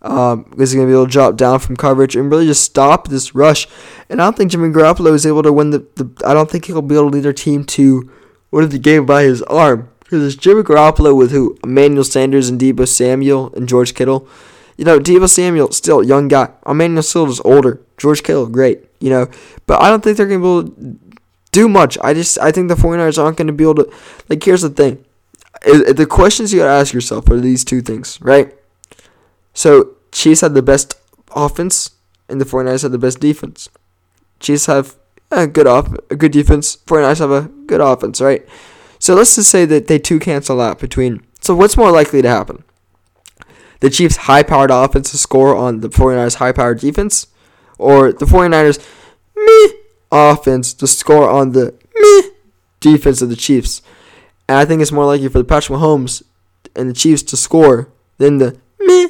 um, 0.02 0.52
is 0.58 0.74
going 0.74 0.88
to 0.88 0.92
be 0.92 0.94
able 0.94 1.06
to 1.06 1.12
drop 1.12 1.36
down 1.36 1.60
from 1.60 1.76
coverage 1.76 2.16
and 2.16 2.30
really 2.30 2.46
just 2.46 2.64
stop 2.64 3.08
this 3.08 3.36
rush. 3.36 3.68
And 4.10 4.22
I 4.22 4.26
don't 4.26 4.38
think 4.38 4.52
Jimmy 4.52 4.70
Garoppolo 4.70 5.14
is 5.14 5.26
able 5.26 5.44
to 5.44 5.52
win 5.52 5.72
the, 5.72 5.80
the 5.96 6.10
I 6.26 6.34
don't 6.34 6.50
think 6.50 6.66
he'll 6.66 6.82
be 6.82 6.96
able 6.96 7.10
to 7.10 7.16
lead 7.16 7.24
their 7.24 7.34
team 7.34 7.64
to 7.66 8.10
win 8.52 8.70
the 8.70 8.80
game 8.80 9.06
by 9.06 9.24
his 9.24 9.42
arm. 9.44 9.90
Because 10.00 10.24
it's 10.24 10.42
Jimmy 10.42 10.62
Garoppolo 10.62 11.18
with 11.18 11.32
who? 11.32 11.58
Emmanuel 11.64 12.04
Sanders 12.04 12.50
and 12.50 12.62
Deebo 12.62 12.88
Samuel 12.88 13.52
and 13.56 13.68
George 13.68 13.96
Kittle. 13.96 14.28
You 14.78 14.86
know, 14.86 15.00
Deebo 15.00 15.28
Samuel, 15.28 15.72
still 15.72 16.04
young 16.04 16.28
guy. 16.28 16.52
Emmanuel 16.66 17.02
Sanders 17.02 17.42
older. 17.44 17.82
George 17.98 18.24
Kittle, 18.24 18.48
great. 18.48 18.84
You 19.00 19.10
know, 19.10 19.28
but 19.68 19.82
I 19.82 19.90
don't 19.90 20.04
think 20.04 20.18
they're 20.18 20.28
going 20.28 20.42
to 20.42 20.46
be 20.46 20.50
able 20.50 20.64
to 20.70 21.00
do 21.52 21.70
much. 21.70 21.98
I 22.02 22.14
just 22.14 22.40
I 22.40 22.52
think 22.52 22.70
the 22.70 22.76
49ers 22.76 23.22
aren't 23.22 23.38
going 23.38 23.48
to 23.48 23.54
be 23.54 23.64
able 23.64 23.76
to. 23.76 23.94
Like, 24.30 24.44
here's 24.44 24.62
the 24.62 24.70
thing. 24.70 25.04
The 25.64 26.08
questions 26.10 26.52
you 26.52 26.60
got 26.60 26.66
to 26.66 26.72
ask 26.72 26.94
yourself 26.94 27.30
are 27.30 27.40
these 27.40 27.64
two 27.64 27.82
things, 27.82 28.20
right? 28.22 28.54
So 29.54 29.96
Chiefs 30.12 30.42
had 30.42 30.54
the 30.54 30.62
best 30.62 30.96
offense, 31.36 31.92
and 32.30 32.42
the 32.42 32.46
49ers 32.46 32.84
had 32.84 32.92
the 32.92 32.98
best 32.98 33.20
defense. 33.20 33.70
Chiefs 34.40 34.66
have 34.66 34.96
a 35.32 35.48
good 35.48 35.66
off, 35.66 35.94
a 36.10 36.16
good 36.16 36.32
defense. 36.32 36.78
49ers 36.86 37.20
have 37.20 37.32
a 37.32 37.50
good 37.66 37.82
offense, 37.82 38.22
right? 38.22 38.46
So 39.00 39.16
let's 39.16 39.36
just 39.36 39.50
say 39.50 39.66
that 39.66 39.88
they 39.88 39.98
two 39.98 40.20
cancel 40.20 40.62
out 40.62 40.80
between. 40.80 41.26
So 41.42 41.56
what's 41.56 41.78
more 41.78 41.92
likely 41.92 42.22
to 42.22 42.30
happen? 42.30 42.64
The 43.80 43.90
Chiefs' 43.90 44.18
high-powered 44.18 44.72
offense 44.72 45.12
to 45.12 45.18
score 45.18 45.56
on 45.56 45.82
the 45.82 45.90
49ers' 45.90 46.36
high-powered 46.36 46.80
defense, 46.80 47.28
or 47.78 48.12
the 48.12 48.26
49ers' 48.26 48.86
meh 49.36 49.78
offense 50.12 50.74
to 50.74 50.88
score 50.88 51.30
on 51.30 51.52
the 51.52 51.74
meh 52.00 52.30
defense 52.80 53.22
of 53.22 53.30
the 53.30 53.36
Chiefs. 53.36 53.82
And 54.48 54.58
I 54.58 54.66
think 54.66 54.82
it's 54.82 54.92
more 54.92 55.06
likely 55.06 55.28
for 55.28 55.40
the 55.40 55.44
Patrick 55.44 55.80
Mahomes 55.80 56.24
and 56.76 56.90
the 56.90 56.94
Chiefs 56.94 57.24
to 57.24 57.38
score 57.38 57.90
than 58.18 58.38
the 58.38 58.58
meh 58.80 59.08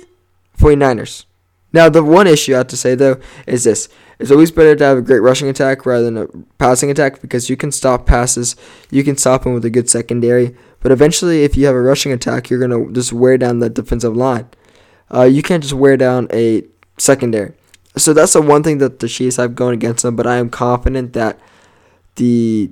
49ers. 0.57 1.25
Now, 1.73 1.89
the 1.89 2.01
one 2.01 2.25
issue 2.25 2.53
I 2.53 2.59
have 2.59 2.67
to 2.67 2.77
say, 2.77 2.95
though, 2.95 3.19
is 3.45 3.65
this. 3.65 3.89
It's 4.17 4.31
always 4.31 4.49
better 4.49 4.77
to 4.77 4.83
have 4.85 4.97
a 4.97 5.01
great 5.01 5.19
rushing 5.19 5.49
attack 5.49 5.85
rather 5.85 6.05
than 6.05 6.17
a 6.17 6.27
passing 6.57 6.89
attack 6.89 7.19
because 7.19 7.49
you 7.49 7.57
can 7.57 7.69
stop 7.69 8.05
passes. 8.05 8.55
You 8.89 9.03
can 9.03 9.17
stop 9.17 9.43
them 9.43 9.53
with 9.53 9.65
a 9.65 9.69
good 9.69 9.89
secondary. 9.89 10.55
But 10.79 10.93
eventually, 10.93 11.43
if 11.43 11.57
you 11.57 11.65
have 11.65 11.75
a 11.75 11.81
rushing 11.81 12.13
attack, 12.13 12.49
you're 12.49 12.65
going 12.65 12.71
to 12.71 12.93
just 12.93 13.11
wear 13.11 13.37
down 13.37 13.59
the 13.59 13.69
defensive 13.69 14.15
line. 14.15 14.47
Uh, 15.13 15.23
you 15.23 15.43
can't 15.43 15.61
just 15.61 15.73
wear 15.73 15.97
down 15.97 16.29
a 16.31 16.63
secondary. 16.97 17.53
So 17.97 18.13
that's 18.13 18.33
the 18.33 18.41
one 18.41 18.63
thing 18.63 18.79
that 18.79 18.99
the 18.99 19.07
Chiefs 19.07 19.37
have 19.37 19.55
going 19.55 19.73
against 19.73 20.03
them. 20.03 20.15
But 20.15 20.27
I 20.27 20.35
am 20.37 20.49
confident 20.49 21.13
that 21.13 21.39
the 22.15 22.71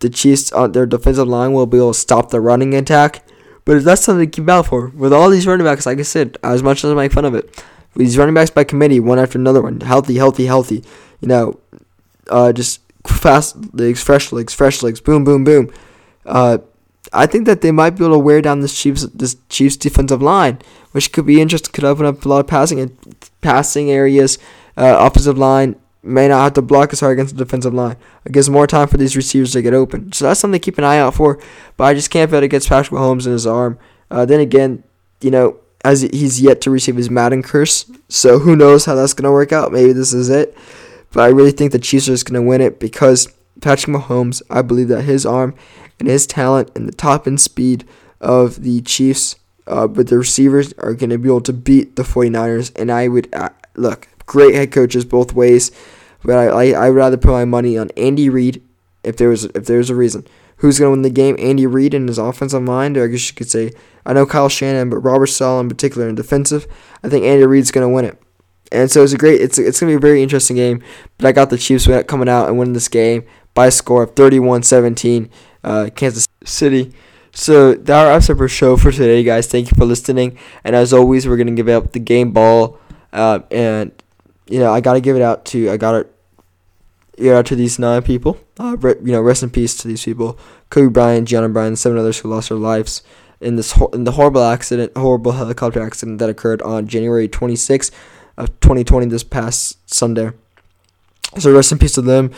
the 0.00 0.10
Chiefs, 0.10 0.52
on 0.52 0.64
uh, 0.64 0.66
their 0.68 0.86
defensive 0.86 1.28
line, 1.28 1.52
will 1.52 1.66
be 1.66 1.78
able 1.78 1.92
to 1.92 1.98
stop 1.98 2.30
the 2.30 2.40
running 2.40 2.74
attack 2.74 3.24
but 3.64 3.82
that's 3.82 4.02
something 4.02 4.30
to 4.30 4.40
keep 4.40 4.48
out 4.48 4.66
for. 4.66 4.88
With 4.88 5.12
all 5.12 5.30
these 5.30 5.46
running 5.46 5.64
backs, 5.64 5.86
like 5.86 5.98
I 5.98 6.02
said, 6.02 6.36
as 6.42 6.62
much 6.62 6.84
as 6.84 6.90
I 6.90 6.94
make 6.94 7.12
fun 7.12 7.24
of 7.24 7.34
it, 7.34 7.62
these 7.96 8.18
running 8.18 8.34
backs 8.34 8.50
by 8.50 8.64
committee, 8.64 9.00
one 9.00 9.18
after 9.18 9.38
another 9.38 9.62
one, 9.62 9.80
healthy, 9.80 10.16
healthy, 10.16 10.46
healthy. 10.46 10.84
You 11.20 11.28
know, 11.28 11.60
uh, 12.28 12.52
just 12.52 12.80
fast 13.06 13.56
legs, 13.74 14.02
fresh 14.02 14.32
legs, 14.32 14.52
fresh 14.52 14.82
legs, 14.82 15.00
boom, 15.00 15.24
boom, 15.24 15.44
boom. 15.44 15.72
Uh, 16.26 16.58
I 17.12 17.26
think 17.26 17.46
that 17.46 17.60
they 17.60 17.70
might 17.70 17.90
be 17.90 18.04
able 18.04 18.16
to 18.16 18.18
wear 18.18 18.42
down 18.42 18.60
this 18.60 18.78
Chiefs 18.78 19.06
this 19.14 19.36
Chiefs 19.48 19.76
defensive 19.76 20.20
line, 20.20 20.58
which 20.92 21.12
could 21.12 21.26
be 21.26 21.40
interesting. 21.40 21.72
Could 21.72 21.84
open 21.84 22.04
up 22.04 22.24
a 22.24 22.28
lot 22.28 22.40
of 22.40 22.46
passing 22.46 22.80
and 22.80 23.16
passing 23.40 23.90
areas, 23.90 24.38
uh, 24.76 24.96
offensive 24.98 25.38
line, 25.38 25.76
may 26.02 26.28
not 26.28 26.42
have 26.42 26.52
to 26.54 26.62
block 26.62 26.92
as 26.92 27.00
hard 27.00 27.14
against 27.14 27.36
the 27.36 27.44
defensive 27.44 27.74
line. 27.74 27.96
It 28.24 28.32
gives 28.32 28.50
more 28.50 28.66
time 28.66 28.88
for 28.88 28.98
these 28.98 29.16
receivers 29.16 29.52
to 29.52 29.62
get 29.62 29.74
open. 29.74 30.12
So 30.12 30.26
that's 30.26 30.40
something 30.40 30.60
to 30.60 30.64
keep 30.64 30.78
an 30.78 30.84
eye 30.84 30.98
out 30.98 31.14
for. 31.14 31.40
But 31.76 31.84
I 31.84 31.94
just 31.94 32.10
can't 32.10 32.30
bet 32.30 32.42
against 32.42 32.68
Patrick 32.68 32.98
Mahomes 32.98 33.24
and 33.24 33.32
his 33.32 33.46
arm. 33.46 33.78
Uh, 34.10 34.24
then 34.24 34.40
again, 34.40 34.84
you 35.20 35.30
know, 35.30 35.58
as 35.84 36.02
he's 36.02 36.40
yet 36.40 36.60
to 36.62 36.70
receive 36.70 36.96
his 36.96 37.10
Madden 37.10 37.42
curse, 37.42 37.90
so 38.08 38.38
who 38.38 38.56
knows 38.56 38.84
how 38.84 38.94
that's 38.94 39.12
going 39.12 39.24
to 39.24 39.32
work 39.32 39.52
out. 39.52 39.72
Maybe 39.72 39.92
this 39.92 40.12
is 40.12 40.30
it. 40.30 40.56
But 41.12 41.22
I 41.22 41.28
really 41.28 41.52
think 41.52 41.72
the 41.72 41.78
Chiefs 41.78 42.08
are 42.08 42.12
just 42.12 42.28
going 42.28 42.42
to 42.42 42.46
win 42.46 42.60
it 42.60 42.80
because 42.80 43.32
Patrick 43.60 43.96
Mahomes, 43.96 44.42
I 44.50 44.62
believe 44.62 44.88
that 44.88 45.02
his 45.02 45.24
arm 45.24 45.54
and 45.98 46.08
his 46.08 46.26
talent 46.26 46.70
and 46.74 46.88
the 46.88 46.92
top 46.92 47.26
end 47.26 47.40
speed 47.40 47.86
of 48.20 48.62
the 48.62 48.80
Chiefs, 48.80 49.36
uh, 49.66 49.86
but 49.86 50.08
the 50.08 50.18
receivers 50.18 50.72
are 50.74 50.94
going 50.94 51.10
to 51.10 51.18
be 51.18 51.28
able 51.28 51.40
to 51.42 51.52
beat 51.52 51.96
the 51.96 52.02
49ers. 52.02 52.72
And 52.78 52.90
I 52.90 53.08
would, 53.08 53.32
uh, 53.34 53.50
look, 53.74 54.08
great 54.26 54.54
head 54.54 54.72
coaches 54.72 55.04
both 55.04 55.34
ways. 55.34 55.70
But 56.24 56.36
I, 56.36 56.44
I 56.46 56.86
I 56.86 56.90
would 56.90 56.96
rather 56.96 57.16
put 57.16 57.30
my 57.30 57.44
money 57.44 57.76
on 57.76 57.90
Andy 57.96 58.28
Reid 58.28 58.62
if 59.02 59.16
there 59.16 59.28
was 59.28 59.44
if 59.44 59.66
there 59.66 59.78
was 59.78 59.90
a 59.90 59.94
reason. 59.94 60.26
Who's 60.58 60.78
gonna 60.78 60.92
win 60.92 61.02
the 61.02 61.10
game? 61.10 61.36
Andy 61.38 61.66
Reid 61.66 61.94
and 61.94 62.08
his 62.08 62.18
offensive 62.18 62.62
mind, 62.62 62.96
or 62.96 63.04
I 63.04 63.08
guess 63.08 63.28
you 63.28 63.34
could 63.34 63.50
say 63.50 63.72
I 64.06 64.12
know 64.12 64.26
Kyle 64.26 64.48
Shanahan, 64.48 64.90
but 64.90 64.98
Robert 64.98 65.26
Saleh 65.26 65.62
in 65.62 65.68
particular 65.68 66.08
in 66.08 66.14
defensive. 66.14 66.66
I 67.02 67.08
think 67.08 67.24
Andy 67.24 67.44
Reid's 67.44 67.70
gonna 67.70 67.88
win 67.88 68.06
it. 68.06 68.18
And 68.72 68.90
so 68.90 69.02
it's 69.02 69.12
a 69.12 69.18
great 69.18 69.40
it's 69.40 69.58
it's 69.58 69.80
gonna 69.80 69.92
be 69.92 69.96
a 69.96 70.00
very 70.00 70.22
interesting 70.22 70.56
game. 70.56 70.82
But 71.18 71.26
I 71.26 71.32
got 71.32 71.50
the 71.50 71.58
Chiefs 71.58 71.86
coming 72.06 72.28
out 72.28 72.48
and 72.48 72.58
winning 72.58 72.74
this 72.74 72.88
game 72.88 73.24
by 73.52 73.66
a 73.66 73.70
score 73.70 74.02
of 74.02 74.14
31-17, 74.16 75.30
uh, 75.62 75.90
Kansas 75.94 76.26
City. 76.44 76.92
So 77.32 77.74
that 77.74 78.04
wraps 78.04 78.30
up 78.30 78.40
our 78.40 78.48
show 78.48 78.76
for 78.76 78.90
today, 78.90 79.22
guys. 79.22 79.46
Thank 79.46 79.70
you 79.70 79.76
for 79.76 79.84
listening. 79.84 80.38
And 80.64 80.74
as 80.74 80.92
always, 80.92 81.26
we're 81.26 81.36
gonna 81.36 81.52
give 81.52 81.68
up 81.68 81.92
the 81.92 82.00
game 82.00 82.32
ball, 82.32 82.78
uh, 83.12 83.40
and 83.50 83.92
you 84.48 84.58
know 84.58 84.72
I 84.72 84.80
gotta 84.80 85.00
give 85.00 85.16
it 85.16 85.22
out 85.22 85.44
to 85.46 85.70
I 85.70 85.76
gotta 85.76 86.06
yeah, 87.16 87.42
to 87.42 87.54
these 87.54 87.78
nine 87.78 88.02
people. 88.02 88.38
Uh, 88.58 88.76
you 88.82 89.12
know, 89.12 89.20
rest 89.20 89.42
in 89.42 89.50
peace 89.50 89.76
to 89.78 89.88
these 89.88 90.04
people: 90.04 90.38
Kobe 90.70 90.92
Bryant, 90.92 91.28
Gianna 91.28 91.48
Bryant, 91.48 91.78
seven 91.78 91.98
others 91.98 92.18
who 92.18 92.28
lost 92.28 92.48
their 92.48 92.58
lives 92.58 93.02
in 93.40 93.56
this 93.56 93.78
in 93.92 94.04
the 94.04 94.12
horrible 94.12 94.42
accident, 94.42 94.96
horrible 94.96 95.32
helicopter 95.32 95.82
accident 95.82 96.18
that 96.18 96.28
occurred 96.28 96.62
on 96.62 96.86
January 96.86 97.28
26th 97.28 97.90
of 98.36 98.48
2020, 98.60 99.06
this 99.06 99.22
past 99.22 99.78
Sunday. 99.92 100.30
So 101.38 101.52
rest 101.52 101.72
in 101.72 101.78
peace 101.78 101.94
to 101.94 102.02
them, 102.02 102.32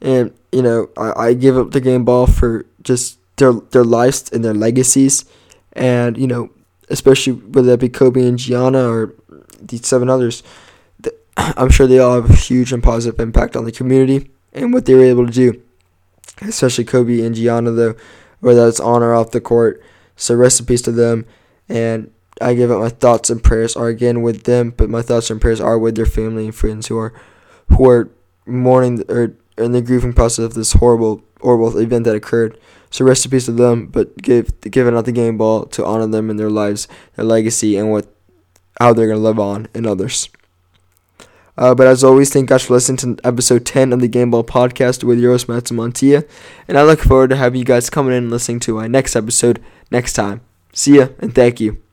and 0.00 0.32
you 0.52 0.62
know, 0.62 0.88
I, 0.96 1.28
I 1.28 1.34
give 1.34 1.58
up 1.58 1.72
the 1.72 1.80
game 1.80 2.04
ball 2.04 2.26
for 2.26 2.66
just 2.82 3.18
their 3.36 3.52
their 3.52 3.84
lives 3.84 4.30
and 4.32 4.44
their 4.44 4.54
legacies, 4.54 5.24
and 5.72 6.16
you 6.16 6.26
know, 6.26 6.50
especially 6.88 7.34
whether 7.34 7.68
that 7.68 7.80
be 7.80 7.88
Kobe 7.88 8.26
and 8.26 8.38
Gianna 8.38 8.88
or 8.88 9.14
these 9.60 9.86
seven 9.86 10.08
others. 10.08 10.42
I'm 11.36 11.70
sure 11.70 11.86
they 11.86 11.98
all 11.98 12.14
have 12.14 12.30
a 12.30 12.34
huge 12.34 12.72
and 12.72 12.82
positive 12.82 13.20
impact 13.20 13.56
on 13.56 13.64
the 13.64 13.72
community 13.72 14.30
and 14.52 14.72
what 14.72 14.86
they 14.86 14.94
were 14.94 15.04
able 15.04 15.26
to 15.26 15.32
do. 15.32 15.62
Especially 16.40 16.84
Kobe 16.84 17.20
and 17.20 17.34
Gianna, 17.34 17.70
though, 17.70 17.94
whether 18.40 18.64
that's 18.64 18.80
on 18.80 19.02
or 19.02 19.14
off 19.14 19.30
the 19.30 19.40
court. 19.40 19.82
So 20.16 20.34
rest 20.34 20.60
in 20.60 20.66
peace 20.66 20.82
to 20.82 20.92
them. 20.92 21.26
And 21.68 22.10
I 22.40 22.54
give 22.54 22.70
up 22.70 22.80
my 22.80 22.88
thoughts 22.88 23.30
and 23.30 23.42
prayers 23.42 23.76
are 23.76 23.88
again 23.88 24.22
with 24.22 24.44
them, 24.44 24.70
but 24.76 24.90
my 24.90 25.02
thoughts 25.02 25.30
and 25.30 25.40
prayers 25.40 25.60
are 25.60 25.78
with 25.78 25.96
their 25.96 26.06
family 26.06 26.46
and 26.46 26.54
friends 26.54 26.88
who 26.88 26.98
are 26.98 27.12
who 27.68 27.88
are 27.88 28.10
mourning 28.46 29.02
or 29.08 29.16
er, 29.16 29.36
in 29.56 29.72
the 29.72 29.80
grieving 29.80 30.12
process 30.12 30.44
of 30.44 30.54
this 30.54 30.72
horrible 30.74 31.22
horrible 31.40 31.78
event 31.78 32.04
that 32.04 32.16
occurred. 32.16 32.58
So 32.90 33.04
rest 33.04 33.24
in 33.24 33.30
peace 33.30 33.46
to 33.46 33.52
them, 33.52 33.86
but 33.86 34.16
give 34.16 34.60
giving 34.60 34.96
out 34.96 35.04
the 35.04 35.12
game 35.12 35.36
ball 35.36 35.66
to 35.66 35.84
honor 35.84 36.06
them 36.06 36.30
in 36.30 36.36
their 36.36 36.50
lives, 36.50 36.88
their 37.16 37.24
legacy, 37.24 37.76
and 37.76 37.90
what 37.90 38.06
how 38.80 38.92
they're 38.92 39.08
gonna 39.08 39.20
live 39.20 39.38
on 39.38 39.68
in 39.74 39.86
others. 39.86 40.28
Uh, 41.56 41.74
but 41.74 41.86
as 41.86 42.02
always, 42.02 42.32
thank 42.32 42.44
you 42.44 42.54
guys 42.54 42.64
for 42.64 42.74
listening 42.74 43.16
to 43.16 43.26
episode 43.26 43.64
10 43.64 43.92
of 43.92 44.00
the 44.00 44.08
Game 44.08 44.30
Ball 44.30 44.44
Podcast 44.44 45.04
with 45.04 45.18
Matt 45.48 45.64
Montia. 45.64 46.28
And 46.66 46.76
I 46.76 46.82
look 46.82 47.00
forward 47.00 47.30
to 47.30 47.36
having 47.36 47.58
you 47.58 47.64
guys 47.64 47.90
coming 47.90 48.12
in 48.12 48.24
and 48.24 48.30
listening 48.30 48.60
to 48.60 48.74
my 48.74 48.88
next 48.88 49.14
episode 49.14 49.62
next 49.90 50.14
time. 50.14 50.40
See 50.72 50.96
ya, 50.96 51.08
and 51.20 51.34
thank 51.34 51.60
you. 51.60 51.83